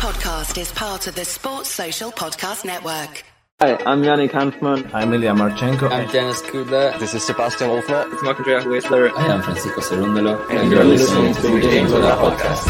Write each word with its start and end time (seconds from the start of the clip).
podcast 0.00 0.58
is 0.58 0.72
part 0.72 1.06
of 1.08 1.14
the 1.14 1.26
Sports 1.26 1.68
Social 1.68 2.10
Podcast 2.10 2.64
Network. 2.64 3.22
Hi, 3.60 3.76
I'm 3.84 4.02
Yannick 4.02 4.30
Hanfmann. 4.30 4.90
I'm 4.94 5.12
Ilya 5.12 5.34
Marchenko. 5.34 5.90
I'm 5.90 6.08
Denis 6.08 6.40
Kudla. 6.40 6.98
This 6.98 7.12
is 7.12 7.22
Sebastian 7.22 7.68
Wolfner. 7.68 8.10
It's 8.10 8.22
Marc-Andrea 8.22 8.62
Hüsler. 8.62 9.12
I 9.14 9.26
am 9.26 9.42
Francisco 9.42 9.82
Cerundolo. 9.82 10.40
And, 10.48 10.58
and 10.58 10.70
you're, 10.70 10.80
you're 10.80 10.90
listening, 10.96 11.24
listening 11.24 11.60
to 11.60 11.66
the 11.66 11.70
Game 11.70 11.86
to 11.88 11.98
That 11.98 12.18
podcast. 12.18 12.64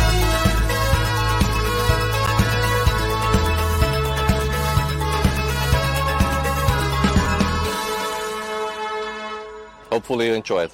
Hopefully 9.92 10.26
you 10.26 10.34
enjoy 10.34 10.64
it. 10.64 10.72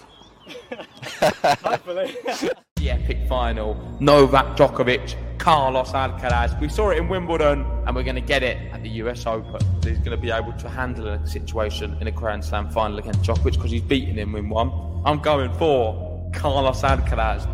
Hopefully. 1.63 2.17
the 2.77 2.91
epic 2.91 3.19
final. 3.29 3.77
Novak 4.01 4.57
Djokovic, 4.57 5.17
Carlos 5.39 5.93
Alcaraz. 5.93 6.59
We 6.61 6.69
saw 6.69 6.91
it 6.91 6.99
in 6.99 7.09
Wimbledon, 7.09 7.65
and 7.87 7.95
we're 7.95 8.03
going 8.03 8.17
to 8.17 8.21
get 8.21 8.43
it 8.43 8.73
at 8.73 8.83
the 8.83 8.89
US 9.03 9.27
Open. 9.27 9.61
He's 9.83 9.99
going 9.99 10.11
to 10.11 10.17
be 10.17 10.31
able 10.31 10.53
to 10.55 10.69
handle 10.69 11.09
a 11.09 11.27
situation 11.27 11.97
in 12.01 12.07
a 12.07 12.11
Grand 12.11 12.45
Slam 12.45 12.69
final 12.71 12.99
against 12.99 13.23
Djokovic 13.23 13.55
because 13.55 13.71
he's 13.71 13.83
beaten 13.83 14.17
him 14.19 14.35
in 14.35 14.49
one. 14.49 14.71
I'm 15.05 15.21
going 15.21 15.53
for 15.55 16.31
Carlos 16.33 16.83
Alcaraz. 16.83 17.47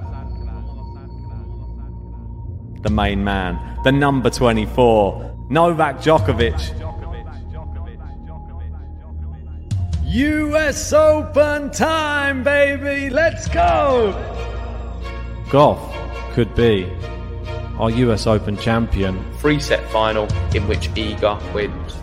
The 2.82 2.90
main 2.90 3.22
man, 3.22 3.58
the 3.84 3.92
number 3.92 4.30
24, 4.30 5.46
Novak 5.50 5.98
Djokovic. 5.98 6.78
US 10.04 10.92
Open 10.92 11.70
time, 11.70 12.42
baby! 12.42 13.08
Let's 13.08 13.48
go! 13.48 14.12
Gauff 15.46 15.80
could 16.32 16.54
be 16.54 16.90
our 17.78 17.90
US 17.90 18.26
Open 18.26 18.56
champion. 18.56 19.22
Three 19.34 19.60
set 19.60 19.82
final 19.90 20.24
in 20.54 20.66
which 20.68 20.90
Iga 20.90 21.52
wins. 21.52 21.96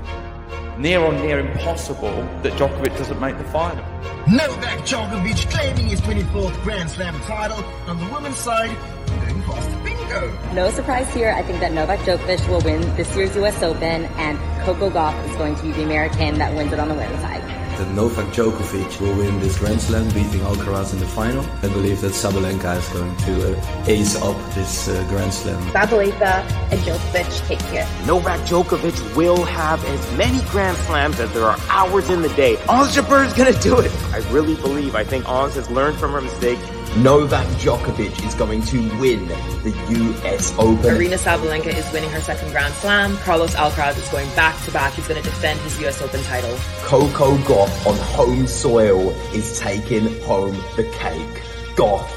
Near 0.77 1.01
on 1.01 1.15
near 1.17 1.39
impossible 1.39 2.11
that 2.43 2.53
Djokovic 2.53 2.97
doesn't 2.97 3.19
make 3.19 3.37
the 3.37 3.43
final. 3.45 3.83
Novak 4.27 4.79
Djokovic 4.79 5.49
claiming 5.51 5.87
his 5.87 6.01
24th 6.01 6.61
Grand 6.63 6.89
Slam 6.89 7.19
title 7.21 7.63
on 7.87 7.99
the 7.99 8.13
women's 8.13 8.37
side. 8.37 8.75
Going 9.07 9.41
fast 9.43 9.83
bingo. 9.83 10.53
No 10.53 10.69
surprise 10.71 11.13
here. 11.13 11.31
I 11.31 11.43
think 11.43 11.59
that 11.59 11.73
Novak 11.73 11.99
Djokovic 11.99 12.47
will 12.47 12.61
win 12.61 12.81
this 12.95 13.13
year's 13.15 13.35
US 13.35 13.61
Open 13.61 14.05
and 14.05 14.37
Coco 14.63 14.89
Gauff 14.89 15.29
is 15.29 15.35
going 15.35 15.55
to 15.55 15.63
be 15.63 15.71
the 15.71 15.83
American 15.83 16.37
that 16.39 16.55
wins 16.55 16.71
it 16.71 16.79
on 16.79 16.87
the 16.87 16.95
women's 16.95 17.21
side 17.21 17.58
that 17.79 17.89
Novak 17.95 18.27
Djokovic 18.33 18.99
will 18.99 19.15
win 19.15 19.39
this 19.39 19.57
Grand 19.57 19.81
Slam, 19.81 20.05
beating 20.09 20.41
Alcaraz 20.41 20.91
in 20.91 20.99
the 20.99 21.05
final. 21.05 21.45
I 21.63 21.69
believe 21.69 22.01
that 22.01 22.11
Sabalenka 22.11 22.77
is 22.77 22.87
going 22.89 23.15
to 23.27 23.57
uh, 23.57 23.85
ace 23.87 24.21
up 24.21 24.35
this 24.53 24.89
uh, 24.89 25.05
Grand 25.07 25.33
Slam. 25.33 25.61
Sabalenka 25.71 26.43
and 26.71 26.79
Djokovic 26.81 27.47
take 27.47 27.73
it. 27.73 27.87
Novak 28.05 28.41
Djokovic 28.41 29.15
will 29.15 29.45
have 29.45 29.83
as 29.85 30.17
many 30.17 30.41
Grand 30.49 30.75
Slams 30.79 31.21
as 31.21 31.31
there 31.31 31.45
are 31.45 31.57
hours 31.69 32.09
in 32.09 32.21
the 32.21 32.29
day. 32.29 32.57
Ons 32.67 32.95
Jabeur 32.95 33.25
is 33.25 33.33
going 33.33 33.53
to 33.53 33.59
do 33.61 33.79
it. 33.79 33.91
I 34.13 34.17
really 34.29 34.55
believe. 34.55 34.95
I 34.95 35.05
think 35.05 35.27
Ons 35.29 35.55
has 35.55 35.69
learned 35.69 35.97
from 35.97 36.11
her 36.11 36.21
mistakes. 36.21 36.61
Novak 36.97 37.45
Djokovic 37.59 38.25
is 38.25 38.33
going 38.33 38.63
to 38.63 38.79
win 38.99 39.27
the 39.27 39.73
US 39.89 40.51
Open. 40.57 40.77
Aryna 40.77 41.19
Sabalenka 41.19 41.67
is 41.67 41.89
winning 41.93 42.09
her 42.09 42.19
second 42.19 42.51
Grand 42.51 42.73
Slam. 42.73 43.15
Carlos 43.17 43.53
Alcaraz 43.53 43.97
is 43.97 44.09
going 44.09 44.27
back 44.35 44.59
to 44.65 44.71
back. 44.71 44.93
He's 44.93 45.07
going 45.07 45.21
to 45.21 45.29
defend 45.29 45.59
his 45.61 45.79
US 45.81 46.01
Open 46.01 46.21
title. 46.23 46.57
Coco 46.81 47.37
Gauff 47.37 47.85
on 47.85 47.95
home 47.97 48.47
soil 48.47 49.11
is 49.33 49.59
taking 49.59 50.19
home 50.21 50.55
the 50.75 50.83
cake. 50.97 51.43
Gauff 51.75 52.09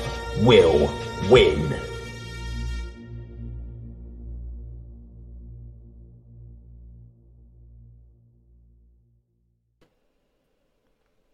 will 0.43 0.91
win. 1.31 1.82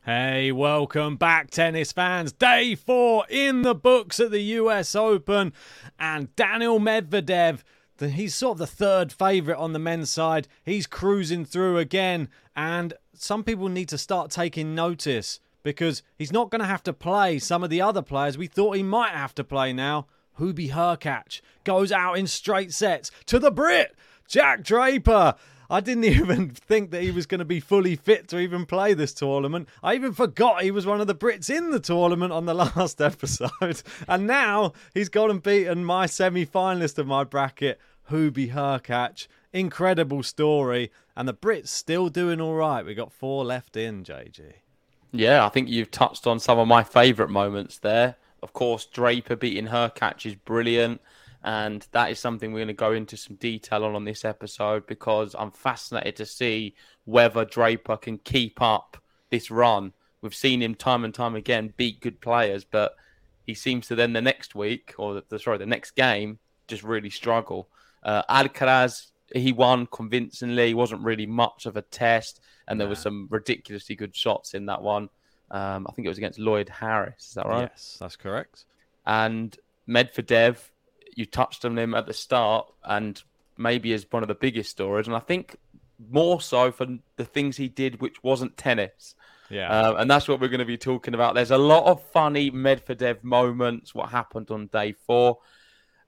Hey, 0.09 0.53
welcome 0.53 1.17
back, 1.17 1.51
tennis 1.51 1.93
fans. 1.93 2.33
Day 2.33 2.75
four 2.75 3.27
in 3.29 3.61
the 3.61 3.75
books 3.75 4.19
at 4.19 4.31
the 4.31 4.41
US 4.41 4.95
Open. 4.95 5.53
And 5.99 6.35
Daniil 6.35 6.81
Medvedev, 6.81 7.59
he's 8.01 8.35
sort 8.35 8.53
of 8.53 8.59
the 8.59 8.67
third 8.67 9.13
favourite 9.13 9.59
on 9.59 9.75
the 9.75 9.79
men's 9.79 10.09
side. 10.09 10.49
He's 10.65 10.87
cruising 10.87 11.45
through 11.45 11.77
again. 11.77 12.31
And 12.57 12.95
some 13.13 13.45
people 13.45 13.69
need 13.69 13.91
to 13.91 13.99
start 13.99 14.31
taking 14.31 14.75
notice 14.75 15.41
because 15.63 16.03
he's 16.17 16.33
not 16.33 16.49
going 16.49 16.63
to 16.63 16.67
have 16.67 16.85
to 16.85 16.95
play 16.95 17.39
some 17.39 17.63
of 17.63 17.69
the 17.69 17.83
other 17.83 18.01
players 18.01 18.39
we 18.39 18.47
thought 18.47 18.79
he 18.79 18.83
might 18.83 19.13
have 19.13 19.35
to 19.35 19.45
play 19.45 19.75
now. 19.75 20.07
Hubie 20.39 20.71
Hurkacz 20.71 21.43
goes 21.65 21.93
out 21.93 22.15
in 22.15 22.27
straight 22.27 22.73
sets 22.73 23.11
to 23.27 23.39
the 23.39 23.51
Brit, 23.51 23.95
Jack 24.27 24.63
Draper. 24.63 25.35
I 25.71 25.81
didn't 25.81 26.05
even 26.05 26.51
think 26.51 26.91
that 26.91 27.03
he 27.03 27.11
was 27.11 27.27
going 27.27 27.41
to 27.41 27.45
be 27.45 27.61
fully 27.61 27.97
fit 27.97 28.29
to 28.29 28.39
even 28.39 28.67
play 28.67 28.95
this 28.95 29.13
tournament. 29.13 29.69
I 29.83 29.95
even 29.95 30.13
forgot 30.13 30.63
he 30.63 30.71
was 30.71 30.87
one 30.87 31.01
of 31.01 31.07
the 31.07 31.15
Brits 31.15 31.55
in 31.55 31.71
the 31.71 31.81
tournament 31.81 32.33
on 32.33 32.47
the 32.47 32.55
last 32.77 33.01
episode. 33.01 33.83
And 34.07 34.27
now 34.27 34.73
he's 34.95 35.09
gone 35.09 35.31
and 35.31 35.43
beaten 35.43 35.85
my 35.85 36.07
semi 36.07 36.47
finalist 36.47 36.99
of 36.99 37.07
my 37.07 37.25
bracket, 37.25 37.81
Hubie 38.11 38.53
Hurkacz. 38.53 39.27
Incredible 39.53 40.23
story. 40.23 40.91
And 41.17 41.27
the 41.27 41.35
Brits 41.35 41.69
still 41.69 42.09
doing 42.09 42.41
all 42.41 42.55
right. 42.55 42.85
We 42.85 42.95
got 42.95 43.13
four 43.13 43.45
left 43.45 43.77
in, 43.77 44.05
JG. 44.05 44.53
Yeah, 45.11 45.45
I 45.45 45.49
think 45.49 45.69
you've 45.69 45.91
touched 45.91 46.27
on 46.27 46.39
some 46.39 46.59
of 46.59 46.69
my 46.69 46.85
favourite 46.85 47.31
moments 47.31 47.79
there. 47.79 48.17
Of 48.43 48.53
course, 48.53 48.85
Draper 48.85 49.37
beating 49.37 49.69
Hurkacz 49.69 50.27
is 50.27 50.35
brilliant 50.35 51.01
and 51.45 51.87
that 51.93 52.11
is 52.11 52.19
something 52.19 52.53
we're 52.53 52.59
going 52.59 52.69
to 52.69 52.75
go 52.75 52.93
into 52.93 53.17
some 53.17 53.37
detail 53.37 53.85
on 53.85 53.95
on 53.95 54.05
this 54.05 54.25
episode 54.25 54.87
because 54.87 55.35
I'm 55.39 55.53
fascinated 55.53 56.17
to 56.17 56.27
see 56.27 56.75
whether 57.05 57.45
Draper 57.45 57.97
can 57.97 58.19
keep 58.19 58.61
up 58.61 58.97
this 59.31 59.51
run. 59.51 59.93
We've 60.21 60.35
seen 60.35 60.63
him 60.63 60.75
time 60.75 61.05
and 61.05 61.15
time 61.15 61.37
again 61.37 61.73
beat 61.77 62.01
good 62.01 62.21
players, 62.21 62.65
but 62.65 62.97
he 63.47 63.55
seems 63.55 63.87
to 63.89 63.95
then 63.95 64.13
the 64.13 64.21
next 64.21 64.55
week 64.55 64.95
or 64.99 65.23
the, 65.29 65.39
sorry 65.39 65.59
the 65.59 65.67
next 65.67 65.93
game 65.93 66.39
just 66.67 66.83
really 66.83 67.11
struggle. 67.11 67.69
Uh, 68.03 68.23
Alcaraz 68.29 69.09
he 69.35 69.53
won 69.53 69.87
convincingly. 69.87 70.75
Wasn't 70.75 71.03
really 71.03 71.27
much 71.27 71.67
of 71.67 71.77
a 71.77 71.83
test, 71.83 72.41
and 72.67 72.81
there 72.81 72.89
were 72.89 72.95
some 72.95 73.27
ridiculously 73.31 73.95
good 73.95 74.15
shots 74.15 74.55
in 74.55 74.67
that 74.67 74.83
one. 74.83 75.09
Um, 75.51 75.87
I 75.89 75.93
think 75.93 76.07
it 76.07 76.09
was 76.09 76.19
against 76.19 76.39
Lloyd 76.39 76.69
Harris. 76.69 77.29
Is 77.29 77.35
that 77.35 77.47
right? 77.47 77.69
Yes, 77.71 77.97
that's 78.01 78.17
correct. 78.17 78.65
And 79.07 79.57
Medvedev 79.89 80.57
you 81.19 81.27
touched 81.27 81.65
on 81.65 81.77
him 81.77 81.95
at 81.95 82.07
the 82.07 82.15
start, 82.15 82.73
and 82.85 83.21
maybe 83.57 83.93
as 83.93 84.07
one 84.09 84.23
of 84.23 84.29
the 84.29 84.37
biggest 84.37 84.71
stories, 84.71 85.09
and 85.09 85.17
I 85.17 85.19
think 85.19 85.57
more 86.11 86.41
so 86.41 86.71
for 86.71 86.87
the 87.17 87.25
things 87.25 87.57
he 87.57 87.69
did, 87.69 88.01
which 88.01 88.23
wasn't 88.23 88.57
tennis. 88.57 89.17
Yeah, 89.51 89.69
uh, 89.69 89.95
and 89.99 90.09
that's 90.09 90.29
what 90.29 90.41
we're 90.41 90.47
going 90.49 90.61
to 90.61 90.65
be 90.65 90.79
talking 90.79 91.15
about. 91.15 91.35
There's 91.35 91.51
a 91.51 91.59
lot 91.59 91.87
of 91.87 92.01
funny 92.13 92.53
Medvedev 92.53 93.25
moments. 93.25 93.97
What 93.97 94.11
happened 94.11 94.53
on 94.53 94.69
day 94.69 94.93
four, 94.93 95.39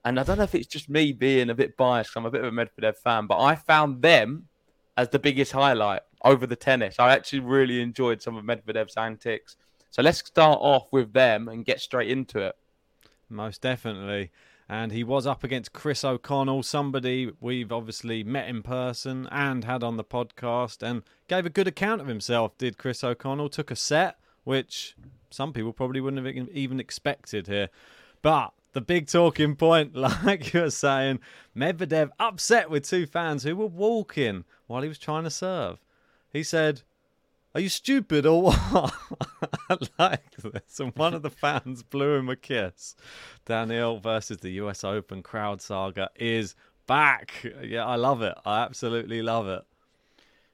and 0.05 0.17
I 0.17 0.23
don't 0.23 0.37
know 0.37 0.45
if 0.45 0.55
it's 0.55 0.67
just 0.67 0.89
me 0.89 1.11
being 1.11 1.49
a 1.49 1.55
bit 1.55 1.75
biased. 1.75 2.15
I'm 2.15 2.25
a 2.25 2.31
bit 2.31 2.45
of 2.45 2.47
a 2.47 2.55
Medvedev 2.55 2.95
fan, 2.95 3.27
but 3.27 3.41
I 3.41 3.55
found 3.55 4.01
them 4.01 4.47
as 4.95 5.09
the 5.09 5.19
biggest 5.19 5.51
highlight 5.51 6.03
over 6.23 6.47
the 6.47 6.55
tennis. 6.55 6.99
I 6.99 7.11
actually 7.11 7.39
really 7.39 7.81
enjoyed 7.81 8.21
some 8.21 8.37
of 8.37 8.45
Medvedev's 8.45 8.95
antics. 8.95 9.57
So 9.89 10.01
let's 10.01 10.19
start 10.19 10.59
off 10.61 10.87
with 10.93 11.11
them 11.11 11.49
and 11.49 11.65
get 11.65 11.81
straight 11.81 12.09
into 12.09 12.39
it. 12.39 12.55
Most 13.29 13.61
definitely 13.61 14.31
and 14.71 14.93
he 14.93 15.03
was 15.03 15.27
up 15.27 15.43
against 15.43 15.73
Chris 15.73 16.05
O'Connell, 16.05 16.63
somebody 16.63 17.29
we've 17.41 17.73
obviously 17.73 18.23
met 18.23 18.47
in 18.47 18.63
person 18.63 19.27
and 19.29 19.65
had 19.65 19.83
on 19.83 19.97
the 19.97 20.03
podcast, 20.03 20.81
and 20.81 21.03
gave 21.27 21.45
a 21.45 21.49
good 21.49 21.67
account 21.67 21.99
of 21.99 22.07
himself. 22.07 22.57
Did 22.57 22.77
Chris 22.77 23.03
O'Connell 23.03 23.49
took 23.49 23.69
a 23.69 23.75
set, 23.75 24.17
which 24.45 24.95
some 25.29 25.51
people 25.51 25.73
probably 25.73 25.99
wouldn't 25.99 26.25
have 26.25 26.49
even 26.55 26.79
expected 26.79 27.47
here, 27.47 27.69
but. 28.23 28.53
The 28.73 28.79
big 28.79 29.07
talking 29.07 29.57
point, 29.57 29.95
like 30.23 30.53
you 30.53 30.61
were 30.61 30.69
saying, 30.69 31.19
Medvedev 31.53 32.11
upset 32.17 32.69
with 32.69 32.87
two 32.87 33.05
fans 33.05 33.43
who 33.43 33.53
were 33.53 33.65
walking 33.65 34.45
while 34.67 34.81
he 34.81 34.87
was 34.87 34.97
trying 34.97 35.25
to 35.25 35.29
serve. 35.29 35.81
He 36.31 36.41
said, 36.41 36.83
are 37.53 37.59
you 37.59 37.67
stupid 37.67 38.25
or 38.25 38.41
what? 38.43 38.93
I 39.69 39.77
like 39.97 40.35
this. 40.35 40.79
And 40.79 40.93
one 40.95 41.13
of 41.13 41.21
the 41.21 41.29
fans 41.29 41.83
blew 41.83 42.15
him 42.15 42.29
a 42.29 42.35
kiss. 42.35 42.95
Daniel 43.45 43.99
versus 43.99 44.37
the 44.37 44.51
US 44.51 44.83
Open 44.83 45.23
crowd 45.23 45.61
saga 45.61 46.09
is 46.15 46.55
back. 46.87 47.45
Yeah, 47.63 47.85
I 47.85 47.95
love 47.95 48.21
it. 48.21 48.35
I 48.45 48.61
absolutely 48.63 49.21
love 49.21 49.47
it. 49.47 49.63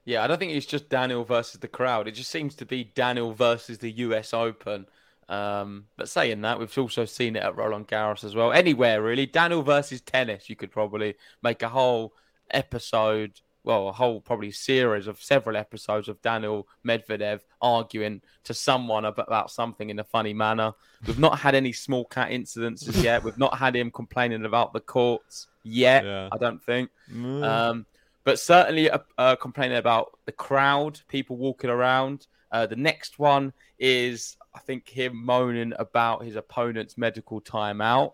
Yeah, 0.04 0.22
I 0.22 0.26
don't 0.26 0.38
think 0.38 0.52
it's 0.52 0.66
just 0.66 0.88
Daniel 0.88 1.24
versus 1.24 1.60
the 1.60 1.68
crowd. 1.68 2.08
It 2.08 2.12
just 2.12 2.30
seems 2.30 2.54
to 2.56 2.66
be 2.66 2.84
Daniel 2.84 3.32
versus 3.34 3.78
the 3.78 3.90
US 3.90 4.32
Open. 4.32 4.86
Um, 5.28 5.84
but 5.96 6.08
saying 6.08 6.40
that, 6.40 6.58
we've 6.58 6.78
also 6.78 7.04
seen 7.04 7.36
it 7.36 7.42
at 7.42 7.56
Roland 7.56 7.88
Garros 7.88 8.24
as 8.24 8.34
well. 8.34 8.52
Anywhere 8.52 9.02
really, 9.02 9.26
Daniel 9.26 9.62
versus 9.62 10.00
tennis. 10.00 10.48
You 10.48 10.56
could 10.56 10.70
probably 10.70 11.16
make 11.42 11.62
a 11.62 11.68
whole 11.68 12.14
episode 12.50 13.40
well, 13.64 13.88
a 13.88 13.92
whole 13.92 14.20
probably 14.20 14.50
series 14.50 15.06
of 15.06 15.22
several 15.22 15.56
episodes 15.56 16.08
of 16.08 16.20
Daniel 16.22 16.66
Medvedev 16.86 17.40
arguing 17.60 18.22
to 18.44 18.54
someone 18.54 19.04
about 19.04 19.50
something 19.50 19.90
in 19.90 19.98
a 19.98 20.04
funny 20.04 20.32
manner. 20.32 20.72
We've 21.06 21.18
not 21.18 21.38
had 21.38 21.54
any 21.54 21.72
small 21.72 22.04
cat 22.04 22.30
incidences 22.30 23.02
yet. 23.04 23.22
We've 23.22 23.38
not 23.38 23.58
had 23.58 23.76
him 23.76 23.90
complaining 23.90 24.44
about 24.44 24.72
the 24.72 24.80
courts 24.80 25.48
yet. 25.64 26.04
Yeah. 26.04 26.28
I 26.32 26.38
don't 26.38 26.62
think. 26.62 26.90
Mm. 27.12 27.44
Um, 27.44 27.86
but 28.24 28.38
certainly 28.38 28.90
uh, 28.90 28.98
uh, 29.16 29.36
complaining 29.36 29.78
about 29.78 30.18
the 30.24 30.32
crowd, 30.32 31.00
people 31.08 31.36
walking 31.36 31.70
around. 31.70 32.26
Uh, 32.50 32.66
the 32.66 32.76
next 32.76 33.18
one 33.18 33.52
is, 33.78 34.36
I 34.54 34.60
think, 34.60 34.88
him 34.88 35.16
moaning 35.16 35.72
about 35.78 36.24
his 36.24 36.36
opponent's 36.36 36.96
medical 36.96 37.40
timeout. 37.40 38.12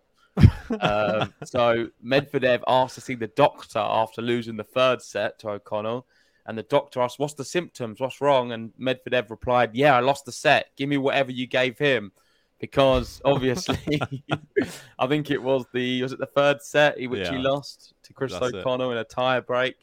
Um, 0.81 1.32
so 1.44 1.88
Medvedev 2.04 2.62
asked 2.66 2.94
to 2.96 3.00
see 3.00 3.14
the 3.14 3.28
doctor 3.28 3.78
after 3.78 4.22
losing 4.22 4.56
the 4.56 4.64
third 4.64 5.02
set 5.02 5.38
to 5.40 5.50
O'Connell, 5.50 6.06
and 6.46 6.58
the 6.58 6.62
doctor 6.62 7.00
asked, 7.00 7.19
"What's 7.19 7.34
the 7.34 7.44
symptoms? 7.44 8.00
What's 8.00 8.20
wrong?" 8.20 8.52
And 8.52 8.72
Medvedev 8.78 9.31
replied, 9.31 9.75
"Yeah, 9.75 9.96
I 9.96 10.00
lost 10.00 10.25
the 10.25 10.32
set. 10.32 10.70
Give 10.76 10.88
me 10.88 10.96
whatever 10.96 11.32
you 11.32 11.46
gave 11.46 11.78
him." 11.78 12.12
Because 12.58 13.20
obviously, 13.25 14.00
I 14.98 15.06
think 15.06 15.31
it 15.31 15.42
was 15.42 15.66
the 15.72 16.02
was 16.02 16.12
it 16.12 16.19
the 16.19 16.26
third 16.26 16.62
set 16.62 16.96
which 17.08 17.28
he 17.28 17.37
lost 17.37 17.94
to 18.04 18.12
Chris 18.12 18.32
That's 18.32 18.48
it. 18.48 18.56
O'Connell 18.56 18.92
in 18.92 18.98
a 18.98 19.04
tie 19.04 19.40
break, 19.40 19.76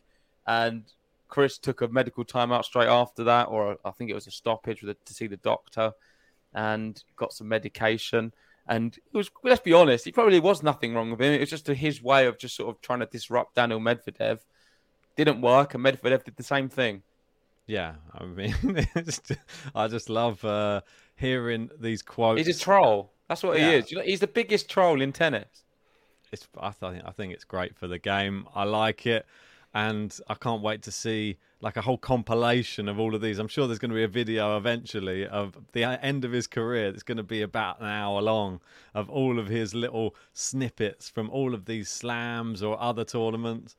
and 0.48 0.84
Chris 1.28 1.58
took 1.58 1.82
a 1.82 1.88
medical 1.88 2.26
timeout 2.26 2.66
straight 2.66 2.90
after 2.90 3.24
that, 3.24 3.48
or 3.48 3.78
I 3.86 3.92
think 3.92 4.12
it 4.12 4.16
was 4.16 4.28
a 4.28 4.32
stoppage 4.32 4.84
a, 4.84 4.94
to 4.94 5.14
see 5.14 5.28
the 5.28 5.38
doctor, 5.38 5.94
and 6.54 7.02
got 7.16 7.34
some 7.34 7.48
medication. 7.48 8.34
And 8.68 8.96
it 8.98 9.18
was, 9.18 9.30
let's 9.44 9.62
be 9.62 9.74
honest, 9.74 10.08
it 10.08 10.14
probably 10.14 10.40
was 10.40 10.64
nothing 10.64 10.94
wrong 10.94 11.12
with 11.12 11.22
him. 11.22 11.34
It 11.34 11.40
was 11.40 11.50
just 11.50 11.68
his 11.68 12.02
way 12.02 12.26
of 12.28 12.38
just 12.38 12.56
sort 12.56 12.70
of 12.70 12.82
trying 12.82 13.00
to 13.00 13.06
disrupt 13.06 13.56
Daniel 13.56 13.80
Medvedev. 13.80 14.40
Didn't 15.18 15.42
work, 15.42 15.74
and 15.74 15.84
Medvedev 15.84 16.24
did 16.24 16.36
the 16.38 16.44
same 16.44 16.70
thing. 16.70 17.04
Yeah, 17.68 17.96
I 18.14 18.24
mean, 18.26 18.56
it's 18.96 19.20
just- 19.20 19.42
I 19.76 19.88
just 19.88 20.10
love 20.10 20.44
uh, 20.46 20.82
hearing 21.16 21.70
these 21.80 22.02
quotes. 22.02 22.46
He's 22.46 22.56
a 22.56 22.60
troll. 22.60 23.12
That's 23.28 23.44
what 23.44 23.58
Yeah. 23.58 23.70
he 23.72 23.76
is. 23.78 23.92
You 23.92 23.98
know, 23.98 24.04
he's 24.04 24.20
the 24.20 24.28
biggest 24.28 24.70
troll 24.70 25.02
in 25.02 25.12
tennis. 25.12 25.64
It's, 26.32 26.48
I 26.58 26.72
think 26.72 27.04
I 27.06 27.12
think 27.12 27.34
it's 27.34 27.44
great 27.44 27.76
for 27.76 27.88
the 27.88 28.00
game. 28.00 28.48
I 28.56 28.64
like 28.64 29.06
it, 29.06 29.26
and 29.74 30.18
I 30.28 30.34
can't 30.34 30.62
wait 30.62 30.82
to 30.84 30.92
see 30.92 31.38
like 31.62 31.78
a 31.78 31.82
whole 31.82 31.98
compilation 31.98 32.90
of 32.90 33.00
all 33.00 33.16
of 33.16 33.22
these. 33.22 33.40
I'm 33.40 33.48
sure 33.48 33.68
there's 33.68 33.80
going 33.80 33.92
to 33.92 33.96
be 33.96 34.04
a 34.04 34.08
video 34.08 34.58
eventually 34.58 35.26
of 35.26 35.56
the 35.72 35.84
end 35.84 36.26
of 36.26 36.32
his 36.32 36.48
career. 36.48 36.88
It's 36.88 37.04
going 37.04 37.18
to 37.18 37.24
be 37.24 37.42
about 37.42 37.80
an 37.80 37.88
hour 37.88 38.22
long 38.22 38.60
of 38.94 39.10
all 39.10 39.40
of 39.40 39.48
his 39.48 39.74
little 39.74 40.16
snippets 40.34 41.10
from 41.10 41.30
all 41.30 41.54
of 41.54 41.66
these 41.66 41.90
slams 41.90 42.64
or 42.64 42.82
other 42.82 43.06
tournaments. 43.06 43.76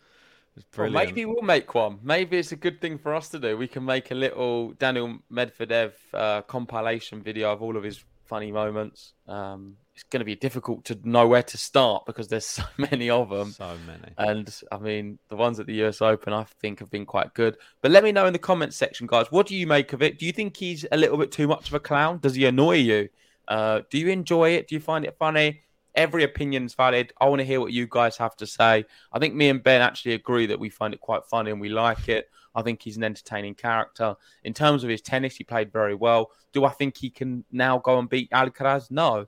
Well, 0.76 0.90
maybe 0.90 1.24
we'll 1.24 1.42
make 1.42 1.74
one. 1.74 1.98
Maybe 2.02 2.38
it's 2.38 2.52
a 2.52 2.56
good 2.56 2.80
thing 2.80 2.98
for 2.98 3.14
us 3.14 3.28
to 3.30 3.38
do. 3.38 3.56
We 3.56 3.66
can 3.68 3.84
make 3.84 4.10
a 4.10 4.14
little 4.14 4.72
Daniel 4.72 5.18
Medvedev 5.32 5.92
uh, 6.12 6.42
compilation 6.42 7.22
video 7.22 7.52
of 7.52 7.62
all 7.62 7.76
of 7.76 7.82
his 7.82 8.04
funny 8.32 8.50
moments. 8.50 9.12
Um, 9.29 9.76
it's 9.94 10.05
going 10.05 10.20
to 10.20 10.25
be 10.25 10.34
difficult 10.34 10.87
to 10.87 10.99
know 11.05 11.29
where 11.29 11.43
to 11.43 11.58
start 11.58 12.06
because 12.06 12.29
there's 12.29 12.46
so 12.46 12.62
many 12.79 13.11
of 13.11 13.29
them. 13.29 13.50
So 13.50 13.76
many. 13.87 14.14
And 14.17 14.50
I 14.73 14.79
mean, 14.79 15.19
the 15.29 15.37
ones 15.37 15.61
at 15.61 15.67
the 15.67 15.84
US 15.84 16.00
Open, 16.00 16.32
I 16.32 16.44
think, 16.62 16.79
have 16.79 16.90
been 16.90 17.05
quite 17.05 17.34
good. 17.34 17.58
But 17.82 17.90
let 17.90 18.02
me 18.02 18.11
know 18.11 18.25
in 18.25 18.32
the 18.32 18.38
comments 18.38 18.75
section, 18.75 19.06
guys. 19.06 19.26
What 19.31 19.46
do 19.46 19.55
you 19.55 19.67
make 19.67 19.93
of 19.93 20.00
it? 20.00 20.19
Do 20.19 20.25
you 20.25 20.32
think 20.32 20.56
he's 20.56 20.87
a 20.90 20.96
little 20.96 21.19
bit 21.19 21.31
too 21.31 21.46
much 21.46 21.69
of 21.69 21.75
a 21.75 21.81
clown? 21.81 22.20
Does 22.20 22.34
he 22.34 22.46
annoy 22.46 22.76
you? 22.76 23.11
Uh, 23.49 23.82
do 23.90 23.99
you 23.99 24.08
enjoy 24.08 24.52
it? 24.52 24.67
Do 24.67 24.76
you 24.76 24.81
find 24.81 25.05
it 25.05 25.14
funny? 25.19 25.61
Every 25.94 26.25
opinion's 26.25 26.73
valid. 26.73 27.12
I 27.20 27.28
want 27.28 27.40
to 27.40 27.44
hear 27.44 27.61
what 27.61 27.75
you 27.75 27.87
guys 27.87 28.17
have 28.17 28.35
to 28.37 28.46
say. 28.46 28.87
I 29.12 29.19
think 29.19 29.35
me 29.35 29.50
and 29.50 29.62
Ben 29.62 29.82
actually 29.82 30.14
agree 30.14 30.46
that 30.46 30.58
we 30.58 30.70
find 30.70 30.94
it 30.94 31.02
quite 31.02 31.26
funny 31.26 31.50
and 31.50 31.61
we 31.61 31.69
like 31.69 32.08
it. 32.08 32.31
I 32.54 32.62
think 32.62 32.82
he's 32.82 32.96
an 32.96 33.04
entertaining 33.04 33.54
character. 33.54 34.14
In 34.44 34.54
terms 34.54 34.84
of 34.84 34.90
his 34.90 35.00
tennis, 35.00 35.37
he 35.37 35.44
played 35.44 35.72
very 35.72 35.94
well. 35.94 36.31
Do 36.52 36.64
I 36.64 36.70
think 36.70 36.96
he 36.96 37.10
can 37.10 37.44
now 37.50 37.78
go 37.78 37.99
and 37.99 38.08
beat 38.08 38.31
Alcaraz? 38.31 38.90
No. 38.90 39.26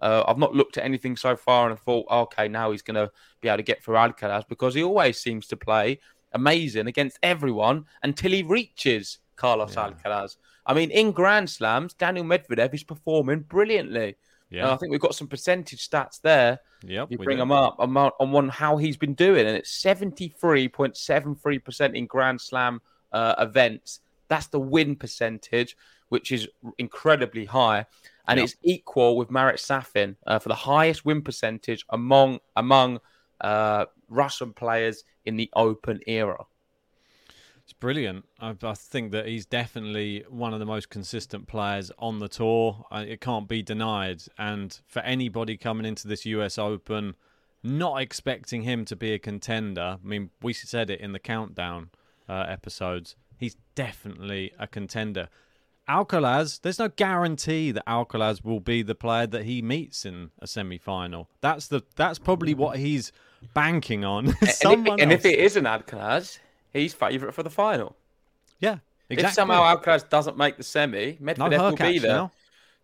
Uh, 0.00 0.24
I've 0.26 0.38
not 0.38 0.54
looked 0.54 0.78
at 0.78 0.84
anything 0.84 1.16
so 1.16 1.36
far 1.36 1.68
and 1.68 1.78
thought, 1.78 2.06
okay, 2.10 2.48
now 2.48 2.70
he's 2.70 2.82
going 2.82 2.94
to 2.94 3.10
be 3.40 3.48
able 3.48 3.58
to 3.58 3.62
get 3.62 3.82
through 3.82 3.96
Alcaraz 3.96 4.48
because 4.48 4.74
he 4.74 4.82
always 4.82 5.18
seems 5.18 5.46
to 5.48 5.56
play 5.56 6.00
amazing 6.32 6.86
against 6.86 7.18
everyone 7.22 7.84
until 8.02 8.30
he 8.30 8.42
reaches 8.42 9.18
Carlos 9.36 9.74
Alcaraz. 9.74 10.36
I 10.66 10.74
mean, 10.74 10.90
in 10.90 11.12
Grand 11.12 11.50
Slams, 11.50 11.94
Daniel 11.94 12.24
Medvedev 12.24 12.72
is 12.74 12.84
performing 12.84 13.40
brilliantly. 13.40 14.16
Yeah. 14.50 14.62
And 14.62 14.70
I 14.72 14.76
think 14.76 14.90
we've 14.90 15.00
got 15.00 15.14
some 15.14 15.28
percentage 15.28 15.88
stats 15.88 16.20
there. 16.20 16.58
Yep, 16.82 17.10
you 17.10 17.18
we 17.18 17.24
bring 17.24 17.38
them 17.38 17.52
up 17.52 17.76
on, 17.78 17.96
on 17.96 18.32
one 18.32 18.48
how 18.48 18.76
he's 18.78 18.96
been 18.96 19.14
doing, 19.14 19.46
and 19.46 19.56
it's 19.56 19.70
seventy 19.70 20.28
three 20.28 20.68
point 20.68 20.96
seven 20.96 21.34
three 21.36 21.58
percent 21.58 21.94
in 21.94 22.06
Grand 22.06 22.40
Slam 22.40 22.80
uh, 23.12 23.34
events. 23.38 24.00
That's 24.28 24.46
the 24.48 24.60
win 24.60 24.96
percentage, 24.96 25.76
which 26.08 26.32
is 26.32 26.48
incredibly 26.78 27.44
high, 27.44 27.86
and 28.26 28.38
Yep. 28.38 28.44
it's 28.44 28.56
equal 28.62 29.16
with 29.16 29.30
Marat 29.30 29.58
Safin 29.58 30.16
uh, 30.26 30.38
for 30.38 30.48
the 30.48 30.54
highest 30.54 31.04
win 31.04 31.22
percentage 31.22 31.84
among 31.90 32.40
among 32.56 32.98
uh, 33.40 33.86
Russian 34.08 34.52
players 34.52 35.04
in 35.24 35.36
the 35.36 35.48
Open 35.54 36.00
era. 36.06 36.44
It's 37.70 37.78
brilliant. 37.78 38.24
I, 38.40 38.56
I 38.64 38.74
think 38.74 39.12
that 39.12 39.28
he's 39.28 39.46
definitely 39.46 40.24
one 40.28 40.52
of 40.52 40.58
the 40.58 40.66
most 40.66 40.90
consistent 40.90 41.46
players 41.46 41.92
on 42.00 42.18
the 42.18 42.26
tour. 42.26 42.84
I, 42.90 43.02
it 43.02 43.20
can't 43.20 43.46
be 43.46 43.62
denied. 43.62 44.22
And 44.36 44.76
for 44.88 44.98
anybody 45.02 45.56
coming 45.56 45.86
into 45.86 46.08
this 46.08 46.26
US 46.26 46.58
Open, 46.58 47.14
not 47.62 48.02
expecting 48.02 48.62
him 48.62 48.84
to 48.86 48.96
be 48.96 49.12
a 49.12 49.20
contender, 49.20 49.98
I 50.02 50.04
mean, 50.04 50.30
we 50.42 50.52
said 50.52 50.90
it 50.90 50.98
in 50.98 51.12
the 51.12 51.20
countdown 51.20 51.90
uh, 52.28 52.44
episodes, 52.48 53.14
he's 53.36 53.54
definitely 53.76 54.50
a 54.58 54.66
contender. 54.66 55.28
Alcaraz, 55.88 56.60
there's 56.62 56.80
no 56.80 56.88
guarantee 56.88 57.70
that 57.70 57.86
Alcaraz 57.86 58.44
will 58.44 58.58
be 58.58 58.82
the 58.82 58.96
player 58.96 59.28
that 59.28 59.44
he 59.44 59.62
meets 59.62 60.04
in 60.04 60.32
a 60.40 60.48
semi-final. 60.48 61.30
That's 61.40 61.68
the 61.68 61.82
that's 61.94 62.18
probably 62.18 62.52
what 62.52 62.78
he's 62.78 63.12
banking 63.54 64.04
on. 64.04 64.34
And, 64.64 64.88
if, 64.88 65.02
and 65.02 65.12
if 65.12 65.24
it 65.24 65.38
is 65.38 65.56
an 65.56 65.64
Alcaraz, 65.64 66.40
he's 66.72 66.94
favourite 66.94 67.34
for 67.34 67.42
the 67.42 67.50
final. 67.50 67.96
yeah, 68.58 68.78
exactly. 69.08 69.28
If 69.28 69.34
somehow 69.34 69.62
Alcaraz 69.62 70.08
doesn't 70.08 70.36
make 70.36 70.56
the 70.56 70.62
semi, 70.62 71.14
Medvedev 71.14 71.70
will 71.70 71.76
be 71.76 71.98
there. 71.98 72.12
now. 72.12 72.32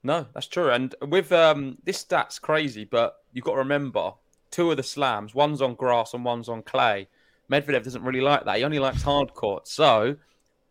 No, 0.02 0.26
that's 0.34 0.46
true. 0.46 0.70
And 0.70 0.94
with 1.02 1.32
um, 1.32 1.78
this 1.84 1.98
stat's 1.98 2.38
crazy, 2.38 2.84
but 2.84 3.16
you've 3.32 3.44
got 3.44 3.52
to 3.52 3.58
remember 3.58 4.12
two 4.50 4.70
of 4.70 4.76
the 4.76 4.82
slams, 4.82 5.34
one's 5.34 5.60
on 5.60 5.74
grass 5.74 6.14
and 6.14 6.24
one's 6.24 6.48
on 6.48 6.62
clay. 6.62 7.08
Medvedev 7.50 7.84
doesn't 7.84 8.02
really 8.02 8.20
like 8.20 8.44
that. 8.44 8.58
He 8.58 8.64
only 8.64 8.78
likes 8.78 9.02
hard 9.02 9.34
court. 9.34 9.66
So 9.68 10.16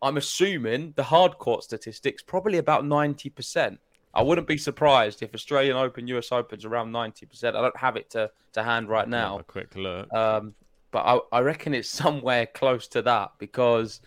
I'm 0.02 0.16
assuming 0.16 0.92
the 0.96 1.02
hard 1.02 1.38
court 1.38 1.64
statistics 1.64 2.22
probably 2.22 2.58
about 2.58 2.84
90%. 2.84 3.78
I 4.14 4.22
wouldn't 4.22 4.46
be 4.46 4.56
surprised 4.56 5.22
if 5.22 5.34
Australian 5.34 5.76
Open, 5.76 6.06
US 6.08 6.32
Open's 6.32 6.64
around 6.64 6.90
90%. 6.90 7.44
I 7.44 7.50
don't 7.50 7.76
have 7.76 7.96
it 7.96 8.08
to, 8.10 8.30
to 8.54 8.62
hand 8.62 8.88
right 8.88 9.08
now. 9.08 9.38
A 9.38 9.42
quick 9.42 9.76
look. 9.76 10.12
Um, 10.12 10.54
but 10.90 11.00
I, 11.00 11.18
I 11.32 11.40
reckon 11.40 11.74
it's 11.74 11.88
somewhere 12.04 12.46
close 12.46 12.88
to 12.88 13.02
that 13.02 13.32
because, 13.38 14.00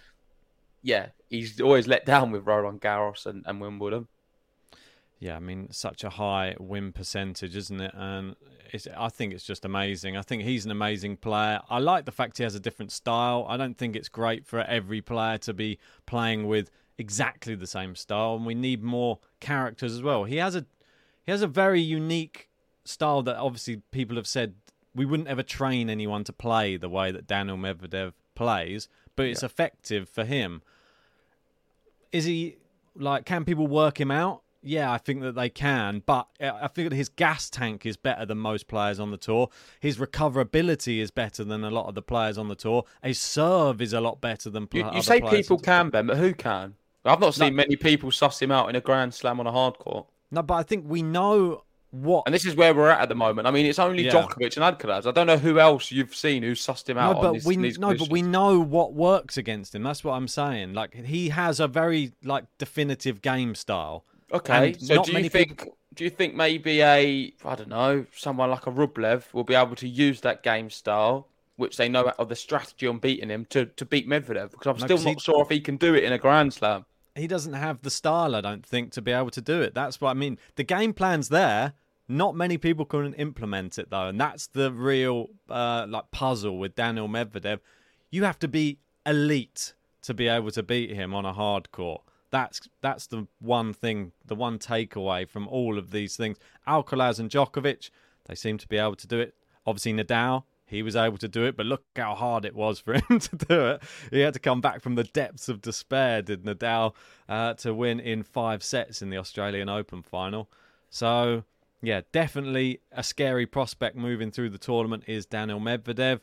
yeah, 0.82 1.08
he's 1.30 1.60
always 1.62 1.88
let 1.88 2.06
down 2.06 2.32
with 2.32 2.46
Roland 2.46 2.82
Garros 2.82 3.26
and, 3.26 3.44
and 3.46 3.62
Wimbledon. 3.62 4.08
Yeah, 5.20 5.36
I 5.36 5.40
mean, 5.40 5.68
such 5.72 6.06
a 6.06 6.10
high 6.10 6.56
win 6.60 6.94
percentage, 6.94 7.56
isn't 7.56 7.82
it? 7.82 7.92
And 7.94 8.36
I 8.96 9.10
think 9.10 9.34
it's 9.34 9.44
just 9.44 9.66
amazing. 9.66 10.16
I 10.16 10.22
think 10.22 10.44
he's 10.44 10.64
an 10.64 10.72
amazing 10.72 11.18
player. 11.18 11.60
I 11.70 11.80
like 11.80 12.06
the 12.06 12.12
fact 12.12 12.38
he 12.38 12.44
has 12.44 12.56
a 12.56 12.60
different 12.60 12.92
style. 12.92 13.46
I 13.50 13.58
don't 13.58 13.78
think 13.78 13.98
it's 13.98 14.08
great 14.08 14.46
for 14.46 14.62
every 14.62 15.02
player 15.02 15.38
to 15.40 15.54
be 15.54 15.78
playing 16.06 16.48
with 16.48 16.72
exactly 16.98 17.56
the 17.56 17.68
same 17.68 17.96
style, 17.96 18.36
and 18.36 18.46
we 18.46 18.56
need 18.56 18.82
more 18.82 19.20
characters 19.42 19.94
as 19.94 20.02
well. 20.02 20.24
He 20.24 20.38
has 20.38 20.56
a 20.56 20.66
he 21.26 21.32
has 21.32 21.42
a 21.42 21.48
very 21.48 21.82
unique 21.82 22.50
style 22.86 23.22
that 23.24 23.36
obviously 23.36 23.82
people 23.92 24.16
have 24.16 24.28
said 24.28 24.56
we 24.96 25.06
wouldn't 25.06 25.30
ever 25.30 25.44
train 25.44 25.90
anyone 25.90 26.24
to 26.26 26.34
play 26.34 26.78
the 26.78 26.90
way 26.90 27.12
that 27.12 27.28
Daniel 27.28 27.58
Medvedev 27.58 28.14
plays, 28.36 28.88
but 29.16 29.26
it's 29.26 29.44
effective 29.44 30.10
for 30.10 30.26
him. 30.26 30.62
Is 32.12 32.26
he 32.26 32.58
like? 32.96 33.26
Can 33.26 33.46
people 33.46 33.68
work 33.68 34.00
him 34.00 34.12
out? 34.12 34.42
Yeah, 34.62 34.92
I 34.92 34.98
think 34.98 35.22
that 35.22 35.36
they 35.36 35.50
can, 35.50 36.04
but 36.06 36.28
uh, 36.42 36.52
I 36.62 36.68
think 36.68 36.90
that 36.90 36.96
his 36.96 37.08
gas 37.08 37.50
tank 37.50 37.86
is 37.86 37.96
better 37.96 38.26
than 38.26 38.40
most 38.40 38.68
players 38.68 39.00
on 39.00 39.10
the 39.10 39.18
tour. 39.18 39.50
His 39.80 39.98
recoverability 39.98 41.00
is 41.00 41.12
better 41.12 41.46
than 41.46 41.64
a 41.64 41.70
lot 41.70 41.88
of 41.88 41.96
the 41.96 42.02
players 42.02 42.38
on 42.38 42.50
the 42.50 42.56
tour. 42.56 42.84
His 43.02 43.20
serve 43.20 43.82
is 43.82 43.94
a 43.94 44.02
lot 44.02 44.20
better 44.20 44.50
than 44.50 44.68
pl- 44.68 44.82
You, 44.82 44.92
you 44.96 45.02
say 45.02 45.22
people 45.22 45.60
can, 45.60 45.90
Ben, 45.90 46.08
but 46.08 46.18
who 46.18 46.34
can? 46.34 46.76
I've 47.06 47.22
not 47.22 47.36
seen 47.36 47.56
many 47.56 47.78
people 47.78 48.12
suss 48.12 48.42
him 48.42 48.52
out 48.52 48.70
in 48.70 48.76
a 48.76 48.82
Grand 48.82 49.14
Slam 49.14 49.40
on 49.40 49.48
a 49.48 49.52
hard 49.52 49.80
court. 49.80 50.08
No, 50.30 50.44
but 50.44 50.56
I 50.56 50.64
think 50.64 50.86
we 50.88 51.02
know 51.02 51.64
what. 51.92 52.24
And 52.26 52.34
this 52.34 52.46
is 52.46 52.56
where 52.56 52.74
we're 52.74 52.90
at 52.90 53.02
at 53.02 53.10
the 53.10 53.16
moment. 53.16 53.48
I 53.48 53.52
mean, 53.52 53.66
it's 53.66 53.80
only 53.80 54.06
Yeah. 54.06 54.12
Djokovic 54.12 54.58
and 54.58 54.78
Alcaraz. 54.78 55.06
I 55.08 55.12
don't 55.12 55.28
know 55.28 55.38
who 55.38 55.60
else 55.60 55.92
you've 55.92 56.16
seen 56.16 56.44
who 56.44 56.52
sussed 56.54 56.88
him 56.90 56.98
out. 56.98 57.14
No, 57.14 57.18
on 57.18 57.24
but 57.26 57.34
this, 57.34 57.46
we 57.46 57.56
no, 57.58 57.96
but 57.96 58.10
we 58.10 58.22
know 58.22 58.60
what 58.60 58.94
works 58.94 59.38
against 59.38 59.74
him. 59.76 59.84
That's 59.84 60.04
what 60.04 60.14
I'm 60.14 60.28
saying. 60.28 60.74
Like 60.74 60.94
he 60.94 61.30
has 61.30 61.60
a 61.60 61.68
very 61.68 62.14
like 62.24 62.46
definitive 62.58 63.22
game 63.22 63.56
style. 63.56 64.06
Okay, 64.32 64.76
so 64.78 65.04
do 65.04 65.12
you 65.14 65.30
think 65.30 65.58
people- 65.60 65.76
do 65.96 66.04
you 66.04 66.10
think 66.12 66.36
maybe 66.36 66.82
a 66.82 67.34
I 67.44 67.56
don't 67.56 67.68
know 67.70 68.06
someone 68.16 68.52
like 68.52 68.68
a 68.68 68.72
Rublev 68.72 69.34
will 69.34 69.44
be 69.44 69.56
able 69.56 69.76
to 69.78 69.88
use 69.88 70.22
that 70.22 70.44
game 70.44 70.70
style 70.70 71.28
which 71.56 71.76
they 71.76 71.90
know 71.90 72.14
of 72.18 72.30
the 72.30 72.36
strategy 72.38 72.88
on 72.88 73.00
beating 73.00 73.28
him 73.30 73.44
to, 73.50 73.66
to 73.66 73.86
beat 73.86 74.08
Medvedev 74.08 74.52
because 74.52 74.68
I'm 74.68 74.78
No, 74.78 74.86
still 74.96 74.98
not 75.00 75.16
he- 75.16 75.20
sure 75.20 75.42
if 75.42 75.50
he 75.50 75.60
can 75.60 75.76
do 75.76 75.94
it 75.96 76.04
in 76.06 76.14
a 76.14 76.18
Grand 76.18 76.54
Slam. 76.54 76.86
He 77.20 77.28
doesn't 77.28 77.54
have 77.54 77.82
the 77.82 77.90
style, 77.90 78.36
I 78.36 78.42
don't 78.42 78.66
think, 78.66 78.92
to 78.94 79.02
be 79.02 79.12
able 79.12 79.32
to 79.32 79.42
do 79.42 79.62
it. 79.62 79.74
That's 79.74 80.00
what 80.02 80.12
I 80.12 80.14
mean. 80.14 80.38
The 80.56 80.64
game 80.64 80.94
plan's 80.94 81.30
there. 81.30 81.74
Not 82.08 82.36
many 82.36 82.58
people 82.58 82.86
can 82.86 83.14
implement 83.14 83.78
it 83.78 83.92
though, 83.92 84.08
and 84.08 84.20
that's 84.20 84.48
the 84.48 84.72
real 84.72 85.28
uh, 85.48 85.86
like 85.88 86.10
puzzle 86.10 86.58
with 86.58 86.74
Daniel 86.74 87.08
Medvedev. 87.08 87.60
You 88.10 88.24
have 88.24 88.40
to 88.40 88.48
be 88.48 88.80
elite 89.06 89.74
to 90.02 90.16
be 90.16 90.28
able 90.28 90.50
to 90.52 90.64
beat 90.64 90.90
him 90.90 91.14
on 91.14 91.26
a 91.26 91.34
hard 91.34 91.72
court. 91.72 92.02
That's 92.32 92.62
that's 92.82 93.06
the 93.06 93.28
one 93.40 93.74
thing, 93.74 94.12
the 94.26 94.34
one 94.34 94.58
takeaway 94.58 95.30
from 95.30 95.48
all 95.48 95.78
of 95.78 95.92
these 95.92 96.16
things. 96.16 96.38
Alcaraz 96.68 97.20
and 97.20 97.30
Djokovic, 97.30 97.92
they 98.26 98.36
seem 98.36 98.58
to 98.58 98.68
be 98.68 98.78
able 98.78 98.96
to 98.96 99.08
do 99.08 99.20
it. 99.20 99.36
Obviously 99.68 99.94
Nadal, 99.94 100.44
he 100.70 100.84
was 100.84 100.96
able 100.96 101.18
to 101.18 101.28
do 101.28 101.46
it, 101.46 101.58
but 101.58 101.66
look 101.66 101.84
how 101.96 102.14
hard 102.14 102.46
it 102.46 102.56
was 102.56 102.80
for 102.80 102.94
him 103.10 103.20
to 103.20 103.36
do 103.36 103.68
it. 103.68 103.84
He 104.12 104.20
had 104.20 104.36
to 104.36 104.40
come 104.40 104.62
back 104.62 104.82
from 104.82 104.96
the 104.96 105.04
depths 105.04 105.50
of 105.50 105.62
despair, 105.62 106.22
did 106.22 106.44
Nadal, 106.44 106.94
uh, 107.28 107.56
to 107.56 107.74
win 107.74 108.00
in 108.00 108.24
five 108.24 108.64
sets 108.64 109.02
in 109.02 109.10
the 109.10 109.18
Australian 109.18 109.68
Open 109.68 110.04
final. 110.04 110.48
So, 110.92 111.44
yeah, 111.82 112.02
definitely 112.12 112.82
a 112.92 113.04
scary 113.04 113.48
prospect 113.48 113.96
moving 113.96 114.32
through 114.32 114.52
the 114.52 114.58
tournament 114.60 115.04
is 115.08 115.26
Daniel 115.26 115.60
Medvedev. 115.60 116.20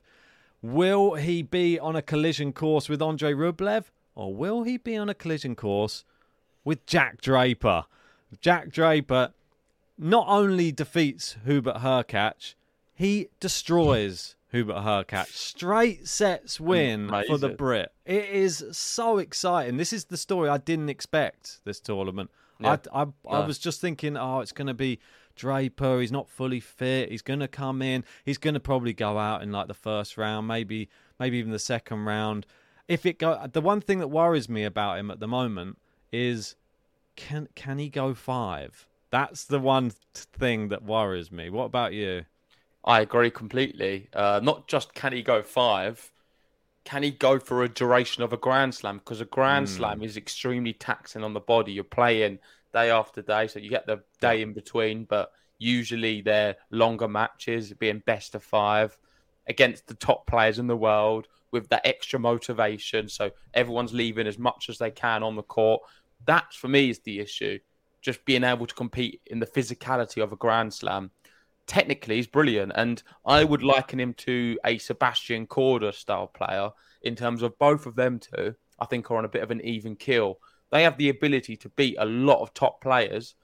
Will 0.62 1.14
he 1.14 1.42
be 1.42 1.78
on 1.78 1.96
a 1.96 2.02
collision 2.02 2.52
course 2.52 2.88
with 2.88 3.02
Andre 3.02 3.32
Rublev, 3.32 3.86
or 4.14 4.32
will 4.32 4.62
he 4.62 4.76
be 4.76 4.96
on 4.96 5.08
a 5.08 5.14
collision 5.14 5.56
course 5.56 6.04
with 6.64 6.86
Jack 6.86 7.20
Draper? 7.20 7.84
Jack 8.40 8.70
Draper 8.70 9.32
not 9.98 10.26
only 10.28 10.70
defeats 10.70 11.36
Hubert 11.44 11.78
Hurkacz, 11.78 12.54
he 12.94 13.28
destroys 13.40 14.35
Hubert 14.56 14.76
Hurkacz. 14.76 15.32
Straight 15.32 16.08
sets 16.08 16.58
win 16.58 17.10
for 17.26 17.36
the 17.38 17.50
Brit. 17.50 17.92
It 18.04 18.24
is 18.30 18.64
so 18.72 19.18
exciting. 19.18 19.76
This 19.76 19.92
is 19.92 20.06
the 20.06 20.16
story 20.16 20.48
I 20.48 20.58
didn't 20.58 20.88
expect 20.88 21.60
this 21.64 21.78
tournament. 21.78 22.30
Yeah. 22.58 22.78
I, 22.92 23.02
I, 23.02 23.06
I 23.28 23.46
was 23.46 23.58
just 23.58 23.82
thinking, 23.82 24.16
oh, 24.16 24.40
it's 24.40 24.52
going 24.52 24.68
to 24.68 24.74
be 24.74 24.98
Draper. 25.34 26.00
He's 26.00 26.10
not 26.10 26.28
fully 26.28 26.60
fit. 26.60 27.10
He's 27.10 27.22
going 27.22 27.40
to 27.40 27.48
come 27.48 27.82
in. 27.82 28.02
He's 28.24 28.38
going 28.38 28.54
to 28.54 28.60
probably 28.60 28.94
go 28.94 29.18
out 29.18 29.42
in 29.42 29.52
like 29.52 29.68
the 29.68 29.74
first 29.74 30.16
round, 30.16 30.48
maybe 30.48 30.88
maybe 31.20 31.36
even 31.36 31.52
the 31.52 31.58
second 31.58 32.06
round. 32.06 32.46
If 32.88 33.04
it 33.04 33.18
go, 33.18 33.46
the 33.52 33.60
one 33.60 33.82
thing 33.82 33.98
that 33.98 34.08
worries 34.08 34.48
me 34.48 34.64
about 34.64 34.98
him 34.98 35.10
at 35.10 35.20
the 35.20 35.28
moment 35.28 35.78
is 36.12 36.56
can 37.16 37.48
can 37.54 37.78
he 37.78 37.90
go 37.90 38.14
five? 38.14 38.88
That's 39.10 39.44
the 39.44 39.60
one 39.60 39.92
thing 40.14 40.68
that 40.68 40.82
worries 40.82 41.30
me. 41.30 41.50
What 41.50 41.64
about 41.64 41.92
you? 41.92 42.24
I 42.86 43.00
agree 43.00 43.30
completely. 43.30 44.08
Uh, 44.12 44.40
not 44.42 44.68
just 44.68 44.94
can 44.94 45.12
he 45.12 45.22
go 45.22 45.42
five, 45.42 46.12
can 46.84 47.02
he 47.02 47.10
go 47.10 47.38
for 47.38 47.64
a 47.64 47.68
duration 47.68 48.22
of 48.22 48.32
a 48.32 48.36
Grand 48.36 48.74
Slam? 48.74 48.98
Because 48.98 49.20
a 49.20 49.24
Grand 49.24 49.68
Hmm. 49.68 49.74
Slam 49.74 50.02
is 50.02 50.16
extremely 50.16 50.72
taxing 50.72 51.24
on 51.24 51.34
the 51.34 51.40
body. 51.40 51.72
You're 51.72 51.84
playing 51.84 52.38
day 52.72 52.90
after 52.90 53.22
day, 53.22 53.48
so 53.48 53.58
you 53.58 53.70
get 53.70 53.86
the 53.86 54.02
day 54.20 54.42
in 54.42 54.52
between, 54.52 55.04
but 55.04 55.32
usually 55.58 56.20
they're 56.20 56.56
longer 56.70 57.08
matches, 57.08 57.72
being 57.72 58.02
best 58.06 58.34
of 58.34 58.44
five 58.44 58.96
against 59.48 59.86
the 59.86 59.94
top 59.94 60.26
players 60.26 60.58
in 60.58 60.66
the 60.66 60.76
world 60.76 61.28
with 61.50 61.68
that 61.70 61.86
extra 61.86 62.18
motivation. 62.18 63.08
So 63.08 63.30
everyone's 63.54 63.94
leaving 63.94 64.26
as 64.26 64.38
much 64.38 64.68
as 64.68 64.78
they 64.78 64.90
can 64.90 65.22
on 65.22 65.36
the 65.36 65.42
court. 65.42 65.82
That, 66.26 66.52
for 66.52 66.68
me, 66.68 66.90
is 66.90 67.00
the 67.00 67.20
issue. 67.20 67.58
Just 68.00 68.24
being 68.24 68.44
able 68.44 68.66
to 68.66 68.74
compete 68.74 69.20
in 69.26 69.40
the 69.40 69.46
physicality 69.46 70.22
of 70.22 70.32
a 70.32 70.36
Grand 70.36 70.72
Slam 70.72 71.10
technically 71.66 72.16
he's 72.16 72.26
brilliant, 72.26 72.72
and 72.74 73.02
I 73.24 73.44
would 73.44 73.62
liken 73.62 74.00
him 74.00 74.14
to 74.14 74.58
a 74.64 74.78
Sebastian 74.78 75.46
Korda 75.46 75.92
style 75.94 76.26
player 76.28 76.70
in 77.02 77.14
terms 77.16 77.42
of 77.42 77.58
both 77.58 77.86
of 77.86 77.96
them 77.96 78.18
two. 78.18 78.54
I 78.78 78.84
think 78.84 79.10
are 79.10 79.16
on 79.16 79.24
a 79.24 79.28
bit 79.28 79.42
of 79.42 79.50
an 79.50 79.60
even 79.62 79.96
keel. 79.96 80.38
They 80.70 80.82
have 80.82 80.98
the 80.98 81.08
ability 81.08 81.56
to 81.58 81.68
beat 81.70 81.96
a 81.98 82.04
lot 82.04 82.42
of 82.42 82.52
top 82.52 82.80
players. 82.82 83.34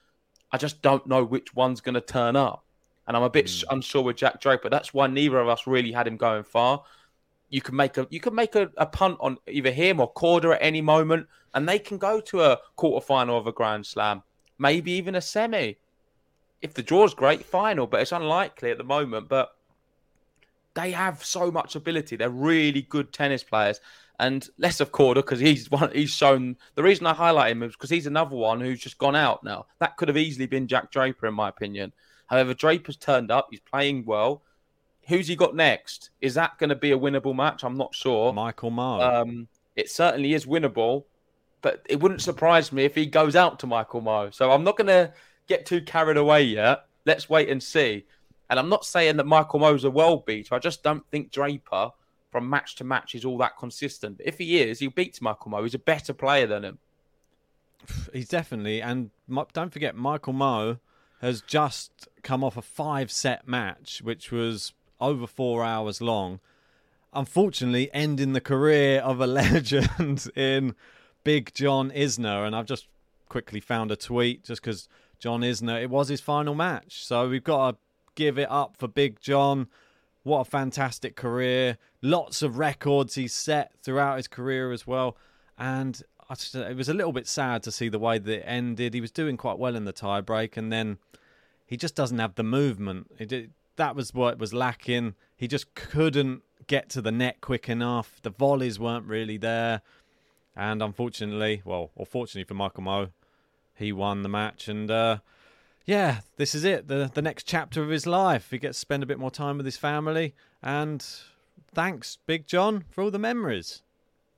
I 0.50 0.58
just 0.58 0.82
don't 0.82 1.06
know 1.06 1.24
which 1.24 1.54
one's 1.54 1.80
going 1.80 1.94
to 1.94 2.00
turn 2.00 2.36
up, 2.36 2.64
and 3.06 3.16
I'm 3.16 3.22
a 3.22 3.30
bit 3.30 3.50
Hmm. 3.50 3.76
unsure 3.76 4.02
with 4.02 4.16
Jack 4.16 4.40
Draper. 4.40 4.68
That's 4.68 4.92
why 4.92 5.06
neither 5.06 5.38
of 5.38 5.48
us 5.48 5.66
really 5.66 5.92
had 5.92 6.06
him 6.06 6.16
going 6.16 6.42
far. 6.44 6.84
You 7.48 7.60
can 7.60 7.76
make 7.76 7.96
a 7.98 8.06
you 8.10 8.20
can 8.20 8.34
make 8.34 8.54
a, 8.54 8.70
a 8.76 8.86
punt 8.86 9.18
on 9.20 9.38
either 9.48 9.70
him 9.70 10.00
or 10.00 10.12
Corda 10.12 10.52
at 10.52 10.62
any 10.62 10.80
moment, 10.80 11.26
and 11.54 11.68
they 11.68 11.78
can 11.78 11.98
go 11.98 12.20
to 12.20 12.42
a 12.42 12.58
quarter 12.76 13.04
final 13.04 13.38
of 13.38 13.46
a 13.46 13.52
Grand 13.52 13.86
Slam, 13.86 14.22
maybe 14.58 14.92
even 14.92 15.14
a 15.14 15.20
semi 15.20 15.76
if 16.62 16.74
the 16.74 16.82
draw's 16.82 17.12
great, 17.12 17.44
final, 17.44 17.86
but 17.86 18.00
it's 18.00 18.12
unlikely 18.12 18.70
at 18.70 18.78
the 18.78 18.84
moment. 18.84 19.28
But 19.28 19.50
they 20.74 20.92
have 20.92 21.24
so 21.24 21.50
much 21.50 21.76
ability. 21.76 22.16
They're 22.16 22.30
really 22.30 22.82
good 22.82 23.12
tennis 23.12 23.42
players. 23.42 23.80
And 24.18 24.48
less 24.56 24.80
of 24.80 24.92
Korda 24.92 25.16
because 25.16 25.40
he's 25.40 25.70
one. 25.70 25.90
He's 25.92 26.10
shown 26.10 26.56
the 26.76 26.82
reason 26.82 27.06
I 27.06 27.14
highlight 27.14 27.50
him 27.50 27.62
is 27.64 27.72
because 27.72 27.90
he's 27.90 28.06
another 28.06 28.36
one 28.36 28.60
who's 28.60 28.80
just 28.80 28.98
gone 28.98 29.16
out 29.16 29.42
now. 29.42 29.66
That 29.80 29.96
could 29.96 30.08
have 30.08 30.16
easily 30.16 30.46
been 30.46 30.68
Jack 30.68 30.92
Draper, 30.92 31.26
in 31.26 31.34
my 31.34 31.48
opinion. 31.48 31.92
However, 32.26 32.54
Draper's 32.54 32.96
turned 32.96 33.30
up. 33.30 33.48
He's 33.50 33.60
playing 33.60 34.04
well. 34.04 34.42
Who's 35.08 35.26
he 35.26 35.34
got 35.34 35.56
next? 35.56 36.10
Is 36.20 36.34
that 36.34 36.56
going 36.58 36.70
to 36.70 36.76
be 36.76 36.92
a 36.92 36.98
winnable 36.98 37.34
match? 37.34 37.64
I'm 37.64 37.76
not 37.76 37.94
sure. 37.94 38.32
Michael 38.32 38.70
Mmoh. 38.70 39.02
Um, 39.02 39.48
it 39.74 39.90
certainly 39.90 40.32
is 40.34 40.46
winnable, 40.46 41.04
but 41.60 41.84
it 41.88 41.98
wouldn't 41.98 42.22
surprise 42.22 42.70
me 42.70 42.84
if 42.84 42.94
he 42.94 43.06
goes 43.06 43.34
out 43.34 43.58
to 43.60 43.66
Michael 43.66 44.02
Mmoh. 44.02 44.32
So 44.32 44.52
I'm 44.52 44.62
not 44.62 44.76
going 44.76 44.86
to 44.86 45.12
get 45.48 45.66
too 45.66 45.82
carried 45.82 46.16
away 46.16 46.42
yet. 46.42 46.86
Let's 47.04 47.28
wait 47.28 47.48
and 47.48 47.62
see. 47.62 48.04
And 48.48 48.58
I'm 48.58 48.68
not 48.68 48.84
saying 48.84 49.16
that 49.16 49.26
Michael 49.26 49.60
Mmoh's 49.60 49.84
a 49.84 49.90
world 49.90 50.26
beater. 50.26 50.54
I 50.54 50.58
just 50.58 50.82
don't 50.82 51.04
think 51.10 51.30
Draper 51.30 51.90
from 52.30 52.48
match 52.48 52.76
to 52.76 52.84
match 52.84 53.14
is 53.14 53.24
all 53.24 53.38
that 53.38 53.58
consistent. 53.58 54.18
But 54.18 54.26
if 54.26 54.38
he 54.38 54.60
is, 54.60 54.78
he 54.78 54.88
beats 54.88 55.20
Michael 55.20 55.52
Mmoh. 55.52 55.62
He's 55.62 55.74
a 55.74 55.78
better 55.78 56.12
player 56.12 56.46
than 56.46 56.64
him. 56.64 56.78
He's 58.12 58.28
definitely, 58.28 58.80
and 58.80 59.10
don't 59.52 59.72
forget, 59.72 59.94
Michael 59.94 60.32
Mmoh 60.32 60.80
has 61.20 61.40
just 61.40 62.08
come 62.22 62.42
off 62.42 62.56
a 62.56 62.62
five 62.62 63.10
set 63.12 63.46
match, 63.46 64.00
which 64.02 64.32
was 64.32 64.72
over 65.00 65.26
four 65.26 65.64
hours 65.64 66.00
long. 66.00 66.40
Unfortunately, 67.12 67.90
ending 67.92 68.32
the 68.32 68.40
career 68.40 69.00
of 69.00 69.20
a 69.20 69.26
legend 69.42 70.30
in 70.34 70.74
Big 71.22 71.52
John 71.54 71.90
Isner. 71.90 72.46
And 72.46 72.56
I've 72.56 72.66
just 72.66 72.88
quickly 73.28 73.60
found 73.60 73.90
a 73.90 73.96
tweet 73.96 74.44
just 74.44 74.62
because 74.62 74.88
John 75.22 75.42
Isner, 75.42 75.80
it 75.80 75.88
was 75.88 76.08
his 76.08 76.20
final 76.20 76.56
match. 76.56 77.06
So 77.06 77.28
we've 77.28 77.44
got 77.44 77.70
to 77.70 77.76
give 78.16 78.40
it 78.40 78.50
up 78.50 78.76
for 78.76 78.88
Big 78.88 79.20
John. 79.20 79.68
What 80.24 80.40
a 80.40 80.44
fantastic 80.44 81.14
career. 81.14 81.78
Lots 82.02 82.42
of 82.42 82.58
records 82.58 83.14
he's 83.14 83.32
set 83.32 83.70
throughout 83.84 84.16
his 84.16 84.26
career 84.26 84.72
as 84.72 84.84
well. 84.84 85.16
And 85.56 86.02
just, 86.34 86.56
it 86.56 86.76
was 86.76 86.88
a 86.88 86.94
little 86.94 87.12
bit 87.12 87.28
sad 87.28 87.62
to 87.62 87.70
see 87.70 87.88
the 87.88 88.00
way 88.00 88.18
that 88.18 88.38
it 88.38 88.44
ended. 88.44 88.94
He 88.94 89.00
was 89.00 89.12
doing 89.12 89.36
quite 89.36 89.60
well 89.60 89.76
in 89.76 89.84
the 89.84 89.92
tiebreak, 89.92 90.56
and 90.56 90.72
then 90.72 90.98
he 91.66 91.76
just 91.76 91.94
doesn't 91.94 92.18
have 92.18 92.34
the 92.34 92.42
movement. 92.42 93.12
That 93.76 93.94
was 93.94 94.12
what 94.12 94.40
was 94.40 94.52
lacking. 94.52 95.14
He 95.36 95.46
just 95.46 95.72
couldn't 95.76 96.42
get 96.66 96.88
to 96.90 97.00
the 97.00 97.12
net 97.12 97.40
quick 97.40 97.68
enough. 97.68 98.20
The 98.22 98.30
volleys 98.30 98.80
weren't 98.80 99.06
really 99.06 99.36
there. 99.36 99.82
And 100.56 100.82
unfortunately, 100.82 101.62
well, 101.64 101.92
or 101.94 102.06
fortunately 102.06 102.48
for 102.48 102.54
Michael 102.54 102.82
Mmoh, 102.82 103.10
he 103.74 103.92
won 103.92 104.22
the 104.22 104.28
match. 104.28 104.68
And 104.68 104.90
uh, 104.90 105.18
yeah, 105.84 106.20
this 106.36 106.54
is 106.54 106.64
it. 106.64 106.88
The 106.88 107.10
the 107.12 107.22
next 107.22 107.44
chapter 107.44 107.82
of 107.82 107.88
his 107.88 108.06
life. 108.06 108.50
He 108.50 108.58
gets 108.58 108.78
to 108.78 108.80
spend 108.80 109.02
a 109.02 109.06
bit 109.06 109.18
more 109.18 109.30
time 109.30 109.56
with 109.56 109.66
his 109.66 109.76
family. 109.76 110.34
And 110.62 111.04
thanks, 111.74 112.18
Big 112.26 112.46
John, 112.46 112.84
for 112.90 113.02
all 113.02 113.10
the 113.10 113.18
memories. 113.18 113.82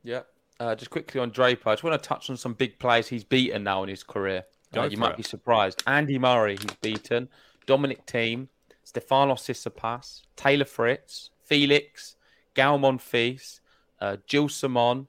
Yeah. 0.03 0.23
Uh, 0.61 0.75
just 0.75 0.91
quickly 0.91 1.21
on 1.21 1.31
Draper, 1.31 1.69
I 1.69 1.73
just 1.73 1.83
want 1.83 2.01
to 2.01 2.09
touch 2.09 2.31
on 2.31 2.37
some 2.37 2.55
big 2.55 2.79
players 2.79 3.09
he's 3.09 3.25
beaten 3.25 3.65
now 3.65 3.83
in 3.83 3.89
his 3.89 4.05
career. 4.05 4.45
Uh, 4.77 4.85
you 4.85 4.97
might 4.97 5.13
it. 5.13 5.17
be 5.17 5.23
surprised. 5.23 5.83
Andy 5.87 6.19
Murray, 6.19 6.57
he's 6.57 6.77
beaten. 6.81 7.29
Dominic 7.67 8.07
Thiem, 8.07 8.49
Stefanos 8.85 9.41
Tsitsipas, 9.41 10.23
Taylor 10.37 10.65
Fritz, 10.65 11.31
Felix, 11.45 12.17
Gael 12.55 12.79
Monfils, 12.79 13.61
uh, 14.01 14.17
Gilles 14.29 14.55
Simon, 14.55 15.07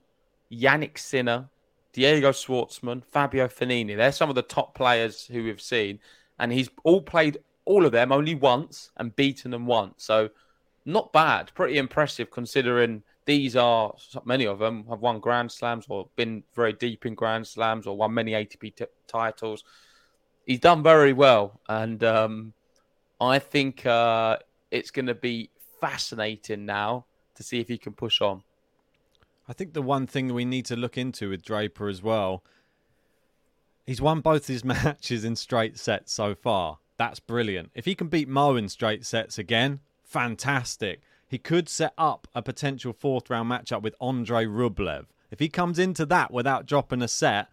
Jannik 0.50 0.98
Sinner, 0.98 1.48
Diego 1.96 2.30
Schwartzman, 2.30 3.02
Fabio 3.02 3.48
Fognini. 3.48 3.96
They're 3.96 4.12
some 4.12 4.28
of 4.28 4.34
the 4.34 4.42
top 4.42 4.74
players 4.74 5.24
who 5.24 5.44
we've 5.44 5.62
seen. 5.62 5.98
And 6.38 6.52
he's 6.52 6.68
all 6.84 7.00
played 7.00 7.38
all 7.64 7.86
of 7.86 7.92
them 7.92 8.12
only 8.12 8.34
once 8.34 8.90
and 8.98 9.16
beaten 9.16 9.50
them 9.50 9.64
once. 9.64 10.04
So 10.04 10.28
not 10.84 11.10
bad. 11.14 11.50
Pretty 11.54 11.78
impressive 11.78 12.30
considering 12.30 13.02
these 13.24 13.56
are 13.56 13.94
many 14.26 14.46
of 14.46 14.58
them 14.58 14.84
have 14.90 15.00
won 15.00 15.20
Grand 15.20 15.50
Slams 15.50 15.86
or 15.88 16.10
been 16.16 16.42
very 16.54 16.74
deep 16.74 17.06
in 17.06 17.14
Grand 17.14 17.46
Slams 17.46 17.86
or 17.86 17.96
won 17.96 18.12
many 18.12 18.32
ATP 18.32 18.76
t- 18.76 18.84
titles. 19.06 19.64
He's 20.44 20.60
done 20.60 20.82
very 20.82 21.14
well, 21.14 21.62
and 21.66 22.04
um, 22.04 22.52
I 23.22 23.38
think 23.38 23.86
uh, 23.86 24.36
it's 24.70 24.90
going 24.90 25.06
to 25.06 25.14
be 25.14 25.48
fascinating 25.80 26.66
now 26.66 27.06
to 27.36 27.42
see 27.42 27.58
if 27.58 27.68
he 27.68 27.78
can 27.78 27.94
push 27.94 28.20
on. 28.20 28.42
I 29.48 29.52
think 29.52 29.72
the 29.72 29.82
one 29.82 30.06
thing 30.06 30.28
that 30.28 30.34
we 30.34 30.44
need 30.44 30.64
to 30.66 30.76
look 30.76 30.98
into 30.98 31.30
with 31.30 31.42
Draper 31.42 31.88
as 31.88 32.02
well, 32.02 32.42
he's 33.84 34.00
won 34.00 34.20
both 34.20 34.46
his 34.46 34.64
matches 34.64 35.24
in 35.24 35.36
straight 35.36 35.78
sets 35.78 36.12
so 36.12 36.34
far. 36.34 36.78
That's 36.96 37.20
brilliant. 37.20 37.70
If 37.74 37.84
he 37.84 37.94
can 37.94 38.08
beat 38.08 38.28
Mmoh 38.28 38.58
in 38.58 38.68
straight 38.68 39.04
sets 39.04 39.38
again, 39.38 39.80
fantastic. 40.02 41.02
he 41.28 41.38
could 41.38 41.68
set 41.68 41.92
up 41.98 42.28
a 42.34 42.42
potential 42.42 42.92
fourth 42.92 43.28
round 43.28 43.50
matchup 43.50 43.82
with 43.82 43.94
Andre 44.00 44.46
Rublev. 44.46 45.06
If 45.30 45.40
he 45.40 45.48
comes 45.48 45.78
into 45.78 46.06
that 46.06 46.30
without 46.30 46.66
dropping 46.66 47.02
a 47.02 47.08
set, 47.08 47.48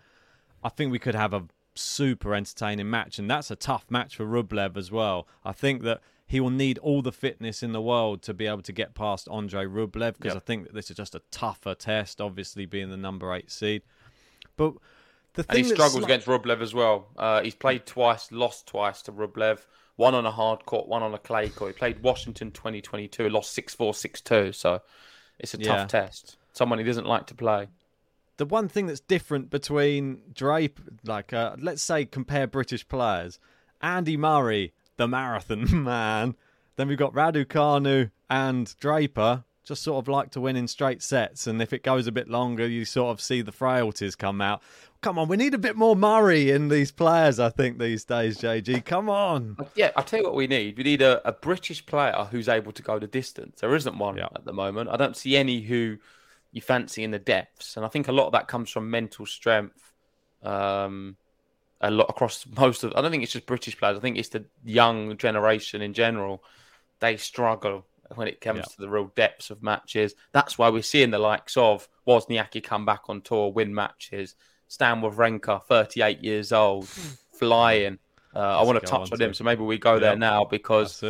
I 0.64 0.70
think 0.70 0.92
we 0.92 1.00
could 1.00 1.16
have 1.16 1.34
a 1.34 1.46
super 1.76 2.36
entertaining 2.36 2.90
match, 2.90 3.20
and 3.20 3.30
that's 3.30 3.52
a 3.52 3.56
tough 3.56 3.86
match 3.90 4.16
for 4.16 4.26
Rublev 4.26 4.78
as 4.78 4.92
well. 4.92 5.28
I 5.44 5.52
think 5.52 5.82
that 5.84 6.02
he 6.34 6.40
will 6.40 6.50
need 6.50 6.80
all 6.80 7.04
the 7.04 7.12
fitness 7.12 7.62
in 7.62 7.74
the 7.74 7.82
world 7.82 8.24
to 8.24 8.34
be 8.34 8.48
able 8.48 8.64
to 8.64 8.72
get 8.72 8.96
past 8.96 9.28
Andre 9.30 9.66
Rublev 9.66 10.14
because 10.14 10.34
Yep. 10.34 10.36
I 10.36 10.40
think 10.40 10.64
that 10.64 10.74
this 10.74 10.90
is 10.90 10.98
just 10.98 11.14
a 11.14 11.22
tougher 11.30 11.76
test, 11.76 12.20
obviously 12.20 12.66
being 12.66 12.90
the 12.90 12.98
number 12.98 13.32
eight 13.36 13.52
seed. 13.52 13.84
But 14.58 14.74
the 15.36 15.46
And 15.48 15.60
he 15.60 15.64
struggles 15.64 16.04
against 16.04 16.26
Rublev 16.26 16.60
as 16.62 16.74
well. 16.74 17.10
Uh, 17.16 17.44
he's 17.44 17.54
played 17.54 17.86
twice, 17.86 18.32
lost 18.32 18.66
twice 18.66 19.04
to 19.04 19.12
Rublev. 19.12 19.60
One 19.96 20.16
on 20.16 20.26
a 20.26 20.32
hard 20.32 20.66
court, 20.66 20.88
one 20.88 21.04
on 21.04 21.14
a 21.14 21.20
clay 21.20 21.50
court. 21.50 21.76
He 21.76 21.78
played 21.78 22.02
Washington 22.02 22.50
2022, 22.50 23.30
lost 23.30 23.56
6-4, 23.56 23.92
6-2. 24.24 24.56
So 24.56 24.82
it's 25.38 25.54
a 25.54 25.60
tough 25.60 25.88
test. 25.88 26.38
Someone 26.52 26.80
he 26.80 26.84
doesn't 26.84 27.06
like 27.06 27.28
to 27.28 27.36
play. 27.36 27.68
the 28.38 28.48
one 28.48 28.68
thing 28.70 28.88
that's 28.88 29.02
different 29.02 29.52
between 29.52 30.24
Drape, 30.34 30.80
like 31.06 31.32
uh, 31.32 31.58
let's 31.60 31.84
say 31.84 32.06
compare 32.06 32.48
British 32.48 32.88
players, 32.88 33.38
Andy 33.82 34.18
Murray, 34.18 34.74
the 34.98 35.08
marathon 35.08 35.84
man, 35.84 36.36
then 36.76 36.88
we've 36.88 36.98
got 36.98 37.14
Raducanu 37.14 38.12
and 38.30 38.76
Draper. 38.80 39.44
Just 39.64 39.84
sort 39.84 40.04
of 40.04 40.10
like 40.10 40.30
to 40.32 40.42
win 40.42 40.58
in 40.58 40.68
straight 40.68 41.02
sets, 41.02 41.48
and 41.48 41.62
if 41.62 41.72
it 41.72 41.84
goes 41.84 42.06
a 42.06 42.12
bit 42.12 42.28
longer, 42.28 42.68
you 42.68 42.84
sort 42.84 43.12
of 43.12 43.22
see 43.22 43.42
the 43.42 43.54
frailties 43.54 44.14
come 44.14 44.42
out. 44.42 44.62
Come 45.00 45.18
on, 45.18 45.30
we 45.30 45.38
need 45.38 45.54
a 45.54 45.58
bit 45.58 45.78
more 45.78 45.96
Murray 45.96 46.52
in 46.52 46.68
these 46.68 46.92
players. 46.92 47.40
I 47.40 47.50
think 47.50 47.80
these 47.80 48.04
days, 48.04 48.38
JG. 48.40 48.84
Come 48.84 49.10
on. 49.10 49.56
Yeah, 49.74 49.92
I'll 49.96 50.04
tell 50.04 50.20
you 50.20 50.26
what 50.26 50.36
we 50.36 50.48
need. 50.48 50.78
We 50.78 50.84
need 50.84 51.02
a, 51.02 51.26
a 51.26 51.32
British 51.32 51.86
player 51.86 52.28
who's 52.30 52.50
able 52.50 52.74
to 52.74 52.82
go 52.82 53.00
the 53.00 53.08
distance. 53.08 53.62
There 53.62 53.74
isn't 53.74 53.98
one 53.98 54.20
at 54.20 54.44
the 54.44 54.54
moment. 54.54 54.90
I 54.90 54.98
don't 54.98 55.16
see 55.16 55.38
any 55.38 55.62
who 55.62 55.98
you 56.54 56.62
fancy 56.62 57.04
in 57.04 57.12
the 57.12 57.20
depths. 57.20 57.76
And 57.76 57.86
I 57.86 57.90
think 57.90 58.08
a 58.08 58.12
lot 58.14 58.28
of 58.28 58.32
that 58.32 58.48
comes 58.48 58.70
from 58.70 58.90
mental 58.90 59.26
strength. 59.26 59.92
Um, 60.42 61.18
a 61.84 61.92
lot 61.92 62.10
across 62.10 62.46
most 62.58 62.84
of 62.84 62.94
I 62.96 63.02
don't 63.02 63.12
think 63.12 63.22
it's 63.24 63.34
just 63.34 63.46
British 63.46 63.78
players. 63.78 63.98
I 63.98 64.00
think 64.00 64.18
it's 64.18 64.30
the 64.30 64.46
young 64.64 65.18
generation 65.18 65.82
in 65.82 65.94
general. 65.94 66.44
They 67.00 67.18
struggle 67.18 67.86
when 68.16 68.28
it 68.28 68.42
comes 68.42 68.60
Yeah. 68.60 68.64
to 68.64 68.78
the 68.80 68.90
real 68.90 69.12
depths 69.16 69.50
of 69.50 69.62
matches. 69.62 70.16
That's 70.32 70.58
why 70.58 70.70
we're 70.70 70.82
seeing 70.82 71.12
the 71.12 71.20
likes 71.20 71.58
of 71.58 71.88
Wozniacki 72.08 72.64
come 72.64 72.86
back 72.86 73.02
on 73.10 73.22
tour, 73.22 73.52
win 73.52 73.74
matches. 73.76 74.36
Stan 74.68 75.02
Wawrinka, 75.02 75.64
38 75.66 76.24
years 76.24 76.52
old, 76.52 76.88
flying. 77.38 78.00
Uh, 78.36 78.40
I 78.60 78.64
want 78.64 78.80
to 78.80 78.86
touch 78.86 79.12
on 79.12 79.20
on 79.20 79.22
him, 79.22 79.34
so 79.34 79.44
maybe 79.44 79.62
we 79.62 79.78
go 79.78 80.00
there 80.00 80.16
now 80.16 80.44
because 80.46 81.04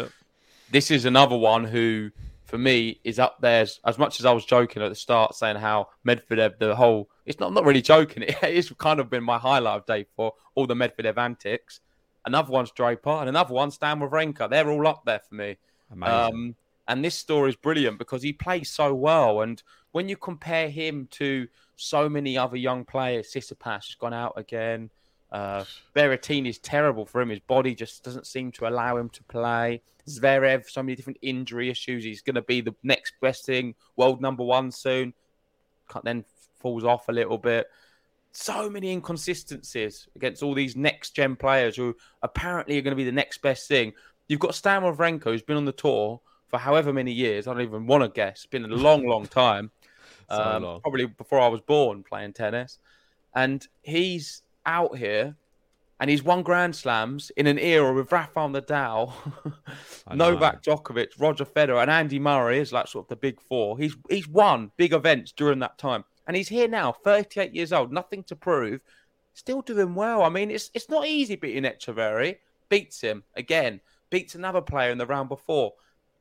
this 0.72 0.92
is 0.92 1.06
another 1.06 1.38
one 1.38 1.64
who, 1.64 2.12
for 2.46 2.58
me, 2.58 3.00
is 3.04 3.20
up 3.20 3.38
there. 3.40 3.62
As, 3.62 3.80
as 3.86 3.98
much 3.98 4.20
as 4.20 4.26
I 4.26 4.32
was 4.34 4.44
joking 4.46 4.82
at 4.82 4.90
the 4.90 4.96
start, 4.96 5.36
saying 5.36 5.56
how 5.58 5.90
Medvedev, 6.06 6.58
the 6.60 6.76
whole, 6.76 7.10
it's 7.26 7.40
not 7.40 7.48
I'm 7.48 7.54
not 7.54 7.66
really 7.66 7.82
joking. 7.82 8.24
It 8.28 8.44
is 8.44 8.72
kind 8.78 9.00
of 9.00 9.10
been 9.10 9.24
my 9.24 9.38
highlight 9.38 9.82
of 9.82 9.86
day 9.86 10.06
for 10.16 10.34
all 10.56 10.68
the 10.68 10.76
Medvedev 10.76 11.18
antics. 11.18 11.80
Another 12.26 12.52
one's 12.52 12.72
Draper, 12.72 13.10
and 13.10 13.28
another 13.28 13.54
one's 13.54 13.76
Stan 13.76 14.00
Wawrinka. 14.00 14.50
They're 14.50 14.70
all 14.70 14.88
up 14.88 15.04
there 15.06 15.20
for 15.28 15.36
me. 15.36 15.58
Um, 16.02 16.56
and 16.88 17.04
this 17.04 17.16
story 17.16 17.50
is 17.50 17.56
brilliant 17.56 17.98
because 17.98 18.24
he 18.24 18.34
plays 18.34 18.70
so 18.70 18.94
well. 18.94 19.42
And 19.42 19.62
when 19.92 20.10
you 20.10 20.18
compare 20.18 20.70
him 20.70 21.08
to 21.12 21.48
so 21.76 22.10
many 22.10 22.38
other 22.38 22.58
young 22.58 22.86
players, 22.86 23.32
Tsitsipas 23.32 23.88
has 23.88 23.96
gone 24.00 24.14
out 24.14 24.34
again. 24.38 24.90
Uh, 25.32 25.66
Berrettini 25.96 26.50
is 26.50 26.60
terrible 26.60 27.06
for 27.06 27.22
him. 27.22 27.30
His 27.30 27.40
body 27.40 27.74
just 27.74 28.04
doesn't 28.04 28.28
seem 28.28 28.52
to 28.54 28.68
allow 28.68 28.98
him 28.98 29.10
to 29.10 29.24
play. 29.24 29.82
Zverev, 30.08 30.70
so 30.70 30.84
many 30.84 30.96
different 30.96 31.20
injury 31.22 31.70
issues. 31.70 32.04
He's 32.04 32.22
going 32.22 32.36
to 32.36 32.42
be 32.42 32.62
the 32.62 32.76
next 32.84 33.14
best 33.22 33.46
thing, 33.46 33.76
world 33.96 34.22
number 34.22 34.44
one 34.44 34.72
soon. 34.72 35.14
Then 36.04 36.26
falls 36.64 36.84
off 36.84 37.10
a 37.10 37.12
little 37.12 37.38
bit. 37.38 37.68
So 38.32 38.68
many 38.68 38.90
inconsistencies 38.92 40.08
against 40.16 40.42
all 40.42 40.56
these 40.56 40.76
next 40.76 41.12
gen 41.12 41.36
players 41.36 41.76
who 41.76 41.96
apparently 42.24 42.80
are 42.80 42.82
going 42.82 42.94
to 42.94 42.96
be 42.96 43.04
the 43.04 43.12
next 43.12 43.44
best 43.44 43.68
thing. 43.68 43.94
You've 44.28 44.40
got 44.40 44.56
Stan 44.56 44.82
Wawrinka, 44.82 45.26
who's 45.26 45.44
been 45.44 45.58
on 45.58 45.66
the 45.66 45.72
tour 45.72 46.20
for 46.48 46.58
however 46.58 46.92
many 46.92 47.12
years. 47.12 47.46
I 47.46 47.54
don't 47.54 47.62
even 47.62 47.86
want 47.86 48.04
to 48.04 48.10
guess. 48.10 48.38
It's 48.38 48.46
been 48.48 48.66
a 48.66 48.68
long, 48.70 49.06
long 49.14 49.28
time. 49.28 49.70
So 50.32 50.42
Um, 50.42 50.64
long. 50.64 50.82
Probably 50.82 51.06
before 51.06 51.40
I 51.40 51.48
was 51.48 51.62
born 51.62 52.02
playing 52.02 52.34
tennis. 52.34 52.80
And 53.36 53.68
he's 53.84 54.42
out 54.66 54.98
here 54.98 55.36
and 56.00 56.10
he's 56.10 56.24
won 56.24 56.42
Grand 56.44 56.76
Slams 56.76 57.30
in 57.38 57.46
an 57.48 57.60
era 57.60 57.94
with 57.94 58.12
Rafael 58.12 58.50
Nadal, 58.50 59.14
Novak 60.14 60.64
Djokovic, 60.64 61.20
Roger 61.20 61.46
Federer, 61.46 61.82
and 61.82 61.92
Andy 61.92 62.20
Murray 62.20 62.60
is 62.60 62.74
like 62.74 62.88
sort 62.88 63.06
of 63.06 63.10
the 63.10 63.16
big 63.16 63.40
four. 63.40 63.78
He's 63.78 63.96
he's 64.10 64.28
won 64.28 64.72
big 64.76 64.92
events 64.94 65.32
during 65.32 65.60
that 65.60 65.78
time, 65.78 66.04
and 66.28 66.36
he's 66.36 66.48
here 66.48 66.68
now, 66.68 66.92
38 66.92 67.54
years 67.54 67.74
old, 67.74 67.92
nothing 67.92 68.24
to 68.24 68.36
prove, 68.36 68.82
still 69.34 69.62
doing 69.62 69.96
well. 69.96 70.24
I 70.24 70.30
mean, 70.30 70.52
it's 70.52 70.72
it's 70.74 70.90
not 70.90 71.08
easy 71.08 71.36
beating 71.36 71.64
Etcheverry. 71.64 72.38
Beats 72.70 73.02
him 73.02 73.24
again, 73.36 73.82
beats 74.10 74.36
another 74.36 74.62
player 74.62 74.92
in 74.92 74.98
the 74.98 75.06
round 75.06 75.30
before. 75.30 75.74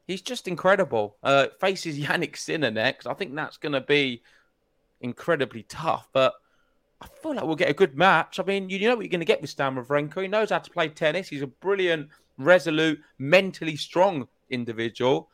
He's 0.06 0.22
just 0.22 0.48
incredible. 0.48 1.16
Uh, 1.22 1.46
faces 1.60 1.98
Jannik 1.98 2.36
Sinner 2.36 2.70
next. 2.70 3.06
I 3.06 3.14
think 3.14 3.34
that's 3.34 3.56
going 3.56 3.72
to 3.72 3.80
be 3.80 4.22
incredibly 5.00 5.62
tough, 5.64 6.08
but 6.12 6.34
I 7.00 7.06
feel 7.20 7.34
like 7.34 7.44
we'll 7.44 7.56
get 7.56 7.70
a 7.70 7.74
good 7.74 7.96
match. 7.96 8.38
I 8.38 8.44
mean, 8.44 8.68
you 8.68 8.78
know 8.80 8.94
what 8.94 9.04
you're 9.04 9.10
going 9.10 9.20
to 9.20 9.26
get 9.26 9.40
with 9.40 9.50
Stan 9.50 9.74
Wawrinka. 9.74 10.22
He 10.22 10.28
knows 10.28 10.50
how 10.50 10.58
to 10.58 10.70
play 10.70 10.88
tennis. 10.88 11.28
He's 11.28 11.42
a 11.42 11.46
brilliant, 11.46 12.08
resolute, 12.38 13.00
mentally 13.18 13.76
strong 13.76 14.28
individual, 14.50 15.28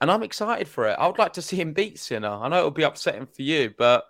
and 0.00 0.10
I'm 0.10 0.22
excited 0.22 0.68
for 0.68 0.88
it. 0.88 0.96
I 0.98 1.06
would 1.06 1.18
like 1.18 1.32
to 1.34 1.42
see 1.42 1.56
him 1.56 1.72
beat 1.72 1.98
Sinner. 1.98 2.28
I 2.28 2.48
know 2.48 2.58
it'll 2.58 2.70
be 2.70 2.82
upsetting 2.82 3.26
for 3.26 3.42
you, 3.42 3.74
but 3.76 4.04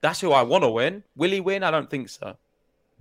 that's 0.00 0.20
who 0.20 0.32
I 0.32 0.42
want 0.42 0.64
to 0.64 0.70
win. 0.70 1.04
Will 1.16 1.30
he 1.30 1.40
win? 1.40 1.62
I 1.62 1.70
don't 1.70 1.88
think 1.88 2.08
so. 2.08 2.36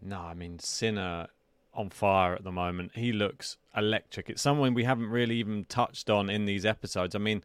No, 0.02 0.19
I 0.19 0.34
mean 0.34 0.60
Sinner 0.60 1.28
on 1.73 1.89
fire 1.89 2.36
at 2.36 2.43
the 2.43 2.52
moment. 2.52 2.91
He 2.95 3.12
looks 3.12 3.58
electric. 3.76 4.30
It's 4.30 4.41
someone 4.41 4.73
we 4.73 4.84
haven't 4.84 5.10
really 5.10 5.36
even 5.36 5.65
touched 5.65 6.10
on 6.10 6.30
in 6.30 6.45
these 6.45 6.65
episodes. 6.65 7.15
I 7.15 7.19
mean, 7.19 7.43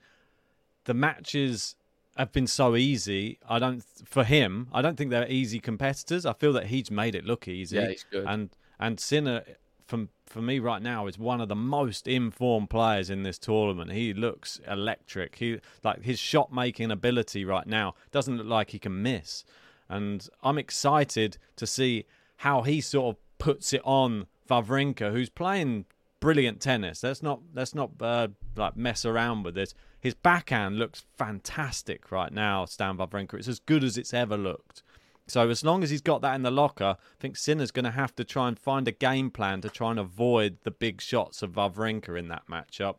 the 0.85 0.95
matches 0.95 1.77
have 2.17 2.33
been 2.33 2.47
so 2.47 2.77
easy. 2.77 3.39
I 3.49 3.59
don't 3.59 3.83
for 4.05 4.25
him. 4.25 4.69
I 4.73 4.83
don't 4.83 4.97
think 4.97 5.11
they're 5.11 5.31
easy 5.31 5.61
competitors. 5.61 6.27
I 6.27 6.33
feel 6.35 6.53
that 6.55 6.67
he's 6.67 6.91
made 6.91 7.15
it 7.15 7.25
look 7.25 7.49
easy. 7.49 7.77
Yeah, 7.77 7.89
he's 7.89 8.05
good. 8.11 8.25
And 8.27 8.51
and 8.79 9.01
Sinner, 9.01 9.45
from 9.89 10.11
for 10.27 10.43
me 10.43 10.59
right 10.59 10.83
now, 10.83 11.07
is 11.07 11.19
one 11.19 11.41
of 11.41 11.49
the 11.49 11.57
most 11.57 12.07
informed 12.07 12.69
players 12.71 13.09
in 13.09 13.23
this 13.23 13.39
tournament. 13.39 13.91
He 13.91 14.13
looks 14.13 14.61
electric. 14.69 15.37
He 15.37 15.59
like 15.83 16.03
his 16.03 16.19
shot 16.19 16.53
making 16.53 16.91
ability 16.91 17.45
right 17.45 17.67
now 17.67 17.95
doesn't 18.13 18.37
look 18.37 18.47
like 18.47 18.71
he 18.71 18.79
can 18.79 19.03
miss. 19.03 19.45
And 19.89 20.29
I'm 20.43 20.59
excited 20.59 21.39
to 21.57 21.67
see 21.67 22.05
how 22.37 22.63
he 22.63 22.83
sort 22.83 23.17
of 23.17 23.23
puts 23.39 23.73
it 23.73 23.81
on 23.85 24.27
Wawrinka, 24.49 25.13
who's 25.13 25.31
playing 25.31 25.87
brilliant 26.21 26.61
tennis. 26.61 27.03
Let's 27.03 27.23
not 27.23 27.41
let's 27.55 27.75
not 27.75 27.91
uh, 28.01 28.29
like 28.55 28.77
mess 28.77 29.07
around 29.07 29.45
with 29.45 29.55
this. 29.55 29.75
His 30.01 30.15
backhand 30.15 30.79
looks 30.79 31.05
fantastic 31.17 32.13
right 32.13 32.33
now, 32.33 32.67
Stan 32.67 32.99
Wawrinka. 32.99 33.35
It's 33.35 33.49
as 33.49 33.59
good 33.59 33.83
as 33.83 33.97
it's 33.97 34.15
ever 34.15 34.37
looked. 34.37 34.83
So 35.29 35.49
as 35.51 35.63
long 35.63 35.83
as 35.83 35.91
he's 35.91 36.01
got 36.01 36.23
that 36.23 36.35
in 36.35 36.43
the 36.43 36.51
locker, 36.51 36.97
I 36.99 37.21
think 37.21 37.37
Sinner's 37.37 37.71
going 37.71 37.85
to 37.85 37.91
have 37.91 38.17
to 38.17 38.25
try 38.25 38.49
and 38.49 38.59
find 38.59 38.89
a 38.89 38.93
game 38.93 39.31
plan 39.31 39.61
to 39.61 39.69
try 39.69 39.91
and 39.91 39.99
avoid 39.99 40.59
the 40.65 40.71
big 40.71 41.01
shots 41.01 41.43
of 41.43 41.53
Wawrinka 41.53 42.19
in 42.19 42.29
that 42.29 42.49
matchup. 42.51 42.97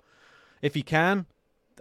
If 0.62 0.76
he 0.76 0.84
can, 0.84 1.26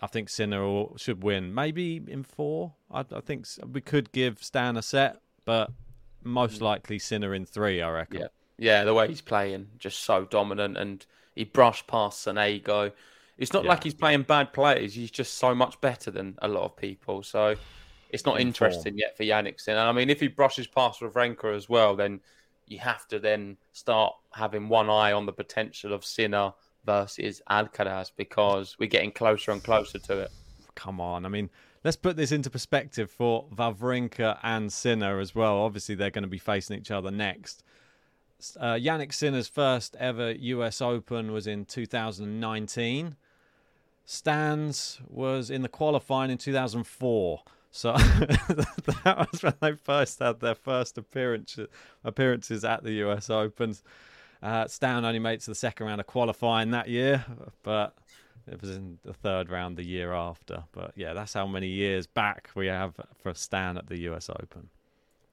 I 0.02 0.06
think 0.06 0.28
Sinner 0.28 0.87
should 0.96 1.22
win. 1.22 1.54
Maybe 1.54 2.00
in 2.06 2.22
four. 2.22 2.74
I, 2.90 3.00
I 3.00 3.20
think 3.20 3.46
we 3.70 3.80
could 3.80 4.12
give 4.12 4.42
Stan 4.42 4.76
a 4.76 4.82
set, 4.82 5.20
but 5.44 5.70
most 6.22 6.58
hmm. 6.58 6.64
likely 6.64 6.98
Sinner 6.98 7.34
in 7.34 7.44
three. 7.44 7.82
I 7.82 7.90
reckon. 7.90 8.20
Yeah, 8.20 8.28
yeah. 8.58 8.84
The 8.84 8.94
way 8.94 9.08
he's 9.08 9.20
playing, 9.20 9.68
just 9.78 10.00
so 10.00 10.24
dominant, 10.24 10.76
and 10.76 11.04
he 11.34 11.44
brushed 11.44 11.87
past 11.87 12.24
Sonego. 12.24 12.92
It's 13.37 13.52
not 13.52 13.64
Yeah. 13.64 13.70
like 13.70 13.84
he's 13.84 13.94
playing 13.94 14.22
bad 14.22 14.52
plays. 14.52 14.94
He's 14.94 15.11
just 15.11 15.34
so 15.34 15.54
much 15.54 15.80
better 15.80 16.11
than 16.11 16.37
a 16.42 16.48
lot 16.48 16.64
of 16.64 16.76
people. 16.76 17.22
So 17.22 17.56
it's 18.10 18.24
not 18.24 18.40
In 18.40 18.48
interesting 18.48 18.96
yet 18.96 19.16
for 19.16 19.24
Jannik 19.24 19.60
Sinner. 19.60 19.80
I 19.80 19.92
mean, 19.92 20.10
if 20.10 20.20
he 20.20 20.28
brushes 20.28 20.66
past 20.66 21.00
Wawrinka 21.00 21.54
as 21.54 21.68
well, 21.68 21.94
then 21.94 22.20
you 22.66 22.78
have 22.78 23.06
to 23.08 23.18
then 23.18 23.56
start 23.72 24.14
having 24.32 24.68
one 24.68 24.88
eye 24.90 25.12
on 25.12 25.26
the 25.26 25.32
potential 25.32 25.92
of 25.92 26.04
Sinner 26.04 26.52
versus 26.84 27.42
Alcaraz 27.50 28.10
because 28.16 28.76
we're 28.78 28.88
getting 28.88 29.12
closer 29.12 29.50
and 29.50 29.62
closer 29.62 29.98
to 29.98 30.20
it. 30.20 30.30
Come 30.74 31.00
on. 31.00 31.26
I 31.26 31.28
mean, 31.28 31.50
let's 31.84 31.96
put 31.96 32.16
this 32.16 32.32
into 32.32 32.50
perspective 32.50 33.10
for 33.10 33.46
Wawrinka 33.54 34.38
and 34.42 34.72
Sinner 34.72 35.18
as 35.18 35.34
well. 35.34 35.58
Obviously, 35.58 35.94
they're 35.94 36.10
going 36.10 36.22
to 36.22 36.28
be 36.28 36.38
facing 36.38 36.78
each 36.78 36.90
other 36.90 37.10
next. 37.10 37.62
Uh, 38.58 38.74
Jannik 38.74 39.12
Sinner's 39.12 39.48
first 39.48 39.96
ever 39.98 40.30
US 40.30 40.80
Open 40.80 41.32
was 41.32 41.46
in 41.46 41.64
2019. 41.64 43.16
Stan's 44.04 45.00
was 45.08 45.50
in 45.50 45.62
the 45.62 45.68
qualifying 45.68 46.30
in 46.30 46.38
2004. 46.38 47.42
So 47.70 47.92
that 47.96 49.28
was 49.31 49.42
when 49.42 49.54
they 49.61 49.72
first 49.74 50.18
had 50.18 50.40
their 50.40 50.54
first 50.54 50.98
appearance, 50.98 51.59
appearances 52.04 52.64
at 52.64 52.83
the 52.83 52.92
US 53.04 53.31
Opens. 53.31 53.83
Uh, 54.42 54.66
Stan 54.68 55.04
only 55.04 55.18
made 55.18 55.35
it 55.35 55.40
to 55.42 55.50
the 55.50 55.54
second 55.54 55.87
round 55.87 56.00
of 56.00 56.07
qualifying 56.07 56.70
that 56.70 56.88
year, 56.88 57.24
but 57.62 57.94
It 58.50 58.61
was 58.61 58.70
in 58.70 58.98
the 59.04 59.12
third 59.12 59.50
round 59.50 59.76
the 59.76 59.87
year 59.87 60.12
after. 60.12 60.64
But 60.72 60.92
yeah, 60.96 61.12
that's 61.12 61.35
how 61.35 61.46
many 61.46 61.68
years 61.68 62.07
back 62.07 62.50
we 62.54 62.66
have 62.66 62.94
for 63.22 63.35
Stan 63.35 63.76
at 63.76 63.88
the 63.88 63.98
US 64.11 64.31
Open. 64.31 64.70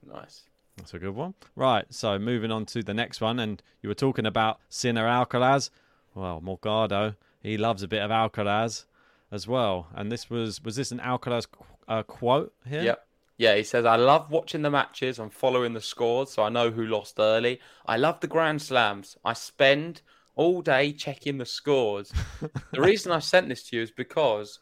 Nice. 0.06 0.44
That's 0.78 0.94
a 0.94 1.00
good 1.00 1.16
one. 1.16 1.36
Right, 1.56 1.86
so 1.90 2.20
moving 2.20 2.52
on 2.52 2.66
to 2.68 2.84
the 2.84 2.94
next 2.94 3.22
one, 3.22 3.40
and 3.40 3.64
you 3.82 3.88
were 3.88 3.96
talking 3.96 4.26
about 4.26 4.60
Sinner 4.70 5.06
Alcaraz. 5.08 5.70
Well, 6.14 6.42
Morgado, 6.42 7.16
he 7.42 7.58
loves 7.58 7.82
a 7.82 7.88
bit 7.88 8.02
of 8.02 8.12
Alcaraz 8.12 8.86
as 9.32 9.48
well. 9.48 9.88
And 9.96 10.12
this 10.12 10.30
was 10.30 10.62
was 10.64 10.76
this 10.76 10.92
an 10.92 11.00
Alcaraz 11.00 11.48
uh, 11.88 12.04
quote 12.04 12.54
here? 12.68 12.84
Yep. 12.84 13.08
Yeah, 13.38 13.56
he 13.56 13.64
says, 13.64 13.86
I 13.86 13.98
love 13.98 14.32
watching 14.32 14.62
the 14.62 14.72
matches 14.72 15.20
and 15.20 15.32
following 15.32 15.74
the 15.74 15.82
scores, 15.82 16.32
so 16.32 16.44
I 16.44 16.50
know 16.50 16.72
who 16.72 16.86
lost 16.86 17.20
early. 17.20 17.60
I 17.86 17.98
love 17.98 18.22
the 18.22 18.28
Grand 18.28 18.62
Slams. 18.62 19.18
I 19.26 19.34
spend 19.34 20.02
all 20.36 20.62
day 20.62 20.94
checking 20.94 21.38
the 21.38 21.46
scores. 21.46 22.14
the 22.72 22.82
reason 22.82 23.12
I 23.12 23.20
sent 23.20 23.50
this 23.50 23.64
to 23.64 23.76
you 23.76 23.82
is 23.82 23.92
because 23.92 24.60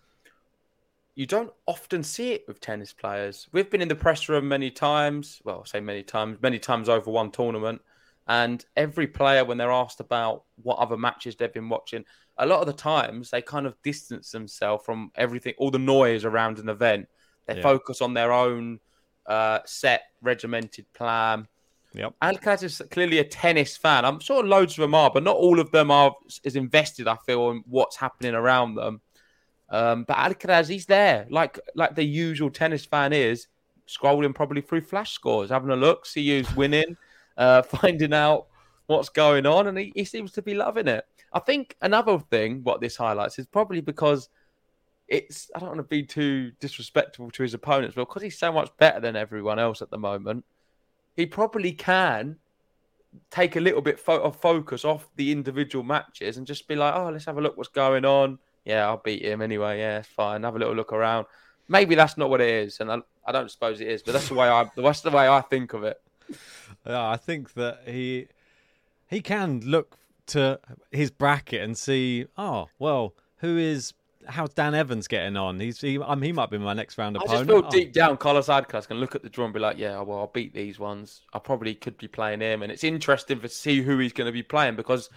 you 1.16 1.28
don't 1.28 1.54
often 1.68 2.02
see 2.04 2.32
it 2.32 2.46
with 2.48 2.60
tennis 2.60 2.94
players. 2.94 3.48
We've 3.52 3.70
been 3.70 3.82
in 3.82 3.90
the 3.90 3.96
press 3.96 4.28
room 4.28 4.48
many 4.48 4.72
times. 4.72 5.40
Well, 5.44 5.62
I 5.64 5.68
say 5.68 5.80
many 5.80 6.02
times, 6.02 6.40
many 6.42 6.58
times 6.58 6.90
over 6.90 7.12
one 7.12 7.30
tournament. 7.30 7.82
And 8.28 8.64
every 8.78 9.08
player, 9.08 9.44
when 9.44 9.58
they're 9.58 9.72
asked 9.72 10.00
about 10.00 10.44
what 10.62 10.80
other 10.80 10.98
matches 10.98 11.36
they've 11.36 11.54
been 11.54 11.70
watching, 11.70 12.06
a 12.38 12.46
lot 12.46 12.62
of 12.62 12.68
the 12.68 12.74
times 12.74 13.30
they 13.30 13.42
kind 13.42 13.66
of 13.66 13.76
distance 13.84 14.32
themselves 14.32 14.86
from 14.86 15.12
everything, 15.16 15.54
all 15.58 15.72
the 15.72 15.80
noise 15.80 16.24
around 16.26 16.60
an 16.60 16.70
event. 16.70 17.08
They 17.46 17.58
Yeah. 17.58 17.62
focus 17.64 18.02
on 18.02 18.14
their 18.14 18.32
own 18.32 18.80
uh, 19.26 19.60
set, 19.66 20.04
regimented 20.22 20.86
plan. 20.94 21.48
Yep. 21.94 22.14
Alcaraz 22.22 22.64
is 22.64 22.82
clearly 22.92 23.20
a 23.20 23.24
tennis 23.24 23.78
fan. 23.78 24.04
I'm 24.04 24.20
sure 24.20 24.44
loads 24.44 24.74
of 24.74 24.82
them 24.82 24.96
are, 24.96 25.12
but 25.12 25.24
not 25.24 25.38
all 25.38 25.60
of 25.60 25.72
them 25.72 25.92
are 25.92 26.14
as 26.44 26.56
invested. 26.56 27.08
I 27.08 27.16
feel 27.26 27.52
in 27.52 27.64
what's 27.68 27.96
happening 27.96 28.34
around 28.34 28.76
them. 28.76 29.00
Um, 29.70 30.04
but 30.04 30.18
Alcaraz, 30.18 30.68
he's 30.68 30.86
there, 30.88 31.26
like 31.30 31.60
like 31.76 31.96
the 31.96 32.04
usual 32.04 32.50
tennis 32.50 32.84
fan 32.86 33.14
is, 33.14 33.48
scrolling 33.88 34.36
probably 34.36 34.62
through 34.62 34.82
flash 34.82 35.12
scores, 35.14 35.50
having 35.50 35.70
a 35.70 35.76
look, 35.76 36.06
see 36.06 36.28
who's 36.30 36.54
winning, 36.56 36.98
uh, 37.38 37.62
finding 37.64 38.14
out 38.14 38.48
what's 38.88 39.10
going 39.10 39.46
on, 39.46 39.68
and 39.68 39.78
he, 39.78 39.92
he 39.96 40.06
seems 40.06 40.32
to 40.34 40.42
be 40.42 40.54
loving 40.54 40.88
it. 40.88 41.06
I 41.32 41.40
think 41.40 41.76
another 41.82 42.20
thing 42.20 42.64
what 42.64 42.82
this 42.82 42.96
highlights 42.96 43.40
is 43.40 43.46
probably 43.46 43.82
because 43.82 44.30
it's 45.08 45.50
I 45.56 45.60
don't 45.60 45.70
want 45.70 45.80
to 45.80 45.84
be 45.84 46.04
too 46.04 46.52
disrespectful 46.60 47.32
to 47.32 47.44
his 47.44 47.54
opponents, 47.54 47.96
but 47.96 48.08
because 48.08 48.22
he's 48.22 48.38
so 48.38 48.52
much 48.52 48.70
better 48.78 49.00
than 49.00 49.16
everyone 49.16 49.60
else 49.60 49.82
at 49.82 49.90
the 49.90 49.98
moment, 49.98 50.46
he 51.16 51.26
probably 51.26 51.72
can 51.72 52.38
take 53.30 53.56
a 53.56 53.60
little 53.60 53.82
bit 53.82 54.00
of 54.08 54.36
focus 54.36 54.86
off 54.86 55.08
the 55.16 55.32
individual 55.32 55.84
matches 55.84 56.38
and 56.38 56.48
just 56.48 56.68
be 56.68 56.76
like, 56.76 56.96
oh, 56.96 57.10
let's 57.10 57.26
have 57.26 57.38
a 57.38 57.42
look 57.42 57.58
what's 57.58 57.70
going 57.70 58.06
on. 58.06 58.40
Yeah, 58.66 58.88
I'll 58.88 58.98
beat 58.98 59.24
him 59.24 59.42
anyway. 59.42 59.80
Yeah, 59.80 60.00
it's 60.00 60.08
fine. 60.08 60.44
Have 60.44 60.56
a 60.56 60.60
little 60.60 60.76
look 60.76 60.94
around. 60.94 61.26
Maybe 61.68 61.96
that's 61.96 62.18
not 62.18 62.30
what 62.30 62.42
it 62.42 62.50
is, 62.50 62.80
and 62.80 62.92
I, 62.92 63.00
I 63.26 63.32
don't 63.32 63.52
suppose 63.52 63.82
it 63.82 63.88
is, 63.88 64.04
but 64.04 64.14
that's 64.14 64.30
the 64.30 64.36
way 64.36 64.50
I 64.50 64.70
that's 64.76 65.02
the 65.02 65.12
way 65.12 65.28
I 65.28 65.42
think 65.42 65.74
of 65.74 65.84
it. 65.84 66.02
Yeah, 66.86 67.10
I 67.10 67.18
think 67.18 67.54
that 67.54 67.82
he 67.86 68.28
he 69.08 69.22
can 69.22 69.62
look 69.62 69.98
to 70.28 70.60
his 70.92 71.12
bracket 71.12 71.62
and 71.62 71.78
see, 71.78 72.26
oh 72.38 72.68
well, 72.80 73.14
who 73.38 73.58
is 73.58 73.94
how's 74.28 74.54
Dan 74.54 74.74
Evans 74.74 75.08
getting 75.08 75.38
on? 75.38 75.60
He's 75.60 75.82
he, 75.82 76.00
um, 76.00 76.22
he 76.22 76.32
might 76.32 76.50
be 76.50 76.58
my 76.58 76.74
next 76.74 76.98
round 76.98 77.18
I 77.18 77.22
opponent. 77.22 77.48
just 77.48 77.50
feel 77.50 77.66
Oh, 77.66 77.72
deep 77.72 77.94
down, 77.94 78.18
Carlos 78.18 78.48
Alcaraz 78.48 78.88
can 78.88 78.98
look 78.98 79.16
at 79.16 79.24
the 79.24 79.30
draw 79.30 79.46
and 79.46 79.54
be 79.54 79.60
like, 79.60 79.78
"Yeah, 79.78 80.02
well, 80.02 80.20
I'll 80.20 80.28
beat 80.28 80.54
these 80.54 80.80
ones. 80.80 81.22
I 81.34 81.40
probably 81.40 81.76
could 81.76 81.98
be 81.98 82.08
playing 82.08 82.42
him." 82.42 82.64
And 82.64 82.72
it's 82.72 82.84
interesting 82.84 83.40
to 83.42 83.50
see 83.50 83.82
who 83.82 83.98
he's 84.00 84.14
going 84.14 84.28
to 84.28 84.32
be 84.32 84.44
playing 84.44 84.76
because 84.76 85.10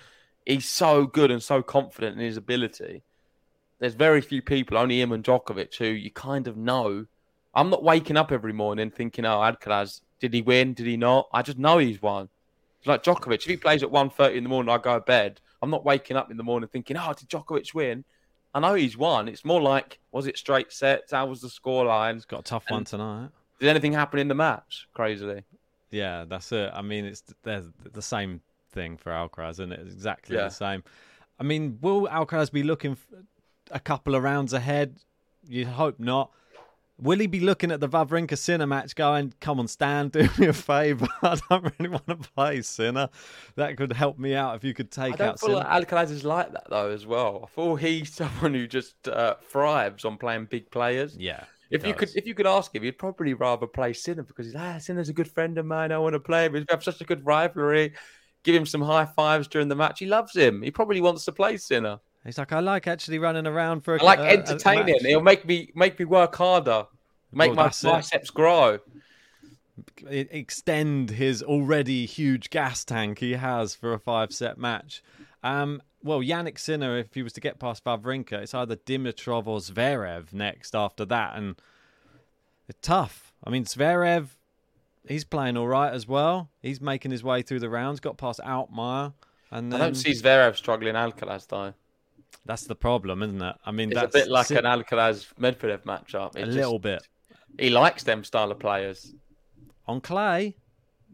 he's 0.44 0.68
so 0.68 1.06
good 1.06 1.30
and 1.30 1.42
so 1.42 1.62
confident 1.62 2.18
in 2.18 2.24
his 2.24 2.36
ability. 2.36 3.02
There's 3.78 3.94
very 3.94 4.20
few 4.20 4.40
people, 4.42 4.78
only 4.78 5.00
him 5.00 5.12
and 5.12 5.22
Djokovic, 5.24 5.76
who 5.76 5.86
you 5.86 6.10
kind 6.10 6.48
of 6.48 6.56
know. 6.56 7.06
I'm 7.54 7.70
not 7.70 7.82
waking 7.82 8.16
up 8.16 8.32
every 8.32 8.52
morning 8.52 8.90
thinking, 8.90 9.24
"Oh, 9.24 9.38
Alcaraz, 9.38 10.00
did 10.20 10.32
he 10.34 10.42
win? 10.42 10.74
Did 10.74 10.86
he 10.86 10.96
not?" 10.96 11.28
I 11.32 11.42
just 11.42 11.58
know 11.58 11.78
he's 11.78 12.00
won. 12.02 12.28
It's 12.78 12.86
like 12.86 13.02
Djokovic. 13.02 13.34
If 13.36 13.44
he 13.44 13.56
plays 13.56 13.82
at 13.82 13.90
1.30 13.90 14.36
in 14.36 14.42
the 14.44 14.48
morning, 14.48 14.72
I 14.72 14.78
go 14.78 14.94
to 14.94 15.00
bed. 15.00 15.40
I'm 15.62 15.70
not 15.70 15.84
waking 15.84 16.16
up 16.16 16.30
in 16.30 16.36
the 16.36 16.42
morning 16.44 16.68
thinking, 16.68 16.96
"Oh, 16.96 17.12
did 17.12 17.28
Djokovic 17.28 17.74
win?" 17.74 18.04
I 18.54 18.60
know 18.60 18.74
he's 18.74 18.96
won. 18.96 19.28
It's 19.28 19.44
more 19.44 19.60
like, 19.60 19.98
was 20.12 20.26
it 20.26 20.38
straight 20.38 20.72
sets? 20.72 21.12
How 21.12 21.26
was 21.26 21.42
the 21.42 21.48
scoreline? 21.48 22.14
He's 22.14 22.24
got 22.24 22.40
a 22.40 22.42
tough 22.44 22.64
one 22.70 22.84
tonight. 22.84 23.28
Did 23.60 23.68
anything 23.68 23.92
happen 23.92 24.18
in 24.18 24.28
the 24.28 24.34
match? 24.34 24.88
Crazily. 24.94 25.44
Yeah, 25.90 26.24
that's 26.26 26.50
it. 26.52 26.70
I 26.74 26.80
mean, 26.82 27.04
it's 27.04 27.22
there's 27.42 27.66
the 27.92 28.02
same 28.02 28.40
thing 28.72 28.96
for 28.96 29.10
Alcaraz, 29.12 29.52
isn't 29.52 29.72
it? 29.72 29.80
It's 29.80 29.92
exactly 29.94 30.36
Yeah. 30.36 30.44
the 30.44 30.50
same. 30.50 30.84
I 31.38 31.42
mean, 31.42 31.78
will 31.82 32.06
Alcaraz 32.08 32.50
be 32.50 32.62
looking 32.62 32.96
a 33.70 33.80
couple 33.80 34.14
of 34.14 34.22
rounds 34.22 34.52
ahead? 34.52 34.96
You 35.46 35.66
hope 35.66 35.98
not. 36.00 36.30
Will 36.98 37.18
he 37.18 37.26
be 37.26 37.40
looking 37.40 37.70
at 37.70 37.80
the 37.80 37.88
Wawrinka 37.88 38.38
Sinner 38.38 38.66
match 38.66 38.94
going, 38.94 39.34
come 39.40 39.60
on, 39.60 39.68
Stan, 39.68 40.08
do 40.08 40.28
me 40.38 40.46
a 40.46 40.52
favour? 40.52 41.06
I 41.22 41.38
don't 41.50 41.72
really 41.78 41.90
want 41.90 42.06
to 42.06 42.16
play 42.16 42.62
Sinner. 42.62 43.10
That 43.56 43.76
could 43.76 43.92
help 43.92 44.18
me 44.18 44.34
out 44.34 44.56
if 44.56 44.64
you 44.64 44.72
could 44.72 44.88
I 44.96 45.08
take 45.08 45.18
don't 45.18 45.28
out 45.28 45.40
feel 45.40 45.48
Sinner. 45.50 45.58
like 45.58 45.88
Alcaraz 45.88 46.10
is 46.10 46.24
like 46.24 46.52
that 46.52 46.70
though 46.70 46.90
as 46.90 47.04
well. 47.04 47.42
I 47.44 47.54
feel 47.54 47.76
he's 47.76 48.14
someone 48.14 48.54
who 48.54 48.66
just 48.66 49.08
uh, 49.08 49.34
thrives 49.50 50.04
on 50.06 50.16
playing 50.16 50.46
big 50.46 50.70
players. 50.70 51.16
Yeah. 51.16 51.44
If 51.70 51.84
you 51.84 51.94
could, 51.94 52.10
if 52.14 52.26
you 52.26 52.34
could 52.34 52.46
ask 52.46 52.74
him, 52.74 52.84
he'd 52.84 52.92
probably 52.98 53.34
rather 53.34 53.66
play 53.66 53.92
Sinner 53.92 54.22
because 54.22 54.46
he's 54.46 54.54
ah, 54.54 54.78
Sinner's 54.78 55.08
a 55.08 55.12
good 55.12 55.28
friend 55.28 55.58
of 55.58 55.66
mine. 55.66 55.90
I 55.90 55.98
want 55.98 56.12
to 56.14 56.20
play 56.20 56.46
him. 56.46 56.52
We 56.52 56.64
have 56.70 56.84
such 56.84 57.00
a 57.00 57.04
good 57.04 57.26
rivalry. 57.26 57.92
Give 58.44 58.54
him 58.54 58.66
some 58.66 58.82
high 58.82 59.04
fives 59.04 59.48
during 59.48 59.68
the 59.68 59.74
match. 59.74 59.98
He 59.98 60.06
loves 60.06 60.34
him. 60.34 60.62
He 60.62 60.70
probably 60.70 61.00
wants 61.00 61.24
to 61.24 61.32
play 61.32 61.56
Sinner. 61.56 61.98
He's 62.26 62.36
like, 62.38 62.52
I 62.52 62.60
like 62.60 62.86
actually 62.86 63.18
running 63.18 63.46
around 63.46 63.80
for 63.82 63.94
a 63.96 64.00
I 64.02 64.04
like 64.04 64.18
a- 64.18 64.22
a 64.22 64.26
entertaining. 64.38 64.86
match." 64.94 65.02
He'll 65.02 65.22
make 65.22 65.46
me 65.46 65.70
make 65.74 65.98
me 65.98 66.04
work 66.04 66.34
harder. 66.36 66.86
Make 67.32 67.48
Well, 67.50 67.56
my 67.56 67.62
that's 67.64 67.82
it. 67.84 67.86
biceps 67.88 68.30
grow. 68.30 68.78
extend 70.08 71.10
his 71.10 71.42
already 71.42 72.06
huge 72.06 72.50
gas 72.50 72.84
tank 72.84 73.18
he 73.18 73.32
has 73.32 73.74
for 73.74 73.92
a 73.92 73.98
five 73.98 74.32
set 74.32 74.58
match. 74.58 75.02
Um, 75.42 75.82
well, 76.02 76.20
Jannik 76.20 76.58
Sinner, 76.58 76.96
if 76.98 77.14
he 77.14 77.22
was 77.22 77.32
to 77.34 77.40
get 77.40 77.58
past 77.58 77.84
Wawrinka, 77.84 78.32
it's 78.34 78.54
either 78.54 78.76
Dimitrov 78.76 79.46
or 79.46 79.58
Zverev 79.58 80.32
next 80.32 80.74
after 80.74 81.04
that, 81.06 81.36
and 81.36 81.56
it's 82.68 82.78
tough. 82.80 83.32
I 83.44 83.50
mean, 83.50 83.64
Zverev, 83.64 84.28
he's 85.06 85.24
playing 85.24 85.56
all 85.56 85.68
right 85.68 85.92
as 85.92 86.06
well. 86.06 86.48
He's 86.62 86.80
making 86.80 87.10
his 87.10 87.22
way 87.24 87.42
through 87.42 87.60
the 87.60 87.70
rounds, 87.70 88.00
got 88.00 88.16
past 88.16 88.40
Altmaier, 88.44 89.12
and 89.50 89.74
I 89.74 89.78
don't 89.78 89.94
see 89.94 90.12
Zverev 90.12 90.56
struggling 90.56 90.94
Alcaraz 90.94 91.48
though. 91.48 91.74
That's 92.46 92.64
the 92.64 92.74
problem, 92.76 93.22
isn't 93.22 93.42
it? 93.42 93.56
I 93.64 93.70
mean, 93.72 93.90
It's 93.92 94.00
a 94.00 94.08
bit 94.08 94.28
like 94.28 94.50
an 94.50 94.64
Alcaraz 94.64 95.26
Medvedev 95.38 95.82
matchup. 95.82 96.36
a 96.36 96.40
It 96.40 96.48
little 96.48 96.78
bit 96.78 97.06
He 97.58 97.70
likes 97.70 98.02
them 98.04 98.24
style 98.24 98.50
of 98.50 98.58
players. 98.58 99.14
on 99.86 100.00
clay, 100.00 100.56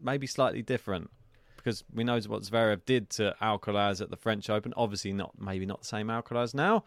maybe 0.01 0.27
slightly 0.27 0.61
different 0.61 1.09
because 1.57 1.83
we 1.93 2.03
know 2.03 2.19
what 2.27 2.41
Zverev 2.43 2.83
did 2.85 3.09
to 3.11 3.35
Alcaraz 3.41 4.01
at 4.01 4.09
the 4.09 4.17
French 4.17 4.49
Open. 4.49 4.73
Obviously, 4.75 5.13
not 5.13 5.31
maybe 5.39 5.65
not 5.65 5.81
the 5.81 5.87
same 5.87 6.07
Alcaraz 6.07 6.53
now, 6.53 6.83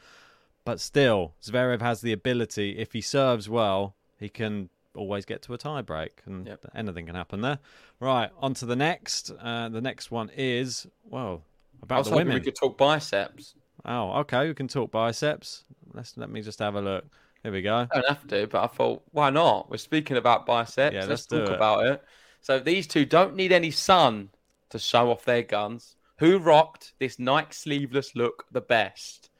but 0.65 0.81
still, 0.81 1.35
Zverev 1.43 1.81
has 1.81 2.01
the 2.03 2.13
ability. 2.13 2.77
If 2.79 2.93
he 2.93 3.01
serves 3.01 3.49
well, 3.49 3.95
he 4.19 4.29
can 4.29 4.69
always 4.95 5.25
get 5.25 5.43
to 5.43 5.55
a 5.55 5.59
tie 5.59 5.83
break, 5.83 6.21
and 6.27 6.47
Yep. 6.47 6.67
anything 6.75 7.07
can 7.07 7.15
happen 7.15 7.41
there. 7.43 7.59
Right, 8.01 8.31
on 8.39 8.55
to 8.55 8.67
the 8.67 8.77
next. 8.77 9.31
Uh, 9.41 9.69
the 9.69 9.81
next 9.81 10.11
one 10.11 10.31
is 10.37 10.87
well 11.05 11.43
I 11.81 11.85
about 11.85 11.99
was 12.01 12.11
the 12.11 12.17
women. 12.17 12.35
we 12.35 12.41
could 12.41 12.57
talk 12.57 12.77
biceps. 12.77 13.55
Oh, 13.87 14.13
okay, 14.21 14.49
we 14.49 14.55
can 14.55 14.69
talk 14.69 14.91
biceps. 14.91 15.65
Let's 15.95 16.17
let 16.17 16.29
me 16.29 16.43
just 16.43 16.59
have 16.59 16.75
a 16.75 16.81
look. 16.81 17.05
Here 17.43 17.53
we 17.53 17.63
go. 17.63 17.87
I 17.91 17.95
don't 17.95 18.09
have 18.09 18.27
to, 18.29 18.47
but 18.49 18.65
I 18.65 18.67
thought, 18.67 19.03
why 19.13 19.31
not? 19.31 19.71
We're 19.71 19.77
speaking 19.77 20.17
about 20.17 20.45
biceps. 20.47 20.93
Yeah, 20.93 21.01
let's, 21.01 21.09
let's 21.09 21.27
talk 21.27 21.49
it. 21.49 21.55
about 21.55 21.87
it. 21.87 22.03
So 22.41 22.59
these 22.59 22.87
two 22.89 23.05
don't 23.05 23.37
need 23.37 23.53
any 23.53 23.71
sun 23.71 24.31
to 24.71 24.79
show 24.79 25.11
off 25.11 25.25
their 25.25 25.43
guns. 25.43 25.95
Who 26.19 26.39
rocked 26.39 26.95
this 26.99 27.19
Nike 27.19 27.53
sleeveless 27.53 28.17
look 28.17 28.47
the 28.51 28.61
best? 28.61 29.31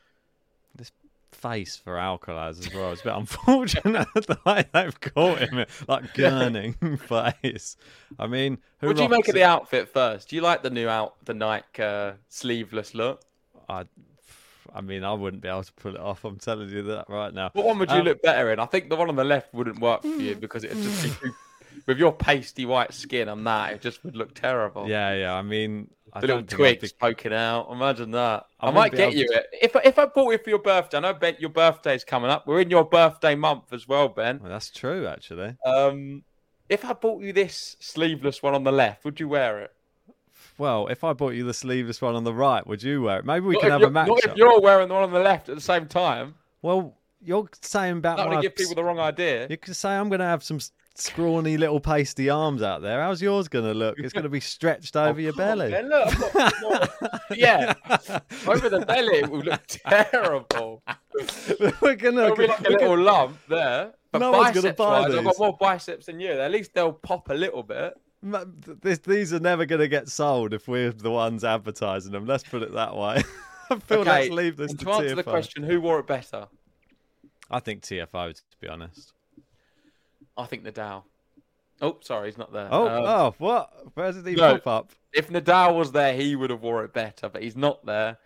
This 0.77 0.93
face 1.33 1.77
for 1.77 1.95
Alcaraz 1.95 2.61
as 2.61 2.73
well. 2.73 2.93
It's 2.93 3.01
a 3.01 3.05
bit 3.05 3.15
unfortunate 3.17 4.09
the 4.15 4.39
way 4.47 4.65
they've 4.73 5.01
caught 5.01 5.39
him, 5.39 5.65
like 5.89 6.05
gurning 6.15 7.01
face. 7.01 7.77
I 8.19 8.27
mean, 8.27 8.59
who 8.81 8.89
what 8.89 8.97
do 8.97 9.03
you 9.03 9.09
make 9.09 9.19
rocks 9.19 9.29
of 9.31 9.35
the 9.35 9.45
outfit 9.45 9.89
first? 9.93 10.29
Do 10.29 10.37
you 10.37 10.43
like 10.43 10.63
the 10.63 10.71
new 10.71 10.89
out 10.89 11.15
the 11.25 11.35
Nike 11.35 11.83
uh, 11.83 12.13
sleeveless 12.29 12.95
look? 12.95 13.23
I, 13.69 13.85
I 14.75 14.81
mean, 14.81 15.05
I 15.05 15.13
wouldn't 15.13 15.43
be 15.43 15.49
able 15.49 15.63
to 15.65 15.73
pull 15.75 15.95
it 15.95 16.01
off. 16.01 16.25
I'm 16.25 16.39
telling 16.39 16.69
you 16.69 16.83
that 16.85 17.09
right 17.09 17.33
now. 17.33 17.51
What 17.53 17.67
one 17.67 17.79
would 17.79 17.91
you 17.91 17.97
Um, 17.99 18.05
look 18.05 18.23
better 18.23 18.53
in? 18.53 18.59
I 18.61 18.67
think 18.67 18.89
the 18.91 18.97
one 18.97 19.09
on 19.09 19.17
the 19.17 19.25
left 19.25 19.53
wouldn't 19.55 19.81
work 19.81 20.03
for 20.03 20.09
you 20.09 20.35
because 20.41 20.65
it 20.65 20.75
would 20.75 20.83
just 20.83 21.03
be 21.03 21.11
too, 21.29 21.35
with 21.87 21.99
your 21.99 22.13
pasty 22.13 22.67
white 22.67 22.93
skin 22.95 23.29
and 23.29 23.47
that 23.47 23.73
it 23.75 23.81
just 23.81 24.03
would 24.05 24.17
look 24.17 24.35
terrible. 24.35 24.89
Yeah, 24.89 25.15
yeah. 25.15 25.35
I 25.35 25.43
mean, 25.43 25.91
I 26.13 26.21
the 26.21 26.27
little 26.29 26.43
don't 26.43 26.49
think 26.49 26.61
I'd 26.61 26.79
twigs 26.79 26.93
be- 26.93 26.99
poking 26.99 27.33
out. 27.33 27.69
Imagine 27.71 28.11
that. 28.13 28.47
I 28.61 28.69
I, 28.69 28.71
might 28.71 28.93
get 28.93 29.13
you 29.15 29.27
to- 29.29 29.35
it 29.35 29.47
if 29.61 29.77
if 29.85 29.99
I 29.99 30.07
bought 30.07 30.33
it 30.33 30.43
for 30.45 30.51
your 30.51 30.59
birthday. 30.59 30.97
I 30.97 31.01
know 31.01 31.15
Ben, 31.15 31.37
your 31.39 31.51
birthday's 31.51 32.05
coming 32.05 32.31
up. 32.31 32.47
We're 32.47 32.61
in 32.61 32.71
your 32.71 32.85
birthday 32.85 33.35
month 33.35 33.73
as 33.73 33.87
well, 33.87 34.09
Ben. 34.09 34.41
Well, 34.41 34.51
that's 34.51 34.71
true, 34.71 35.07
actually. 35.07 35.57
Um, 35.65 36.25
if 36.69 36.85
I 36.85 36.95
bought 36.95 37.23
you 37.23 37.33
this 37.33 37.77
sleeveless 37.79 38.43
one 38.43 38.55
on 38.55 38.65
the 38.65 38.73
left, 38.73 39.05
would 39.05 39.21
you 39.21 39.29
wear 39.29 39.61
it? 39.61 39.73
Well, 40.59 40.87
if 40.89 41.05
I 41.05 41.13
bought 41.13 41.35
you 41.35 41.45
the 41.45 41.55
sleeveless 41.55 42.01
one 42.01 42.15
on 42.15 42.25
the 42.25 42.35
right, 42.35 42.67
would 42.67 42.83
you 42.83 43.03
wear 43.03 43.19
it? 43.19 43.25
Maybe 43.25 43.47
we 43.47 43.55
Not 43.55 43.63
can 43.63 43.71
have 43.71 43.83
a 43.83 43.91
match. 43.91 44.09
Not 44.09 44.25
if 44.25 44.37
you're 44.37 44.61
wearing 44.61 44.89
the 44.89 44.95
one 44.95 45.03
on 45.05 45.13
the 45.13 45.21
left 45.21 45.49
at 45.49 45.55
the 45.55 45.61
same 45.61 45.87
time. 45.87 46.35
Well, 46.63 46.97
you're 47.21 47.49
saying 47.63 47.99
about 47.99 48.19
That 48.19 48.29
would 48.29 48.43
give 48.43 48.57
people 48.57 48.75
the 48.75 48.85
wrong 48.85 48.99
idea. 48.99 49.47
You 49.49 49.57
could 49.57 49.77
say 49.77 49.91
I'm 49.91 50.09
going 50.09 50.21
to 50.21 50.27
have 50.27 50.43
some 50.43 50.61
scrawny 50.95 51.57
little 51.57 51.81
pasty 51.81 52.31
arms 52.31 52.63
out 52.63 52.83
there. 52.83 53.03
How's 53.03 53.21
yours 53.21 53.49
going 53.49 53.65
to 53.65 53.75
look? 53.75 53.99
It's 53.99 54.13
going 54.13 54.25
to 54.25 54.31
be 54.31 54.41
stretched 54.41 54.97
oh, 54.97 55.05
over 55.05 55.21
your 55.21 55.33
belly. 55.33 55.71
Man, 55.71 55.89
look, 55.89 56.33
got 56.33 56.93
yeah, 57.37 57.75
over 58.47 58.69
the 58.69 58.85
belly 58.87 59.19
it 59.19 59.31
will 59.31 59.41
look 59.41 59.67
terrible. 59.67 60.83
We're 61.81 61.97
gonna 61.97 62.17
There'll 62.17 62.37
be 62.37 62.47
like 62.47 62.61
a 62.61 62.71
little 62.71 62.89
gonna- 62.91 63.03
lump 63.03 63.39
there. 63.49 63.93
But 64.13 64.19
No 64.21 64.33
one's 64.33 64.55
gonna 64.61 64.73
buy 64.73 65.01
wise, 65.01 65.15
I've 65.15 65.25
got 65.25 65.39
more 65.39 65.57
biceps 65.59 66.07
than 66.07 66.21
you. 66.21 66.33
At 66.33 66.51
least 66.51 66.73
they'll 66.75 66.93
pop 66.93 67.29
a 67.31 67.35
little 67.35 67.63
bit. 67.63 67.95
This, 68.83 68.99
these 68.99 69.33
are 69.33 69.41
never 69.41 69.67
going 69.67 69.81
to 69.81 69.89
get 69.89 70.09
sold 70.09 70.55
if 70.55 70.69
we're 70.69 70.93
the 70.93 71.11
ones 71.11 71.45
advertising 71.45 72.13
them. 72.13 72.27
Let's 72.27 72.45
put 72.45 72.63
it 72.63 72.73
that 72.73 72.97
way. 72.97 73.23
I 73.71 73.79
feel 73.81 74.01
okay, 74.01 74.11
let's 74.11 74.31
leave 74.31 74.57
this 74.57 74.71
and 74.71 74.79
to, 74.81 74.85
to 74.85 74.91
answer 74.93 75.15
the 75.15 75.23
question, 75.23 75.63
who 75.63 75.81
wore 75.81 75.99
it 75.99 76.07
better? 76.07 76.47
I 77.51 77.61
think 77.61 77.83
TFO, 77.83 78.35
to 78.35 78.43
be 78.61 78.69
honest. 78.69 79.13
I 80.37 80.47
think 80.47 80.65
Nadal. 80.65 81.05
Oh, 81.81 81.99
sorry, 82.01 82.29
he's 82.29 82.39
not 82.39 82.53
there. 82.53 82.69
Oh, 82.71 82.87
Um, 82.87 83.05
oh, 83.05 83.35
what? 83.39 83.71
Where 83.95 84.13
did 84.13 84.27
he 84.27 84.35
no, 84.35 84.59
pop 84.59 84.67
up? 84.67 84.93
If 85.13 85.29
Nadal 85.29 85.77
was 85.77 85.93
there, 85.93 86.15
he 86.15 86.37
would 86.37 86.51
have 86.51 86.63
wore 86.63 86.85
it 86.85 86.93
better, 86.93 87.29
but 87.29 87.43
he's 87.43 87.57
not 87.57 87.85
there. 87.85 88.19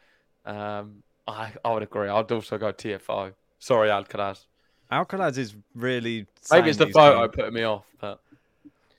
Um, 0.47 1.03
I 1.27 1.53
I 1.65 1.73
would 1.73 1.83
agree. 1.83 2.09
I'd 2.09 2.31
also 2.31 2.59
go 2.59 2.73
TFO. 2.73 3.33
Sorry, 3.59 3.89
Alcaraz. 3.89 4.47
Alcaraz 4.91 5.37
is 5.39 5.55
really. 5.75 6.27
Maybe 6.51 6.71
it's 6.71 6.79
the 6.79 6.89
photo 6.89 7.29
putting 7.29 7.55
me 7.55 7.65
off, 7.65 7.87
but 8.01 8.21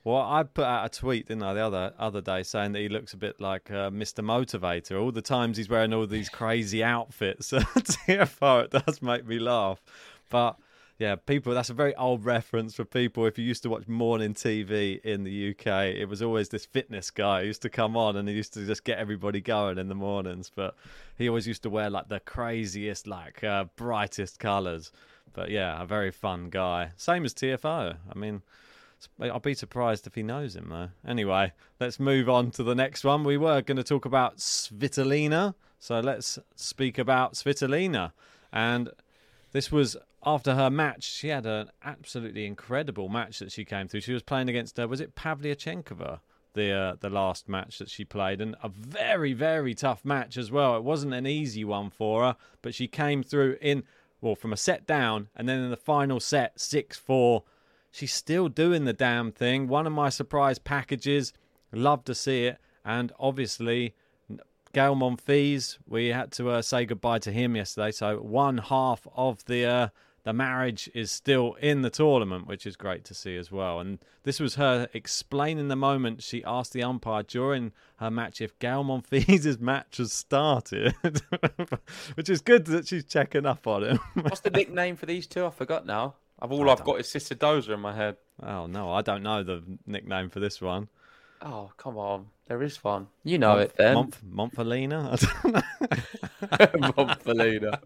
Well, 0.04 0.16
I 0.16 0.42
put 0.42 0.64
out 0.64 0.84
a 0.84 0.88
tweet, 0.88 1.28
didn't 1.28 1.44
I, 1.44 1.54
the 1.54 1.60
other 1.60 1.92
other 1.98 2.20
day, 2.20 2.42
saying 2.42 2.72
that 2.72 2.80
he 2.80 2.88
looks 2.88 3.14
a 3.14 3.16
bit 3.16 3.40
like 3.40 3.70
uh, 3.70 3.90
Mr. 3.90 4.24
Motivator. 4.24 5.00
All 5.00 5.12
the 5.12 5.22
times 5.22 5.56
he's 5.56 5.68
wearing 5.68 5.94
all 5.94 6.06
these 6.06 6.28
crazy 6.28 6.82
outfits. 6.82 7.50
TFO, 7.52 8.64
it 8.64 8.84
does 8.84 9.00
make 9.00 9.26
me 9.26 9.38
laugh. 9.38 9.80
But 10.28 10.56
yeah, 10.98 11.14
people, 11.14 11.54
that's 11.54 11.70
a 11.70 11.74
very 11.74 11.94
old 11.94 12.24
reference 12.24 12.74
for 12.74 12.84
people. 12.84 13.26
If 13.26 13.38
you 13.38 13.44
used 13.44 13.62
to 13.62 13.70
watch 13.70 13.86
morning 13.86 14.34
TV 14.34 15.00
in 15.02 15.24
the 15.24 15.50
UK, 15.50 15.94
it 15.96 16.06
was 16.08 16.20
always 16.20 16.48
this 16.48 16.66
fitness 16.66 17.10
guy 17.10 17.40
who 17.40 17.46
used 17.46 17.62
to 17.62 17.70
come 17.70 17.96
on 17.96 18.16
and 18.16 18.28
he 18.28 18.34
used 18.34 18.54
to 18.54 18.66
just 18.66 18.84
get 18.84 18.98
everybody 18.98 19.40
going 19.40 19.78
in 19.78 19.88
the 19.88 19.94
mornings. 19.94 20.50
But 20.54 20.74
he 21.16 21.28
always 21.28 21.46
used 21.46 21.62
to 21.62 21.70
wear 21.70 21.90
like 21.90 22.08
the 22.08 22.20
craziest, 22.20 23.06
like 23.06 23.44
uh, 23.44 23.64
brightest 23.76 24.38
colours. 24.40 24.90
But 25.32 25.50
yeah, 25.50 25.80
a 25.80 25.86
very 25.86 26.10
fun 26.10 26.50
guy. 26.50 26.90
Same 26.96 27.24
as 27.24 27.34
TFO. 27.34 27.96
I 28.08 28.18
mean, 28.18 28.42
I'll 29.20 29.40
be 29.40 29.54
surprised 29.54 30.06
if 30.06 30.14
he 30.14 30.22
knows 30.22 30.56
him, 30.56 30.68
though. 30.68 30.88
Anyway, 31.06 31.52
let's 31.80 31.98
move 31.98 32.28
on 32.28 32.50
to 32.52 32.62
the 32.62 32.74
next 32.74 33.04
one. 33.04 33.24
We 33.24 33.36
were 33.36 33.62
going 33.62 33.76
to 33.76 33.84
talk 33.84 34.04
about 34.04 34.38
Svitolina, 34.38 35.54
so 35.78 36.00
let's 36.00 36.38
speak 36.54 36.98
about 36.98 37.34
Svitolina. 37.34 38.12
And 38.52 38.90
this 39.52 39.72
was 39.72 39.96
after 40.24 40.54
her 40.54 40.70
match. 40.70 41.04
She 41.04 41.28
had 41.28 41.46
an 41.46 41.70
absolutely 41.82 42.46
incredible 42.46 43.08
match 43.08 43.38
that 43.38 43.52
she 43.52 43.64
came 43.64 43.88
through. 43.88 44.02
She 44.02 44.12
was 44.12 44.22
playing 44.22 44.48
against, 44.48 44.78
uh, 44.78 44.86
was 44.88 45.00
it 45.00 45.14
Pavlyuchenkova? 45.14 46.20
The 46.54 46.70
uh, 46.70 46.96
the 47.00 47.08
last 47.08 47.48
match 47.48 47.78
that 47.78 47.88
she 47.88 48.04
played, 48.04 48.42
and 48.42 48.56
a 48.62 48.68
very 48.68 49.32
very 49.32 49.74
tough 49.74 50.04
match 50.04 50.36
as 50.36 50.50
well. 50.50 50.76
It 50.76 50.84
wasn't 50.84 51.14
an 51.14 51.26
easy 51.26 51.64
one 51.64 51.88
for 51.88 52.24
her, 52.24 52.36
but 52.60 52.74
she 52.74 52.88
came 52.88 53.22
through 53.22 53.56
in 53.62 53.84
well 54.20 54.34
from 54.34 54.52
a 54.52 54.56
set 54.58 54.86
down, 54.86 55.28
and 55.34 55.48
then 55.48 55.60
in 55.60 55.70
the 55.70 55.78
final 55.78 56.20
set 56.20 56.60
six 56.60 56.98
four 56.98 57.44
she's 57.92 58.12
still 58.12 58.48
doing 58.48 58.84
the 58.84 58.92
damn 58.92 59.30
thing. 59.30 59.68
One 59.68 59.86
of 59.86 59.92
my 59.92 60.08
surprise 60.08 60.58
packages. 60.58 61.32
Love 61.70 62.04
to 62.04 62.14
see 62.14 62.46
it. 62.46 62.58
And 62.84 63.12
obviously, 63.20 63.94
Gael 64.72 64.96
Monfils, 64.96 65.78
we 65.86 66.08
had 66.08 66.32
to 66.32 66.50
uh, 66.50 66.62
say 66.62 66.84
goodbye 66.84 67.20
to 67.20 67.30
him 67.30 67.54
yesterday. 67.54 67.92
So 67.92 68.16
one 68.18 68.58
half 68.58 69.06
of 69.14 69.44
the 69.44 69.66
uh, 69.66 69.88
the 70.24 70.32
marriage 70.32 70.88
is 70.94 71.10
still 71.10 71.54
in 71.54 71.82
the 71.82 71.90
tournament, 71.90 72.46
which 72.46 72.64
is 72.64 72.76
great 72.76 73.04
to 73.04 73.14
see 73.14 73.36
as 73.36 73.50
well. 73.50 73.80
And 73.80 73.98
this 74.22 74.38
was 74.38 74.54
her 74.54 74.88
explaining 74.94 75.68
the 75.68 75.76
moment 75.76 76.22
she 76.22 76.44
asked 76.44 76.72
the 76.72 76.82
umpire 76.82 77.24
during 77.24 77.72
her 77.96 78.10
match 78.10 78.40
if 78.40 78.56
Gael 78.58 78.84
Monfils' 78.84 79.60
match 79.60 79.96
has 79.96 80.12
started, 80.12 80.94
which 82.14 82.30
is 82.30 82.40
good 82.40 82.66
that 82.66 82.86
she's 82.86 83.04
checking 83.04 83.46
up 83.46 83.66
on 83.66 83.82
him. 83.82 84.00
what's 84.14 84.40
the 84.40 84.50
nickname 84.54 84.96
for 84.96 85.06
these 85.06 85.26
two? 85.26 85.44
I 85.44 85.50
forgot 85.50 85.86
now. 85.86 86.14
I've 86.42 86.50
all 86.52 86.68
I've 86.68 86.82
got 86.84 86.98
is 87.00 87.08
Sister 87.08 87.34
Dozer 87.36 87.72
in 87.74 87.80
my 87.80 87.94
head. 87.94 88.16
Oh 88.42 88.66
no, 88.66 88.92
I 88.92 89.00
don't 89.00 89.22
know 89.22 89.42
the 89.44 89.62
nickname 89.86 90.28
for 90.28 90.40
this 90.40 90.60
one. 90.60 90.88
Oh 91.40 91.70
come 91.76 91.96
on, 91.96 92.26
there 92.48 92.62
is 92.62 92.82
one. 92.82 93.06
You 93.22 93.38
know 93.38 93.54
Monf- 93.56 93.62
it 93.62 93.74
then. 93.76 93.94
Monf- 93.96 94.22
Montfalina? 94.54 95.62
I 96.52 96.66
don't 96.66 96.80
know. 96.80 96.92
Montfalina. 96.92 97.80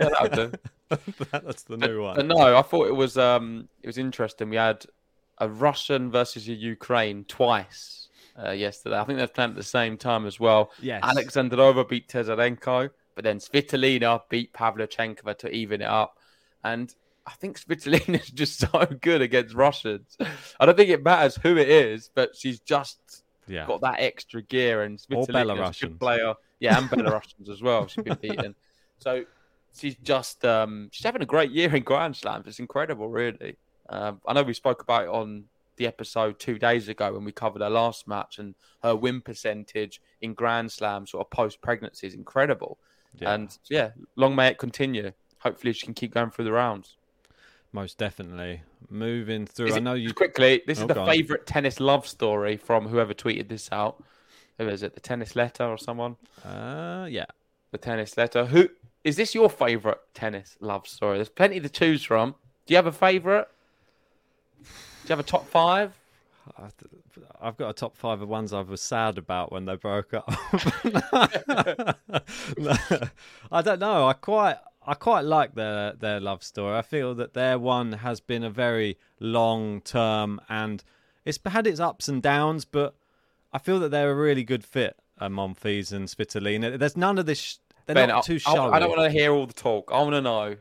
yeah. 0.00 0.50
That's 1.32 1.62
the 1.64 1.76
new 1.76 1.98
But 2.02 2.16
one. 2.18 2.28
no, 2.28 2.56
I 2.56 2.62
thought 2.62 2.86
it 2.88 2.94
was 2.94 3.18
um 3.18 3.68
it 3.82 3.86
was 3.88 3.98
interesting. 3.98 4.50
We 4.50 4.56
had 4.56 4.84
a 5.38 5.48
Russian 5.48 6.10
versus 6.12 6.48
a 6.48 6.52
Ukraine 6.52 7.24
twice 7.24 8.08
uh, 8.40 8.50
yesterday. 8.52 8.98
I 8.98 9.04
think 9.04 9.18
they're 9.18 9.26
playing 9.26 9.50
at 9.50 9.56
the 9.56 9.62
same 9.64 9.96
time 9.96 10.26
as 10.26 10.38
well. 10.38 10.70
Yes. 10.80 11.02
Alexandrova 11.02 11.88
beat 11.88 12.08
Tsurenko, 12.08 12.90
but 13.16 13.24
then 13.24 13.38
Svitolina 13.38 14.20
beat 14.28 14.52
Pavlyuchenkova 14.52 15.36
to 15.38 15.50
even 15.50 15.82
it 15.82 15.88
up. 15.88 16.18
And 16.62 16.94
I 17.26 17.32
think 17.32 17.58
Svitolina 17.58 18.20
is 18.20 18.28
just 18.30 18.58
so 18.60 18.86
good 19.00 19.22
against 19.22 19.54
Russians. 19.54 20.16
I 20.60 20.66
don't 20.66 20.76
think 20.76 20.90
it 20.90 21.02
matters 21.02 21.36
who 21.36 21.56
it 21.56 21.68
is, 21.68 22.10
but 22.14 22.36
she's 22.36 22.60
just 22.60 22.98
Yeah. 23.46 23.66
got 23.66 23.80
that 23.82 23.96
extra 24.00 24.42
gear. 24.42 24.82
And 24.82 24.98
Or 25.12 25.26
Svitolina 25.26 25.70
is 25.70 25.82
a 25.82 25.86
good 25.86 25.98
player. 26.00 26.34
Yeah, 26.60 26.78
and 26.78 26.88
Belarusians 26.88 27.48
as 27.50 27.62
well. 27.62 27.86
She's 27.86 28.04
been 28.04 28.18
beaten. 28.20 28.54
So 28.98 29.24
she's 29.76 29.96
just 29.96 30.44
um, 30.44 30.88
she's 30.92 31.04
having 31.04 31.20
a 31.20 31.26
great 31.26 31.50
year 31.50 31.74
in 31.74 31.82
Grand 31.82 32.16
Slams. 32.16 32.46
It's 32.46 32.60
incredible, 32.60 33.08
really. 33.08 33.56
Um, 33.90 34.20
I 34.26 34.32
know 34.32 34.42
we 34.44 34.54
spoke 34.54 34.80
about 34.82 35.02
it 35.02 35.08
on 35.08 35.44
the 35.76 35.86
episode 35.88 36.38
two 36.38 36.58
days 36.58 36.88
ago 36.88 37.12
when 37.12 37.24
we 37.24 37.32
covered 37.32 37.60
her 37.60 37.68
last 37.68 38.06
match, 38.06 38.38
and 38.38 38.54
her 38.82 38.94
win 38.94 39.20
percentage 39.20 40.00
in 40.22 40.32
Grand 40.32 40.70
Slam, 40.72 41.06
sort 41.06 41.26
of 41.26 41.30
post 41.30 41.60
pregnancy, 41.60 42.06
is 42.06 42.14
incredible. 42.14 42.78
Yeah. 43.18 43.34
And 43.34 43.58
yeah, 43.68 43.90
long 44.16 44.34
may 44.36 44.48
it 44.48 44.58
continue. 44.58 45.10
Hopefully, 45.40 45.72
she 45.74 45.84
can 45.84 45.92
keep 45.94 46.14
going 46.14 46.30
through 46.30 46.44
the 46.46 46.52
rounds. 46.52 46.96
Most 47.74 47.98
definitely. 47.98 48.62
Moving 48.88 49.46
through. 49.46 49.66
Is 49.66 49.74
I 49.74 49.78
it- 49.78 49.82
know 49.82 49.94
you. 49.94 50.14
quickly. 50.14 50.62
This 50.66 50.78
Oh, 50.78 50.82
is 50.82 50.88
the 50.88 50.94
go 50.94 51.00
on. 51.02 51.08
favorite 51.08 51.44
tennis 51.46 51.80
love 51.80 52.06
story 52.06 52.56
from 52.56 52.86
whoever 52.88 53.12
tweeted 53.12 53.48
this 53.48 53.68
out. 53.72 54.02
Who 54.58 54.68
is 54.68 54.84
it? 54.84 54.94
The 54.94 55.00
tennis 55.00 55.34
letter 55.34 55.64
or 55.64 55.76
someone? 55.76 56.16
Uh, 56.44 57.08
yeah. 57.10 57.26
The 57.72 57.78
tennis 57.78 58.16
letter. 58.16 58.46
Who 58.46 58.68
is 59.02 59.16
this? 59.16 59.34
Your 59.34 59.50
favorite 59.50 59.98
tennis 60.14 60.56
love 60.60 60.86
story? 60.86 61.18
There's 61.18 61.28
plenty 61.28 61.58
to 61.58 61.68
choose 61.68 62.04
from. 62.04 62.36
Do 62.66 62.72
you 62.72 62.76
have 62.76 62.86
a 62.86 62.92
favorite? 62.92 63.48
Do 64.62 64.66
you 65.08 65.08
have 65.16 65.18
a 65.18 65.24
top 65.24 65.46
five? 65.48 65.92
I've 67.40 67.56
got 67.56 67.70
a 67.70 67.72
top 67.74 67.96
five 67.96 68.22
of 68.22 68.28
ones 68.28 68.52
I 68.52 68.60
was 68.60 68.80
sad 68.80 69.18
about 69.18 69.50
when 69.50 69.64
they 69.64 69.74
broke 69.74 70.14
up. 70.14 70.30
No, 70.84 71.00
I 73.50 73.62
don't 73.62 73.80
know. 73.80 74.06
I 74.06 74.12
quite, 74.12 74.56
I 74.86 74.94
quite 74.94 75.24
like 75.24 75.54
their 75.54 75.92
their 75.92 76.20
love 76.20 76.42
story. 76.42 76.76
I 76.76 76.82
feel 76.82 77.14
that 77.14 77.34
their 77.34 77.58
one 77.58 77.92
has 77.92 78.20
been 78.20 78.44
a 78.44 78.50
very 78.50 78.98
long 79.20 79.80
term, 79.80 80.40
and 80.48 80.82
it's 81.24 81.38
had 81.46 81.66
its 81.66 81.80
ups 81.80 82.08
and 82.08 82.22
downs. 82.22 82.64
But 82.64 82.94
I 83.52 83.58
feel 83.58 83.78
that 83.80 83.90
they're 83.90 84.10
a 84.10 84.14
really 84.14 84.44
good 84.44 84.64
fit, 84.64 84.96
uh, 85.18 85.28
Monfils 85.28 85.92
and 85.92 86.08
Svitolina. 86.08 86.78
There's 86.78 86.96
none 86.96 87.18
of 87.18 87.26
this. 87.26 87.38
Sh- 87.40 87.56
they're 87.86 87.94
Ben, 87.94 88.08
not 88.08 88.24
I- 88.24 88.26
too 88.26 88.34
I, 88.46 88.54
showy. 88.54 88.72
I 88.72 88.78
don't 88.78 88.90
want 88.90 89.02
to 89.02 89.10
hear 89.10 89.32
all 89.32 89.46
the 89.46 89.52
talk. 89.54 89.90
I 89.92 89.98
want 90.02 90.12
to 90.12 90.20
know. 90.20 90.56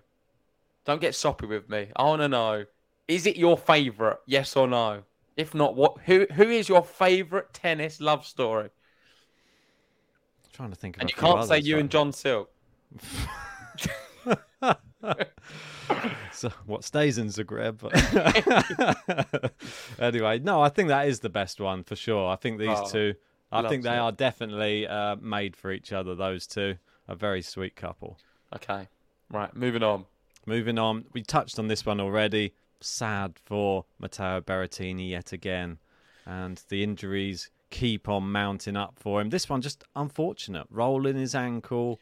Don't 0.86 1.00
get 1.02 1.16
soppy 1.16 1.46
with 1.46 1.70
me. 1.70 1.90
I 1.96 2.04
want 2.04 2.22
to 2.22 2.28
know. 2.28 2.66
Is 3.08 3.26
it 3.26 3.38
your 3.38 3.58
favorite? 3.58 4.20
Yes 4.26 4.56
or 4.56 4.68
no? 4.68 5.04
If 5.36 5.54
not, 5.54 5.76
what? 5.76 5.98
Who 6.06 6.28
who 6.34 6.44
is 6.44 6.70
your 6.70 6.84
favorite 6.84 7.54
tennis 7.54 8.00
love 8.00 8.26
story? 8.26 8.66
I'm 8.66 10.52
trying 10.54 10.70
to 10.70 10.76
think 10.76 10.98
of 10.98 11.02
And 11.02 11.10
you 11.10 11.16
can't 11.16 11.46
say 11.46 11.60
you 11.60 11.80
and 11.80 11.90
John 11.90 12.12
Silk. 12.14 12.50
so 16.32 16.50
what 16.66 16.84
stays 16.84 17.18
in 17.18 17.28
Zagreb. 17.28 17.80
anyway, 20.00 20.40
no, 20.40 20.62
I 20.62 20.70
think 20.70 20.90
that 20.90 21.08
is 21.08 21.20
the 21.20 21.30
best 21.30 21.60
one 21.60 21.84
for 21.84 21.96
sure. 21.96 22.30
I 22.30 22.36
think 22.36 22.60
these 22.60 22.70
Oh, 22.72 22.90
two, 22.90 23.16
I 23.52 23.68
think 23.68 23.84
they 23.84 23.96
it. 23.96 24.00
are 24.00 24.12
definitely 24.12 24.88
uh, 24.88 25.16
made 25.18 25.56
for 25.56 25.72
each 25.72 25.92
other. 25.94 26.16
Those 26.16 26.48
two, 26.48 26.76
a 27.08 27.16
very 27.16 27.42
sweet 27.42 27.76
couple. 27.76 28.18
Okay, 28.56 28.88
right. 29.30 29.56
Moving 29.56 29.84
on. 29.84 30.06
Moving 30.46 30.78
on, 30.78 31.06
we 31.14 31.22
touched 31.24 31.58
on 31.60 31.68
this 31.68 31.86
one 31.86 32.00
already. 32.02 32.54
Sad 32.82 33.40
for 33.46 33.86
Matteo 34.00 34.42
Berrettini 34.42 35.10
yet 35.10 35.32
again, 35.32 35.78
and 36.26 36.62
the 36.68 36.84
injuries 36.84 37.50
keep 37.70 38.10
on 38.10 38.30
mounting 38.32 38.76
up 38.76 38.96
for 39.00 39.22
him. 39.22 39.30
This 39.30 39.48
one 39.50 39.62
just 39.62 39.86
unfortunate, 39.96 40.68
rolling 40.70 41.16
his 41.16 41.34
ankle. 41.34 42.02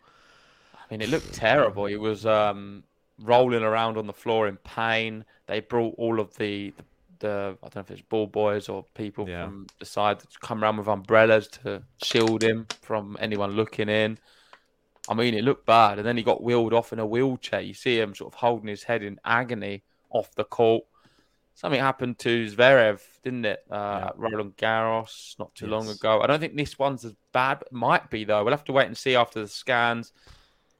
I 0.92 0.96
mean, 0.96 1.02
it 1.02 1.10
looked 1.10 1.34
terrible. 1.34 1.86
He 1.86 1.96
was 1.96 2.26
um, 2.26 2.84
rolling 3.18 3.64
around 3.64 3.98
on 3.98 4.08
the 4.08 4.14
floor 4.14 4.48
in 4.48 4.58
pain. 4.58 5.24
They 5.48 5.62
brought 5.62 5.96
all 5.98 6.20
of 6.20 6.36
the, 6.36 6.74
the 6.76 6.84
the 7.22 7.58
I 7.64 7.70
don't 7.70 7.76
know 7.76 7.82
if 7.82 7.92
it's 7.92 8.02
ball 8.02 8.28
boys 8.28 8.68
or 8.68 8.84
people 8.94 9.26
from 9.46 9.68
the 9.80 9.86
side 9.86 10.20
that 10.20 10.40
come 10.42 10.62
around 10.62 10.78
with 10.78 10.88
umbrellas 10.88 11.48
to 11.64 11.84
shield 12.04 12.44
him 12.44 12.68
from 12.82 13.16
anyone 13.20 13.52
looking 13.52 13.88
in. 13.88 14.18
I 15.10 15.14
mean, 15.14 15.34
it 15.34 15.44
looked 15.44 15.66
bad, 15.66 15.98
and 15.98 16.06
then 16.06 16.18
he 16.18 16.24
got 16.24 16.44
wheeled 16.44 16.74
off 16.74 16.94
in 16.94 17.00
a 17.00 17.06
wheelchair. 17.06 17.62
You 17.62 17.74
see 17.74 18.00
him 18.00 18.14
sort 18.14 18.34
of 18.34 18.40
holding 18.40 18.68
his 18.68 18.84
head 18.84 19.02
in 19.02 19.20
agony 19.24 19.84
off 20.10 20.36
the 20.36 20.44
court. 20.44 20.84
Something 21.56 21.80
happened 21.80 22.18
to 22.20 22.48
Zverev, 22.48 23.02
didn't 23.24 23.46
it? 23.46 23.64
Uh, 23.70 24.08
at 24.08 24.18
Roland 24.18 24.58
Garros 24.58 25.38
not 25.40 25.54
too 25.56 25.68
long 25.68 25.88
ago. 25.90 26.22
I 26.22 26.28
don't 26.28 26.40
think 26.40 26.56
this 26.56 26.78
one's 26.78 27.06
as 27.06 27.14
bad. 27.34 27.60
But 27.60 27.72
might 27.72 28.10
be 28.10 28.26
though. 28.26 28.44
We'll 28.44 28.54
have 28.54 28.64
to 28.66 28.72
wait 28.72 28.88
and 28.88 28.98
see 28.98 29.16
after 29.16 29.42
the 29.42 29.48
scans. 29.48 30.12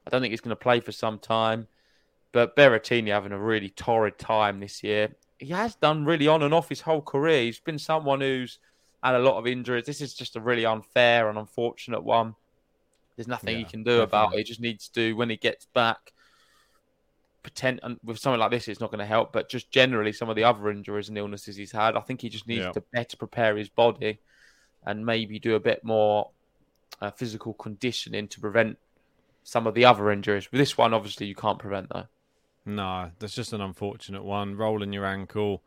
I 0.06 0.10
don't 0.10 0.22
think 0.22 0.32
he's 0.32 0.42
going 0.42 0.50
to 0.50 0.56
play 0.56 0.80
for 0.80 0.92
some 0.92 1.20
time. 1.20 1.68
But 2.32 2.56
Berrettini 2.56 3.10
having 3.10 3.34
a 3.34 3.40
really 3.40 3.70
torrid 3.70 4.18
time 4.18 4.60
this 4.60 4.84
year. 4.84 5.10
He 5.38 5.48
has 5.48 5.76
done 5.76 6.06
really 6.06 6.28
on 6.28 6.44
and 6.44 6.54
off 6.54 6.70
his 6.70 6.82
whole 6.82 7.02
career. 7.02 7.44
He's 7.44 7.60
been 7.60 7.80
someone 7.80 8.22
who's 8.22 8.60
had 9.04 9.16
a 9.16 9.20
lot 9.20 9.38
of 9.38 9.48
injuries. 9.48 9.86
This 9.86 10.00
is 10.02 10.14
just 10.14 10.36
a 10.36 10.40
really 10.40 10.66
unfair 10.66 11.30
and 11.30 11.38
unfortunate 11.38 12.04
one. 12.04 12.36
There's 13.16 13.28
nothing 13.28 13.58
he 13.58 13.66
can 13.66 13.84
do 13.84 14.02
about 14.02 14.34
it. 14.34 14.38
He 14.38 14.44
just 14.44 14.62
needs 14.62 14.88
to, 14.90 15.10
do 15.10 15.16
when 15.16 15.30
he 15.30 15.36
gets 15.38 15.66
back, 15.66 16.14
pretend 17.44 17.80
and 17.84 18.00
with 18.04 18.20
something 18.20 18.40
like 18.40 18.52
this, 18.52 18.68
it's 18.68 18.80
not 18.80 18.92
going 18.92 19.00
to 19.00 19.06
help. 19.06 19.34
But 19.34 19.50
just 19.50 19.72
generally, 19.72 20.14
some 20.14 20.30
of 20.30 20.36
the 20.36 20.44
other 20.44 20.70
injuries 20.70 21.10
and 21.10 21.18
illnesses 21.18 21.56
he's 21.56 21.72
had, 21.72 21.98
I 21.98 22.02
think 22.02 22.22
he 22.22 22.30
just 22.30 22.48
needs 22.48 22.66
Yeah. 22.66 22.72
to 22.72 22.84
better 22.94 23.18
prepare 23.18 23.58
his 23.58 23.70
body 23.70 24.20
and 24.86 25.06
maybe 25.06 25.40
do 25.40 25.56
a 25.56 25.60
bit 25.60 25.84
more 25.84 26.30
uh, 27.02 27.12
physical 27.12 27.54
conditioning 27.56 28.28
to 28.30 28.40
prevent 28.40 28.78
some 29.44 29.68
of 29.68 29.74
the 29.74 29.86
other 29.86 30.12
injuries. 30.12 30.48
This 30.52 30.78
one, 30.78 30.94
obviously, 30.94 31.28
you 31.28 31.36
can't 31.36 31.60
prevent 31.60 31.90
though. 31.90 32.06
No, 32.66 33.12
that's 33.20 33.34
just 33.34 33.54
an 33.54 33.62
unfortunate 33.62 34.24
one. 34.24 34.56
Rolling 34.56 34.94
your 34.94 35.06
ankle. 35.06 35.64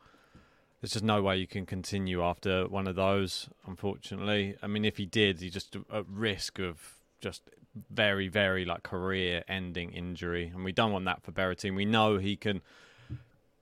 There's 0.81 0.93
just 0.93 1.05
no 1.05 1.23
way 1.23 1.39
you 1.39 1.47
can 1.47 1.67
continue 1.67 2.23
after 2.23 2.69
one 2.69 2.87
of 2.87 2.95
those, 2.95 3.49
unfortunately. 3.67 4.57
I 4.63 4.67
mean, 4.67 4.85
if 4.85 4.99
he 4.99 5.07
did, 5.07 5.41
he's 5.41 5.55
just 5.55 5.77
at 5.93 6.05
risk 6.07 6.59
of 6.59 6.97
just 7.21 7.43
very, 7.91 8.29
very 8.29 8.65
like 8.65 8.83
career 8.83 9.43
ending 9.49 9.93
injury. 9.93 10.53
And 10.55 10.65
we 10.65 10.73
don't 10.73 10.93
want 10.93 11.07
that 11.07 11.23
for 11.23 11.33
Berrettini. 11.33 11.75
We 11.75 11.87
know 11.87 12.19
he 12.19 12.37
can 12.37 12.61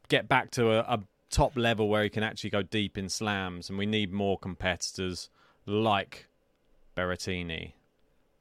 get 0.09 0.29
back 0.29 0.51
to 0.53 0.73
a, 0.73 0.79
a 0.81 1.01
top 1.31 1.57
level 1.57 1.89
where 1.89 2.03
he 2.03 2.11
can 2.11 2.23
actually 2.23 2.51
go 2.51 2.63
deep 2.63 2.99
in 2.99 3.09
slams. 3.09 3.71
And 3.71 3.79
we 3.79 3.87
need 3.87 4.13
more 4.13 4.37
competitors 4.37 5.31
like 5.65 6.27
Berrettini. 6.97 7.73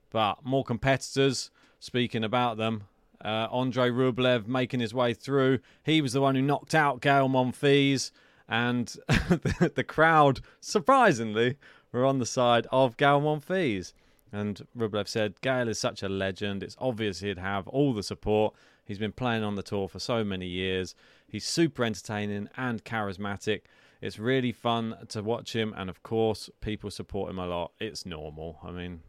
But 0.10 0.44
more 0.44 0.66
competitors, 0.66 1.52
speaking 1.82 2.24
about 2.24 2.58
them, 2.58 2.84
uh, 3.26 3.48
Andre 3.52 3.90
Rublev 3.90 4.48
making 4.48 4.80
his 4.80 4.94
way 4.94 5.14
through. 5.14 5.60
He 5.84 6.02
was 6.02 6.14
the 6.14 6.22
one 6.22 6.36
who 6.36 6.42
knocked 6.42 6.76
out 6.76 7.02
Gael 7.02 7.28
Monfils, 7.28 8.12
and 8.48 8.88
the, 9.08 9.72
the 9.76 9.84
crowd, 9.84 10.42
surprisingly, 10.62 11.58
were 11.92 12.06
on 12.06 12.20
the 12.20 12.26
side 12.26 12.68
of 12.72 12.98
Gael 12.98 13.20
Monfils. 13.20 13.94
And 14.32 14.66
Rublev 14.78 15.08
said, 15.08 15.42
Gael 15.42 15.68
is 15.68 15.80
such 15.80 16.04
a 16.04 16.08
legend. 16.08 16.64
It's 16.64 16.78
obvious 16.80 17.20
he'd 17.20 17.38
have 17.38 17.68
all 17.68 17.94
the 17.94 18.04
support. 18.04 18.54
He's 18.86 19.00
been 19.00 19.12
playing 19.12 19.44
on 19.44 19.56
the 19.56 19.64
tour 19.64 19.90
for 19.90 20.00
so 20.00 20.24
many 20.24 20.48
years. 20.48 20.96
He's 21.28 21.46
super 21.46 21.84
entertaining 21.84 22.48
and 22.56 22.86
charismatic. 22.86 23.62
It's 24.02 24.20
really 24.20 24.52
fun 24.52 24.96
to 25.10 25.22
watch 25.22 25.56
him, 25.56 25.74
and 25.76 25.90
of 25.90 26.04
course, 26.04 26.50
people 26.62 26.92
support 26.92 27.30
him 27.30 27.40
a 27.40 27.48
lot. 27.48 27.72
It's 27.80 28.06
normal. 28.06 28.60
I 28.64 28.72
mean, 28.72 29.02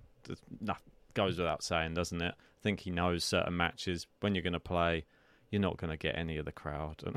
that 0.62 0.78
goes 1.14 1.38
without 1.38 1.62
saying, 1.62 1.94
doesn't 1.94 2.20
it? 2.20 2.34
I 2.62 2.68
think 2.68 2.80
he 2.80 2.92
knows 2.92 3.24
certain 3.24 3.56
matches 3.56 4.06
when 4.20 4.36
you're 4.36 4.42
going 4.42 4.52
to 4.52 4.60
play, 4.60 5.04
you're 5.50 5.60
not 5.60 5.78
going 5.78 5.90
to 5.90 5.96
get 5.96 6.16
any 6.16 6.36
of 6.36 6.44
the 6.44 6.52
crowd. 6.52 7.02
And 7.04 7.16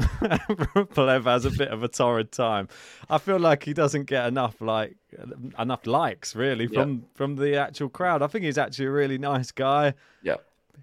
Rublev 0.74 1.26
has 1.26 1.46
a 1.46 1.52
bit 1.52 1.68
of 1.68 1.84
a 1.84 1.88
torrid 1.88 2.32
time. 2.32 2.68
I 3.12 3.20
feel 3.20 3.38
like 3.38 3.64
he 3.64 3.74
doesn't 3.74 4.06
get 4.06 4.26
enough 4.26 4.60
like 4.60 4.98
enough 5.60 5.86
likes 5.86 6.36
really 6.36 6.66
from 6.66 7.06
from 7.14 7.36
the 7.36 7.58
actual 7.58 7.90
crowd. 7.90 8.24
I 8.24 8.28
think 8.28 8.44
he's 8.46 8.58
actually 8.58 8.88
a 8.88 8.92
really 8.92 9.20
nice 9.20 9.52
guy. 9.52 9.94
Yeah. 10.24 10.38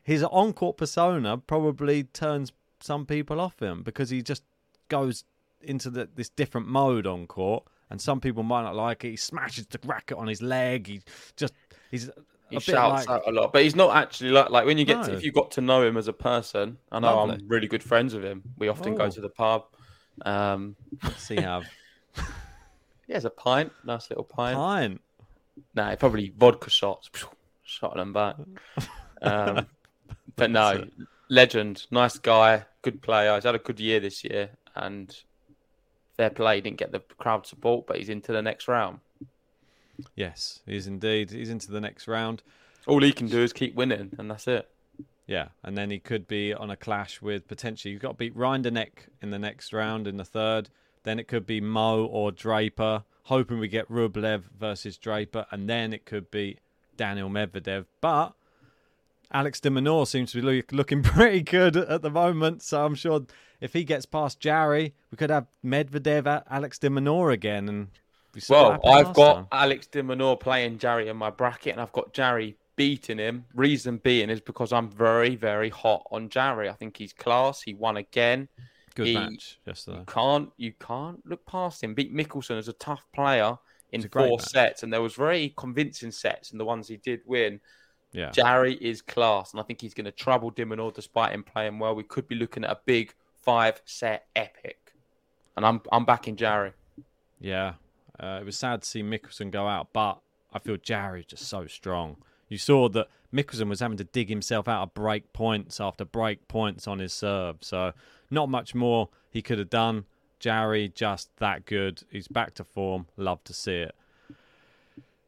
His 0.05 0.23
on-court 0.23 0.77
persona 0.77 1.39
probably 1.39 2.05
turns 2.05 2.53
some 2.79 3.05
people 3.05 3.41
off 3.41 3.61
him 3.61 3.83
because 3.83 4.11
he 4.11 4.23
just 4.23 4.45
goes 4.89 5.25
into 5.61 5.91
the, 5.91 6.09
this 6.15 6.29
different 6.29 6.69
mode 6.69 7.07
on 7.07 7.27
court, 7.27 7.65
and 7.91 8.01
some 8.01 8.21
people 8.21 8.45
might 8.45 8.63
not 8.63 8.77
like 8.77 9.05
it. 9.05 9.11
He 9.11 9.17
smashes 9.17 9.67
the 9.67 9.81
racket 9.85 10.19
on 10.19 10.29
his 10.29 10.41
leg. 10.41 10.87
He 10.87 11.03
just 11.37 11.53
he's 11.91 12.09
He 12.53 12.61
shouts 12.61 13.07
like 13.07 13.09
out 13.09 13.29
a 13.29 13.33
lot, 13.33 13.53
but 13.53 13.63
he's 13.63 13.75
not 13.77 13.97
actually 13.97 14.31
like 14.31 14.51
like 14.51 14.67
when 14.67 14.79
you 14.79 14.85
get 14.85 15.05
to, 15.05 15.15
if 15.15 15.25
you 15.25 15.33
got 15.33 15.51
to 15.53 15.61
know 15.61 15.83
him 15.87 15.97
as 15.97 16.09
a 16.09 16.13
person. 16.13 16.79
I 16.91 16.99
know 17.01 17.15
Lovely. 17.17 17.35
I'm 17.37 17.49
really 17.49 17.67
good 17.67 17.83
friends 17.83 18.15
with 18.15 18.25
him. 18.25 18.43
We 18.59 18.69
often 18.69 18.95
go 18.95 19.05
Oh. 19.05 19.11
to 19.11 19.21
the 19.21 19.29
pub. 19.29 19.65
Um, 20.25 20.77
What's 21.01 21.29
he 21.29 21.37
have? 21.37 21.65
he 23.07 23.13
has 23.13 23.25
a 23.25 23.31
pint, 23.31 23.73
nice 23.85 24.11
little 24.11 24.25
pint. 24.25 24.57
Pint. 24.57 25.01
Nah, 25.75 25.95
probably 25.97 26.33
vodka 26.37 26.71
shots, 26.71 27.11
shot 27.63 27.95
them 27.97 28.13
back. 28.13 28.37
Um, 29.23 29.67
but 30.37 30.51
no, 30.51 30.87
legend, 31.29 31.87
nice 31.91 32.19
guy, 32.19 32.65
good 32.83 33.03
player. 33.03 33.35
He's 33.35 33.45
had 33.45 33.55
a 33.55 33.59
good 33.59 33.81
year 33.81 34.01
this 34.01 34.25
year, 34.25 34.51
and 34.75 35.15
fair 36.17 36.31
play. 36.31 36.57
He 36.57 36.61
didn't 36.63 36.79
get 36.79 36.93
the 36.93 37.01
crowd 37.19 37.47
support, 37.47 37.87
but 37.87 37.97
he's 37.97 38.09
into 38.09 38.33
the 38.33 38.43
next 38.43 38.69
round. 38.69 39.01
Yes, 40.15 40.61
he's 40.67 40.87
indeed. 40.87 41.31
He's 41.31 41.51
into 41.51 41.71
the 41.71 41.81
next 41.81 42.09
round. 42.09 42.43
All 42.87 43.03
he 43.03 43.13
can 43.13 43.29
do 43.29 43.43
is 43.43 43.53
keep 43.53 43.75
winning, 43.75 44.11
and 44.19 44.31
that's 44.31 44.49
it. 44.49 44.69
Yeah, 45.27 45.49
and 45.63 45.77
then 45.77 45.91
he 45.91 45.99
could 45.99 46.27
be 46.27 46.53
on 46.53 46.71
a 46.71 46.77
clash 46.77 47.23
with 47.23 47.47
potentially. 47.47 47.93
You've 47.93 48.03
got 48.03 48.13
to 48.13 48.15
beat 48.15 48.37
Rinderknech 48.37 49.09
in 49.21 49.31
the 49.31 49.39
next 49.39 49.73
round 49.73 50.07
in 50.07 50.17
the 50.17 50.25
third. 50.25 50.69
Then 51.05 51.19
it 51.19 51.29
could 51.29 51.47
be 51.47 51.61
Mmoh 51.61 52.09
or 52.09 52.33
Draper. 52.33 53.05
Hoping 53.25 53.59
we 53.59 53.69
get 53.69 53.89
Rublev 53.89 54.43
versus 54.59 54.99
Draper, 54.99 55.47
and 55.51 55.69
then 55.69 55.93
it 55.93 56.05
could 56.05 56.31
be 56.31 56.59
Daniil 56.97 57.31
Medvedev. 57.31 57.87
But 58.01 58.33
Alex 59.33 59.61
de 59.61 59.71
Minaur 59.71 60.07
seems 60.07 60.33
to 60.33 60.41
be 60.41 60.43
look, 60.43 60.73
looking 60.73 61.03
pretty 61.05 61.43
good 61.43 61.77
at 61.77 62.03
the 62.03 62.11
moment, 62.11 62.63
so 62.63 62.85
I'm 62.85 62.97
sure 62.97 63.25
if 63.61 63.73
he 63.73 63.85
gets 63.85 64.07
past 64.07 64.41
Jarry, 64.41 64.93
we 65.11 65.17
could 65.17 65.31
have 65.31 65.47
Medvedev 65.65 66.27
at 66.27 66.47
Alex 66.51 66.79
de 66.79 66.91
Minaur 66.91 67.33
again. 67.33 67.69
And 67.69 67.89
we 68.35 68.41
Well, 68.49 68.81
I've 68.87 69.13
got 69.15 69.35
time. 69.35 69.47
Alex 69.53 69.87
de 69.87 70.37
playing 70.37 70.79
Jarry 70.79 71.09
in 71.09 71.17
my 71.17 71.31
bracket, 71.31 71.73
and 71.73 71.81
I've 71.81 71.93
got 71.93 72.13
Jarry 72.13 72.57
beating 72.77 73.19
him. 73.19 73.45
Reason 73.55 73.99
being 73.99 74.31
is 74.31 74.41
because 74.41 74.73
I'm 74.73 74.89
very, 74.91 75.37
very 75.37 75.69
hot 75.69 76.07
on 76.11 76.29
Jarry. 76.29 76.69
I 76.69 76.73
think 76.73 76.97
he's 76.97 77.13
class. 77.13 77.63
He 77.63 77.75
won 77.75 77.97
again. 77.97 78.49
good 78.95 79.07
He- 79.07 79.15
match 79.15 79.59
yesterday. 79.67 79.99
You 80.01 80.05
can't, 80.07 80.51
you 80.57 80.73
can't 80.79 81.25
look 81.27 81.45
past 81.47 81.83
him. 81.83 81.95
Beat 81.95 82.15
Michelsen 82.15 82.59
as 82.59 82.69
a 82.69 82.73
tough 82.75 83.05
player 83.15 83.57
in 83.91 84.01
It's 84.01 84.07
a 84.07 84.09
great 84.09 84.29
four 84.29 84.39
match. 84.39 84.49
sets, 84.49 84.83
and 84.83 84.93
there 84.93 85.03
was 85.03 85.15
very 85.15 85.53
convincing 85.57 86.11
sets 86.11 86.53
in 86.53 86.59
the 86.59 86.65
ones 86.65 86.89
he 86.89 86.97
did 86.99 87.21
win. 87.27 87.61
Yeah. 88.13 88.31
Jarry 88.31 88.75
is 88.75 89.01
class, 89.01 89.53
and 89.53 89.61
I 89.61 89.63
think 89.65 89.81
he's 89.81 89.95
going 89.95 90.05
to 90.05 90.11
trouble 90.13 90.51
de 90.51 90.65
Minaur 90.67 90.93
despite 90.93 91.33
him 91.33 91.43
playing 91.43 91.79
well. 91.79 91.95
We 91.95 92.03
could 92.03 92.29
be 92.29 92.35
looking 92.35 92.65
at 92.65 92.71
a 92.71 92.79
big 92.85 93.15
five-set 93.41 94.27
epic, 94.37 94.93
and 95.57 95.65
I'm 95.65 95.81
I'm 95.91 96.05
backing 96.05 96.37
Jarry. 96.37 96.73
Yeah, 97.41 97.75
uh, 98.21 98.39
it 98.41 98.45
was 98.45 98.57
sad 98.57 98.83
to 98.83 98.89
see 98.89 99.03
Michelsen 99.03 99.51
go 99.51 99.67
out, 99.67 99.89
but 99.93 100.21
I 100.53 100.59
feel 100.59 100.77
Jarry's 100.77 101.27
just 101.27 101.49
so 101.49 101.67
strong. 101.67 102.17
You 102.49 102.59
saw 102.59 102.89
that 102.91 103.09
Michelsen 103.33 103.69
was 103.69 103.81
having 103.81 103.97
to 103.97 104.05
dig 104.05 104.29
himself 104.29 104.69
out 104.69 104.83
of 104.83 104.95
break 104.95 105.33
points 105.33 105.81
after 105.81 106.05
break 106.05 106.47
points 106.49 106.87
on 106.87 106.99
his 106.99 107.13
serve, 107.13 107.57
so 107.61 107.93
not 108.31 108.49
much 108.49 108.75
more 108.75 109.09
he 109.31 109.43
could 109.43 109.59
have 109.59 109.71
done. 109.71 110.05
Jarry 110.39 110.93
just 110.95 111.31
that 111.39 111.65
good. 111.65 112.03
He's 112.11 112.29
back 112.29 112.55
to 112.55 112.65
form. 112.65 113.07
Love 113.17 113.43
to 113.45 113.55
see 113.55 113.77
it. 113.77 113.95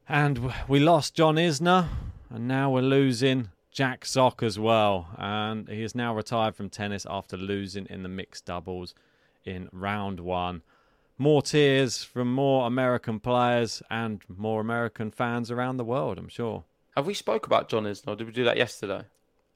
And 0.08 0.52
we 0.68 0.80
lost 0.80 1.14
John 1.14 1.36
Isner, 1.36 1.88
and 2.28 2.46
now 2.46 2.70
we're 2.70 2.82
losing 2.82 3.48
Jack 3.70 4.04
Sock 4.04 4.42
as 4.42 4.58
well. 4.58 5.08
And 5.16 5.68
he 5.68 5.82
is 5.82 5.94
now 5.94 6.14
retired 6.14 6.56
from 6.56 6.68
tennis 6.68 7.06
after 7.08 7.36
losing 7.36 7.86
in 7.86 8.02
the 8.02 8.08
mixed 8.08 8.44
doubles 8.44 8.94
in 9.44 9.68
round 9.72 10.20
one. 10.20 10.62
More 11.16 11.42
tears 11.42 12.02
from 12.02 12.32
more 12.32 12.66
American 12.66 13.20
players 13.20 13.82
and 13.90 14.20
more 14.28 14.60
American 14.60 15.10
fans 15.10 15.50
around 15.50 15.76
the 15.76 15.84
world, 15.84 16.18
I'm 16.18 16.28
sure. 16.28 16.64
Have 16.96 17.06
we 17.06 17.14
spoke 17.14 17.46
about 17.46 17.68
John 17.68 17.84
Isner? 17.84 18.16
Did 18.16 18.26
we 18.26 18.32
do 18.32 18.44
that 18.44 18.56
yesterday? 18.56 19.02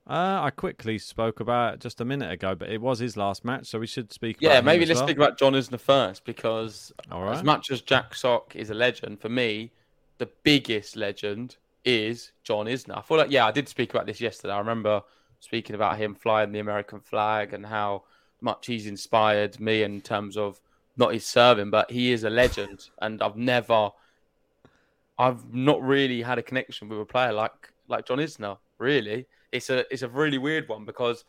Uh, 0.09 0.41
I 0.43 0.51
quickly 0.51 0.99
spoke 0.99 1.41
about 1.41 1.75
it 1.75 1.81
just 1.81 2.01
a 2.01 2.05
minute 2.05 2.33
ago, 2.33 2.55
but 2.55 2.71
it 2.71 2.81
was 2.81 2.99
his 2.99 3.17
last 3.17 3.45
match, 3.45 3.67
so 3.67 3.79
we 3.79 3.87
should 3.87 4.11
speak 4.11 4.39
Yeah, 4.41 4.61
maybe 4.63 4.87
let's 4.87 5.01
well. 5.01 5.09
speak 5.09 5.19
about 5.19 5.39
John 5.39 5.53
Isner 5.53 5.79
first 5.79 6.25
because 6.25 6.93
right. 7.11 7.37
as 7.37 7.43
much 7.43 7.71
as 7.71 7.83
Jack 7.83 8.15
Sock 8.15 8.57
is 8.57 8.71
a 8.71 8.75
legend, 8.75 9.21
for 9.21 9.29
me, 9.29 9.71
the 10.17 10.31
biggest 10.45 10.97
legend 10.97 11.57
is 11.85 12.33
John 12.43 12.67
Isner. 12.67 12.99
I 12.99 13.03
feel 13.03 13.19
like, 13.19 13.31
yeah, 13.31 13.47
I 13.47 13.51
did 13.51 13.69
speak 13.69 13.91
about 13.91 14.07
this 14.07 14.21
yesterday. 14.21 14.55
I 14.55 14.59
remember 14.59 15.03
speaking 15.41 15.77
about 15.77 15.99
him 15.99 16.15
flying 16.15 16.53
the 16.53 16.59
American 16.61 17.01
flag 17.01 17.53
and 17.53 17.67
how 17.67 18.05
much 18.41 18.67
he's 18.67 18.87
inspired 18.87 19.61
me 19.61 19.83
in 19.83 20.01
terms 20.01 20.37
of 20.39 20.61
not 20.99 21.13
his 21.13 21.27
serving, 21.27 21.71
but 21.71 21.91
he 21.91 22.13
is 22.13 22.25
a 22.25 22.31
legend. 22.31 22.89
and 23.01 23.23
I've 23.23 23.37
never, 23.37 23.91
I've 25.19 25.53
not 25.55 25.83
really 25.83 26.23
had 26.23 26.39
a 26.39 26.43
connection 26.43 26.89
with 26.89 27.01
a 27.01 27.05
player 27.05 27.33
like 27.33 27.73
like 27.89 28.07
John 28.07 28.19
Isner. 28.19 28.59
Really, 28.79 29.27
it's 29.53 29.71
a 29.71 29.85
it's 29.93 30.03
a 30.03 30.09
really 30.09 30.39
weird 30.39 30.69
one 30.69 30.85
because 30.85 31.25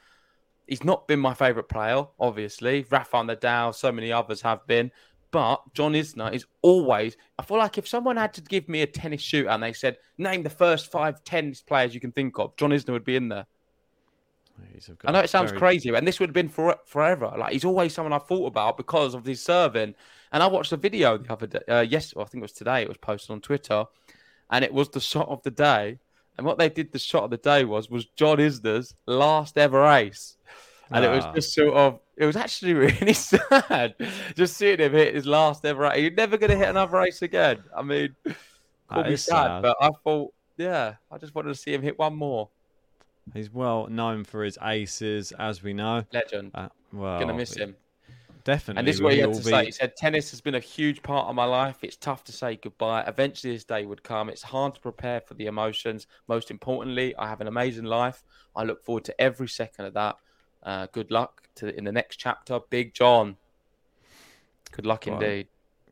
he's 0.67 0.83
not 0.83 1.07
been 1.07 1.19
my 1.19 1.33
favourite 1.33 1.69
player, 1.69 2.05
obviously. 2.19 2.85
Rafa 2.91 3.17
Nadal, 3.17 3.73
so 3.73 3.91
many 3.91 4.11
others 4.11 4.41
have 4.41 4.65
been, 4.67 4.91
But 5.31 5.61
John 5.73 5.93
Isner 5.93 6.33
is 6.33 6.45
always. 6.61 7.15
I 7.37 7.43
feel 7.43 7.57
like 7.57 7.77
if 7.77 7.87
someone 7.87 8.17
had 8.17 8.33
to 8.35 8.41
give 8.41 8.67
me 8.67 8.81
a 8.81 8.87
tennis 8.87 9.21
shootout 9.21 9.53
and 9.53 9.63
they 9.63 9.73
said, 9.73 9.97
name 10.17 10.43
the 10.43 10.49
first 10.49 10.91
five 10.91 11.23
tennis 11.23 11.61
players 11.61 11.93
you 11.93 11.99
can 11.99 12.11
think 12.11 12.39
of, 12.39 12.55
John 12.57 12.71
Isner 12.71 12.91
would 12.91 13.03
be 13.03 13.15
in 13.15 13.29
there. 13.29 13.45
I 15.05 15.11
know 15.11 15.19
it 15.19 15.29
sounds 15.29 15.51
very- 15.51 15.59
crazy, 15.59 15.89
and 15.89 16.07
this 16.07 16.19
would 16.19 16.29
have 16.29 16.33
been 16.33 16.49
for 16.49 16.75
forever. 16.85 17.33
Like 17.37 17.53
he's 17.53 17.65
always 17.65 17.93
someone 17.93 18.13
I 18.13 18.19
thought 18.19 18.47
about 18.47 18.77
because 18.77 19.13
of 19.13 19.25
his 19.25 19.41
serving. 19.41 19.95
And 20.31 20.43
I 20.43 20.47
watched 20.47 20.71
a 20.71 20.77
video 20.77 21.17
the 21.17 21.33
other 21.33 21.47
day. 21.47 21.59
Uh, 21.67 21.81
yes, 21.81 22.13
I 22.15 22.23
think 22.25 22.41
it 22.41 22.43
was 22.43 22.51
today. 22.51 22.83
It 22.83 22.87
was 22.87 22.97
posted 22.97 23.31
on 23.31 23.41
Twitter, 23.41 23.85
and 24.51 24.63
it 24.63 24.73
was 24.73 24.89
the 24.89 24.99
shot 24.99 25.27
of 25.27 25.41
the 25.43 25.51
day. 25.51 25.97
And 26.37 26.45
what 26.45 26.57
they 26.57 26.69
did, 26.69 26.91
the 26.91 26.99
shot 26.99 27.23
of 27.23 27.31
the 27.31 27.37
day 27.37 27.65
was 27.65 27.89
was 27.89 28.05
John 28.15 28.37
Isner's 28.37 28.93
last 29.07 29.57
ever 29.57 29.85
ace, 29.87 30.37
and 30.91 31.03
it 31.03 31.09
was 31.09 31.25
Ah. 31.25 31.33
just 31.33 31.53
sort 31.53 31.73
of. 31.73 31.99
It 32.15 32.25
was 32.25 32.35
actually 32.35 32.73
really 32.85 33.13
sad 33.13 33.95
just 34.35 34.57
seeing 34.57 34.77
him 34.79 34.91
hit 34.91 35.15
his 35.15 35.25
last 35.25 35.65
ever 35.65 35.85
ace. 35.85 35.97
He's 36.09 36.17
never 36.17 36.37
going 36.37 36.51
to 36.51 36.57
hit 36.57 36.67
another 36.69 36.99
ace 37.01 37.21
again. 37.21 37.63
I 37.75 37.81
mean, 37.81 38.15
call 38.89 39.03
me 39.05 39.15
sad, 39.15 39.47
sad. 39.47 39.61
but 39.63 39.77
I 39.81 39.89
thought, 40.03 40.33
yeah, 40.57 40.95
I 41.09 41.17
just 41.17 41.33
wanted 41.33 41.49
to 41.49 41.55
see 41.55 41.73
him 41.73 41.81
hit 41.81 41.97
one 41.97 42.15
more. 42.15 42.49
He's 43.33 43.51
well 43.51 43.87
known 43.87 44.23
for 44.23 44.43
his 44.43 44.57
aces, 44.61 45.31
as 45.33 45.61
we 45.63 45.73
know. 45.73 46.03
Legend. 46.13 46.51
Uh, 46.53 46.69
well, 46.91 47.19
Gonna 47.19 47.33
miss 47.33 47.55
him. 47.55 47.75
Definitely. 48.43 48.79
And 48.79 48.87
this 48.87 48.95
is 48.95 49.01
what 49.01 49.13
he 49.13 49.19
had 49.19 49.33
to 49.33 49.39
be- 49.43 49.49
say. 49.49 49.65
He 49.65 49.71
said, 49.71 49.95
Tennis 49.95 50.31
has 50.31 50.41
been 50.41 50.55
a 50.55 50.59
huge 50.59 51.03
part 51.03 51.27
of 51.27 51.35
my 51.35 51.45
life. 51.45 51.83
It's 51.83 51.97
tough 51.97 52.23
to 52.25 52.31
say 52.31 52.55
goodbye. 52.55 53.03
Eventually, 53.05 53.53
this 53.53 53.63
day 53.63 53.85
would 53.85 54.01
come. 54.01 54.29
It's 54.29 54.41
hard 54.41 54.75
to 54.75 54.81
prepare 54.81 55.21
for 55.21 55.33
the 55.35 55.45
emotions. 55.45 56.07
Most 56.27 56.49
importantly, 56.49 57.15
I 57.17 57.27
have 57.27 57.41
an 57.41 57.47
amazing 57.47 57.85
life. 57.85 58.23
I 58.55 58.63
look 58.63 58.83
forward 58.83 59.03
to 59.05 59.21
every 59.21 59.47
second 59.49 59.85
of 59.85 59.93
that. 59.93 60.15
Uh, 60.63 60.87
good 60.91 61.11
luck 61.11 61.47
to 61.55 61.75
in 61.77 61.83
the 61.83 61.91
next 61.91 62.15
chapter, 62.17 62.59
Big 62.69 62.93
John. 62.93 63.37
Good 64.71 64.85
luck 64.85 65.05
Goodbye. 65.05 65.25
indeed. 65.25 65.47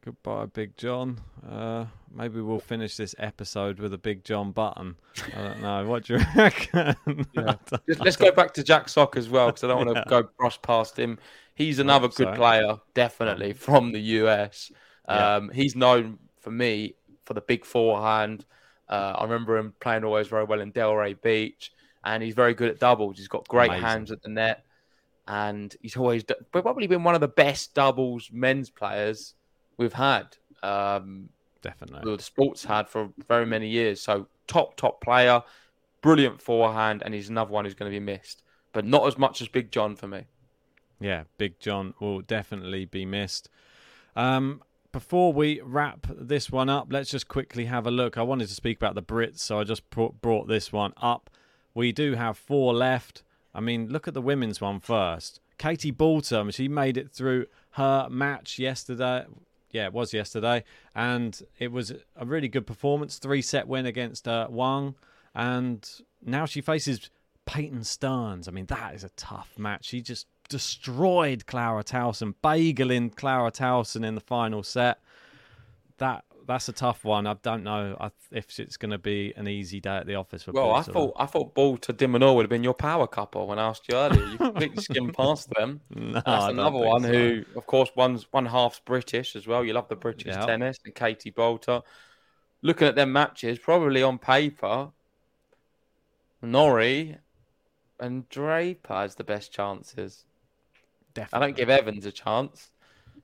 Goodbye, 0.08 0.46
Big 0.46 0.78
John. 0.78 1.20
Uh, 1.46 1.84
maybe 2.16 2.40
we'll 2.40 2.62
finish 2.62 2.96
this 2.96 3.14
episode 3.20 3.78
with 3.78 3.94
a 3.94 3.98
Big 3.98 4.24
John 4.24 4.54
button. 4.54 4.96
I 5.36 5.42
don't 5.42 5.62
know. 5.62 5.86
What 5.86 6.06
do 6.06 6.14
you 6.14 6.20
reckon? 6.38 6.96
Just- 7.90 8.00
Let's 8.00 8.16
go 8.16 8.32
back 8.32 8.54
to 8.54 8.64
Jack 8.64 8.88
Sock 8.88 9.18
as 9.18 9.28
well 9.28 9.48
because 9.48 9.66
I 9.66 9.68
don't 9.68 9.86
want 9.86 9.90
to 9.90 9.96
Yeah. 10.10 10.22
go 10.22 10.30
brush 10.40 10.62
past 10.62 10.98
him. 10.98 11.20
He's 11.56 11.80
another 11.80 12.08
good 12.08 12.36
player, 12.36 12.78
definitely 12.94 13.52
from 13.52 13.92
the 13.92 14.00
US. 14.00 14.72
Yeah. 15.10 15.36
Um, 15.36 15.50
He's 15.50 15.76
known 15.76 16.20
for 16.40 16.52
me 16.52 16.96
for 17.26 17.34
the 17.34 17.42
big 17.42 17.66
forehand. 17.66 18.46
Uh, 18.88 19.12
I 19.18 19.24
remember 19.26 19.58
him 19.58 19.74
playing 19.82 20.06
always 20.06 20.28
very 20.30 20.46
well 20.46 20.62
in 20.62 20.72
Delray 20.72 21.22
Beach, 21.22 21.74
and 22.06 22.24
he's 22.24 22.34
very 22.34 22.54
good 22.54 22.70
at 22.70 22.80
doubles. 22.80 23.18
He's 23.18 23.28
got 23.28 23.46
great 23.50 23.72
Amazing. 23.72 23.86
hands 23.86 24.12
at 24.12 24.22
the 24.22 24.30
net, 24.30 24.64
and 25.28 25.76
he's 25.82 25.98
always 25.98 26.24
probably 26.54 26.88
been 26.88 27.04
one 27.04 27.14
of 27.16 27.20
the 27.20 27.28
best 27.28 27.74
doubles 27.74 28.30
men's 28.32 28.70
players 28.70 29.34
we've 29.78 29.94
had. 29.94 30.38
Um, 30.64 31.30
Definitely. 31.62 32.16
the 32.16 32.22
sports 32.22 32.66
had 32.66 32.88
for 32.88 33.10
very 33.28 33.46
many 33.46 33.68
years. 33.68 34.02
So 34.02 34.28
top 34.48 34.76
top 34.76 35.02
player, 35.02 35.44
brilliant 36.02 36.42
forehand, 36.42 37.02
and 37.04 37.14
he's 37.14 37.30
another 37.30 37.52
one 37.52 37.66
who's 37.66 37.74
going 37.74 37.92
to 37.92 37.96
be 38.00 38.04
missed, 38.04 38.44
but 38.74 38.86
not 38.86 39.08
as 39.08 39.18
much 39.18 39.42
as 39.42 39.48
Big 39.48 39.72
John 39.72 39.96
for 39.96 40.08
me. 40.08 40.26
Yeah, 41.00 41.24
Big 41.38 41.60
John 41.60 41.94
will 42.00 42.22
definitely 42.22 42.86
be 42.86 43.06
missed. 43.06 43.50
Um, 44.16 44.64
before 44.92 45.32
we 45.32 45.62
wrap 45.62 46.08
this 46.10 46.50
one 46.50 46.70
up, 46.70 46.88
let's 46.90 47.12
just 47.12 47.28
quickly 47.28 47.66
have 47.66 47.86
a 47.86 47.92
look. 47.92 48.18
I 48.18 48.24
wanted 48.24 48.48
to 48.48 48.56
speak 48.56 48.78
about 48.78 48.96
the 48.96 49.04
Brits, 49.04 49.40
so 49.40 49.60
I 49.60 49.64
just 49.64 49.88
brought, 49.90 50.22
brought 50.22 50.48
this 50.48 50.74
one 50.74 50.94
up. 50.98 51.30
We 51.76 51.92
do 51.92 52.16
have 52.16 52.38
four 52.38 52.74
left. 52.74 53.24
I 53.54 53.60
mean, 53.60 53.90
look 53.90 54.08
at 54.08 54.16
the 54.16 54.22
women's 54.22 54.60
one 54.60 54.80
first. 54.80 55.40
Katie 55.60 55.92
Boulter, 55.92 56.52
she 56.54 56.68
made 56.68 56.98
it 56.98 57.12
through 57.12 57.46
her 57.72 58.08
match 58.10 58.58
yesterday. 58.58 59.26
Yeah, 59.72 59.86
it 59.86 59.94
was 59.94 60.14
yesterday, 60.14 60.64
and 60.96 61.40
it 61.60 61.72
was 61.72 61.92
a 62.16 62.26
really 62.26 62.48
good 62.48 62.66
performance. 62.66 63.20
Three 63.20 63.42
set 63.42 63.68
win 63.68 63.86
against 63.86 64.28
uh, 64.28 64.48
Wang, 64.50 64.96
and 65.36 65.88
now 66.26 66.46
she 66.46 66.62
faces 66.62 67.10
Peyton 67.46 67.84
Stearns. 67.84 68.48
I 68.48 68.52
mean, 68.52 68.68
that 68.68 68.96
is 68.96 69.04
a 69.04 69.10
tough 69.10 69.58
match. 69.58 69.86
She 69.86 70.02
just 70.02 70.28
destroyed 70.50 71.46
Clara 71.46 71.84
Tauson, 71.84 72.34
bageling 72.42 73.16
Clara 73.16 73.52
Tauson 73.52 74.06
in 74.06 74.16
the 74.16 74.22
final 74.22 74.64
set. 74.64 75.00
That 75.98 76.24
that's 76.48 76.70
a 76.70 76.74
tough 76.74 77.04
one. 77.04 77.28
I 77.28 77.34
don't 77.44 77.64
know 77.64 78.12
if 78.32 78.60
it's 78.60 78.78
going 78.78 78.92
to 78.92 78.98
be 78.98 79.34
an 79.36 79.48
easy 79.48 79.80
day 79.80 79.98
at 79.98 80.08
the 80.08 80.16
office 80.16 80.44
for 80.44 80.52
Well, 80.54 80.72
I 80.72 80.82
thought 80.82 81.14
I 81.18 81.26
thought 81.26 81.54
Boulter 81.54 81.96
de 81.96 82.08
Minaur 82.08 82.36
would 82.36 82.44
have 82.44 82.50
been 82.50 82.64
your 82.64 82.74
power 82.74 83.06
couple 83.06 83.48
when 83.48 83.60
I 83.60 83.68
asked 83.68 83.88
you 83.90 83.96
earlier. 83.96 84.26
You 84.26 84.38
completely 84.38 84.82
skimmed 84.82 85.14
past 85.14 85.50
them. 85.52 85.82
No, 85.94 86.14
That's 86.26 86.46
another 86.46 86.78
one 86.78 87.04
so. 87.04 87.10
who, 87.10 87.44
of 87.56 87.66
course, 87.68 87.92
one's 87.96 88.26
one 88.32 88.46
half's 88.46 88.80
British 88.80 89.36
as 89.36 89.46
well. 89.46 89.64
You 89.64 89.74
love 89.74 89.90
the 89.90 89.96
British 89.96 90.34
Yeah. 90.34 90.46
tennis 90.46 90.78
and 90.86 90.96
Katie 90.96 91.32
Boulter. 91.32 91.84
Looking 92.62 92.88
at 92.88 92.96
their 92.96 93.06
matches, 93.06 93.60
probably 93.60 94.02
on 94.02 94.18
paper, 94.18 94.90
Norrie 96.42 97.18
and 98.00 98.28
Draper 98.30 98.94
has 98.94 99.16
the 99.16 99.24
best 99.24 99.52
chances. 99.52 100.26
I 101.34 101.40
don't 101.40 101.56
give 101.56 101.70
Evans 101.70 102.06
a 102.06 102.12
chance. 102.12 102.70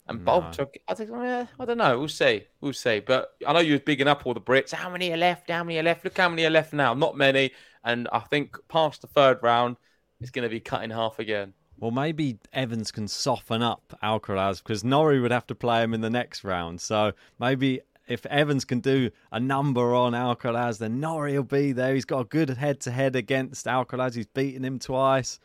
And 0.07 0.23
No. 0.25 0.41
Boulter, 0.41 0.67
I 0.87 0.93
think, 0.95 1.11
eh, 1.11 1.45
I 1.59 1.65
don't 1.65 1.77
know. 1.77 1.97
We'll 1.97 2.09
see. 2.09 2.43
We'll 2.59 2.73
see. 2.73 2.99
But 2.99 3.35
I 3.47 3.53
know 3.53 3.59
you 3.59 3.73
was 3.73 3.81
bigging 3.81 4.07
up 4.07 4.25
all 4.25 4.33
the 4.33 4.41
Brits. 4.41 4.73
How 4.73 4.89
many 4.89 5.11
are 5.13 5.17
left? 5.17 5.49
How 5.49 5.63
many 5.63 5.79
are 5.79 5.83
left? 5.83 6.03
Look 6.03 6.17
how 6.17 6.27
many 6.29 6.45
are 6.45 6.49
left 6.49 6.73
now. 6.73 6.93
Not 6.93 7.15
many. 7.15 7.51
And 7.85 8.09
I 8.11 8.19
think 8.19 8.57
past 8.67 9.01
the 9.01 9.07
third 9.07 9.39
round, 9.41 9.77
it's 10.19 10.29
going 10.29 10.43
to 10.43 10.49
be 10.49 10.59
cut 10.59 10.83
in 10.83 10.89
half 10.89 11.19
again. 11.19 11.53
Well, 11.79 11.91
maybe 11.91 12.37
Evans 12.51 12.91
can 12.91 13.07
soften 13.07 13.61
up 13.61 13.97
Alcaraz 14.03 14.63
because 14.63 14.83
Norrie 14.83 15.19
would 15.19 15.31
have 15.31 15.47
to 15.47 15.55
play 15.55 15.83
him 15.83 15.93
in 15.93 16.01
the 16.01 16.09
next 16.09 16.43
round. 16.43 16.79
So 16.81 17.13
maybe 17.39 17.81
if 18.07 18.25
Evans 18.25 18.65
can 18.65 18.79
do 18.79 19.09
a 19.31 19.39
number 19.39 19.93
on 19.93 20.13
Alcaraz, 20.13 20.77
then 20.77 20.99
Norrie 20.99 21.33
will 21.33 21.43
be 21.43 21.71
there. 21.71 21.93
He's 21.93 22.05
got 22.05 22.19
a 22.19 22.25
good 22.25 22.49
head 22.49 22.79
to 22.81 22.91
head 22.91 23.15
against 23.15 23.65
Alcaraz. 23.65 24.15
He's 24.15 24.27
beaten 24.27 24.63
him 24.63 24.79
twice. 24.79 25.39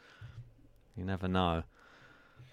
You 0.96 1.04
never 1.04 1.28
know. 1.28 1.62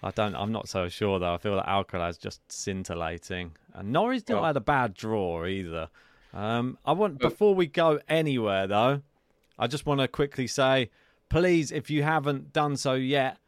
I 0.06 0.12
don't. 0.12 0.36
I'm 0.36 0.52
not 0.52 0.68
so 0.68 0.88
sure 0.88 1.18
though. 1.18 1.34
I 1.34 1.38
feel 1.38 1.56
that 1.56 1.66
Alcaraz 1.66 2.18
just 2.20 2.40
scintillating, 2.50 3.56
and 3.74 3.92
Norrie's 3.92 4.28
not 4.28 4.36
Well- 4.36 4.44
had 4.44 4.56
a 4.56 4.60
bad 4.60 4.94
draw 4.94 5.44
either. 5.46 5.88
Um, 6.32 6.78
I 6.84 6.92
want 6.92 7.18
before 7.18 7.54
we 7.56 7.66
go 7.66 7.98
anywhere 8.08 8.66
though, 8.68 9.02
I 9.58 9.66
just 9.66 9.84
want 9.84 10.00
to 10.00 10.06
quickly 10.08 10.46
say, 10.46 10.90
please, 11.28 11.72
if 11.72 11.90
you 11.90 12.04
haven't 12.04 12.52
done 12.52 12.76
so 12.76 12.94
yet, 12.94 13.38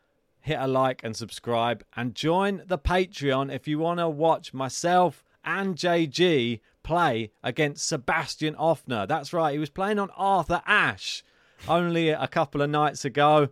hit 0.41 0.59
a 0.59 0.67
like 0.67 1.05
and 1.05 1.15
subscribe, 1.15 1.85
and 1.95 2.15
join 2.15 2.63
the 2.67 2.79
Patreon 2.79 3.55
if 3.55 3.69
you 3.69 3.79
want 3.79 4.01
to 4.01 4.09
watch 4.09 4.53
myself 4.53 5.23
and 5.45 5.77
JG 5.77 6.61
play 6.83 7.31
against 7.45 7.87
Sebastian 7.87 8.55
Ofner. 8.57 9.07
That's 9.07 9.33
right, 9.33 9.53
he 9.53 9.59
was 9.61 9.71
playing 9.71 9.99
on 10.01 10.11
Arthur 10.17 10.63
Ashe 10.67 11.23
only 11.69 12.09
a 12.09 12.27
couple 12.27 12.63
of 12.63 12.71
nights 12.71 13.05
ago, 13.05 13.51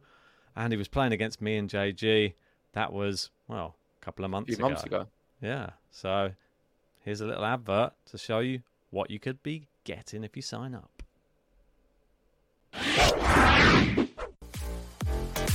and 0.56 0.72
he 0.72 0.76
was 0.76 0.88
playing 0.88 1.12
against 1.12 1.40
me 1.40 1.56
and 1.56 1.68
JG. 1.70 2.34
That 2.76 2.92
was 2.92 3.30
well, 3.48 3.74
a 4.02 4.04
couple 4.04 4.26
of 4.26 4.30
months 4.30 4.48
few 4.48 4.56
ago. 4.56 4.68
months 4.68 4.84
ago. 4.84 5.06
Yeah. 5.40 5.70
So 5.90 6.32
here's 7.00 7.22
a 7.22 7.26
little 7.26 7.46
advert 7.46 7.94
to 8.10 8.18
show 8.18 8.40
you 8.40 8.60
what 8.90 9.10
you 9.10 9.18
could 9.18 9.42
be 9.42 9.66
getting 9.84 10.22
if 10.24 10.36
you 10.36 10.42
sign 10.42 10.74
up. 10.74 11.02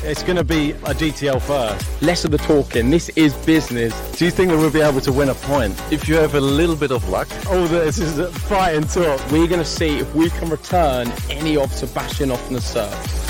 It's 0.03 0.23
going 0.23 0.37
to 0.37 0.43
be 0.43 0.71
a 0.71 0.95
GTL 0.95 1.39
first. 1.43 2.01
Less 2.01 2.25
of 2.25 2.31
the 2.31 2.39
talking. 2.39 2.89
This 2.89 3.09
is 3.09 3.35
business. 3.45 3.93
Do 4.17 4.25
you 4.25 4.31
think 4.31 4.49
that 4.49 4.57
we'll 4.57 4.71
be 4.71 4.81
able 4.81 5.01
to 5.01 5.13
win 5.13 5.29
a 5.29 5.35
point? 5.35 5.79
If 5.91 6.09
you 6.09 6.15
have 6.15 6.33
a 6.33 6.41
little 6.41 6.75
bit 6.75 6.89
of 6.89 7.07
luck. 7.07 7.27
Oh, 7.45 7.67
this 7.67 7.99
is 7.99 8.17
a 8.17 8.31
fighting 8.31 8.85
talk. 8.85 9.21
We're 9.31 9.45
going 9.45 9.59
to 9.59 9.63
see 9.63 9.99
if 9.99 10.15
we 10.15 10.31
can 10.31 10.49
return 10.49 11.07
any 11.29 11.55
of 11.55 11.71
Sebastian 11.71 12.31
off 12.31 12.49
the 12.49 12.59
serves. 12.59 13.20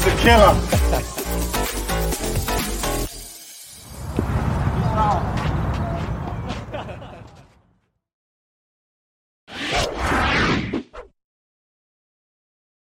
That's 0.00 0.14
the 0.14 0.22
killer. 0.22 0.54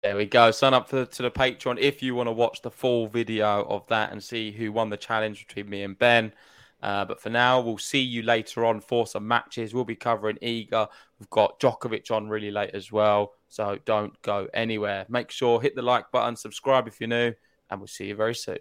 There 0.03 0.15
we 0.15 0.25
go. 0.25 0.51
Sign 0.51 0.75
up 0.75 0.89
for, 0.89 1.05
to 1.05 1.21
the 1.23 1.31
Patreon 1.31 1.79
if 1.79 2.03
you 2.03 2.13
want 2.13 2.27
to 2.27 2.31
watch 2.31 2.61
the 2.61 2.69
full 2.69 3.07
video 3.07 3.63
of 3.63 3.87
that 3.87 4.11
and 4.11 4.23
see 4.23 4.51
who 4.51 4.71
won 4.71 4.91
the 4.91 4.97
challenge 4.97 5.47
between 5.47 5.69
me 5.69 5.81
and 5.81 5.97
Ben. 5.97 6.33
Uh, 6.81 7.05
but 7.05 7.19
for 7.19 7.29
now, 7.29 7.59
we'll 7.59 7.77
see 7.77 8.01
you 8.01 8.21
later 8.21 8.65
on 8.65 8.79
for 8.79 9.07
some 9.07 9.27
matches. 9.27 9.73
We'll 9.73 9.83
be 9.83 9.95
covering 9.95 10.37
Iga. 10.37 10.87
We've 11.19 11.29
got 11.29 11.59
Djokovic 11.59 12.11
on 12.11 12.29
really 12.29 12.51
late 12.51 12.71
as 12.73 12.91
well. 12.91 13.33
So 13.49 13.79
don't 13.85 14.19
go 14.21 14.47
anywhere. 14.53 15.05
Make 15.09 15.31
sure 15.31 15.59
hit 15.59 15.75
the 15.75 15.81
like 15.81 16.11
button, 16.11 16.35
subscribe 16.35 16.87
if 16.87 16.99
you're 16.99 17.07
new, 17.07 17.33
and 17.69 17.79
we'll 17.79 17.87
see 17.87 18.07
you 18.07 18.15
very 18.15 18.35
soon. 18.35 18.59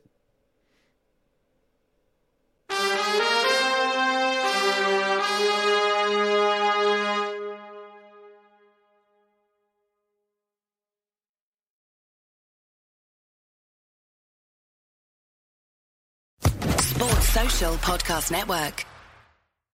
Podcast 17.57 18.31
Network. 18.31 18.96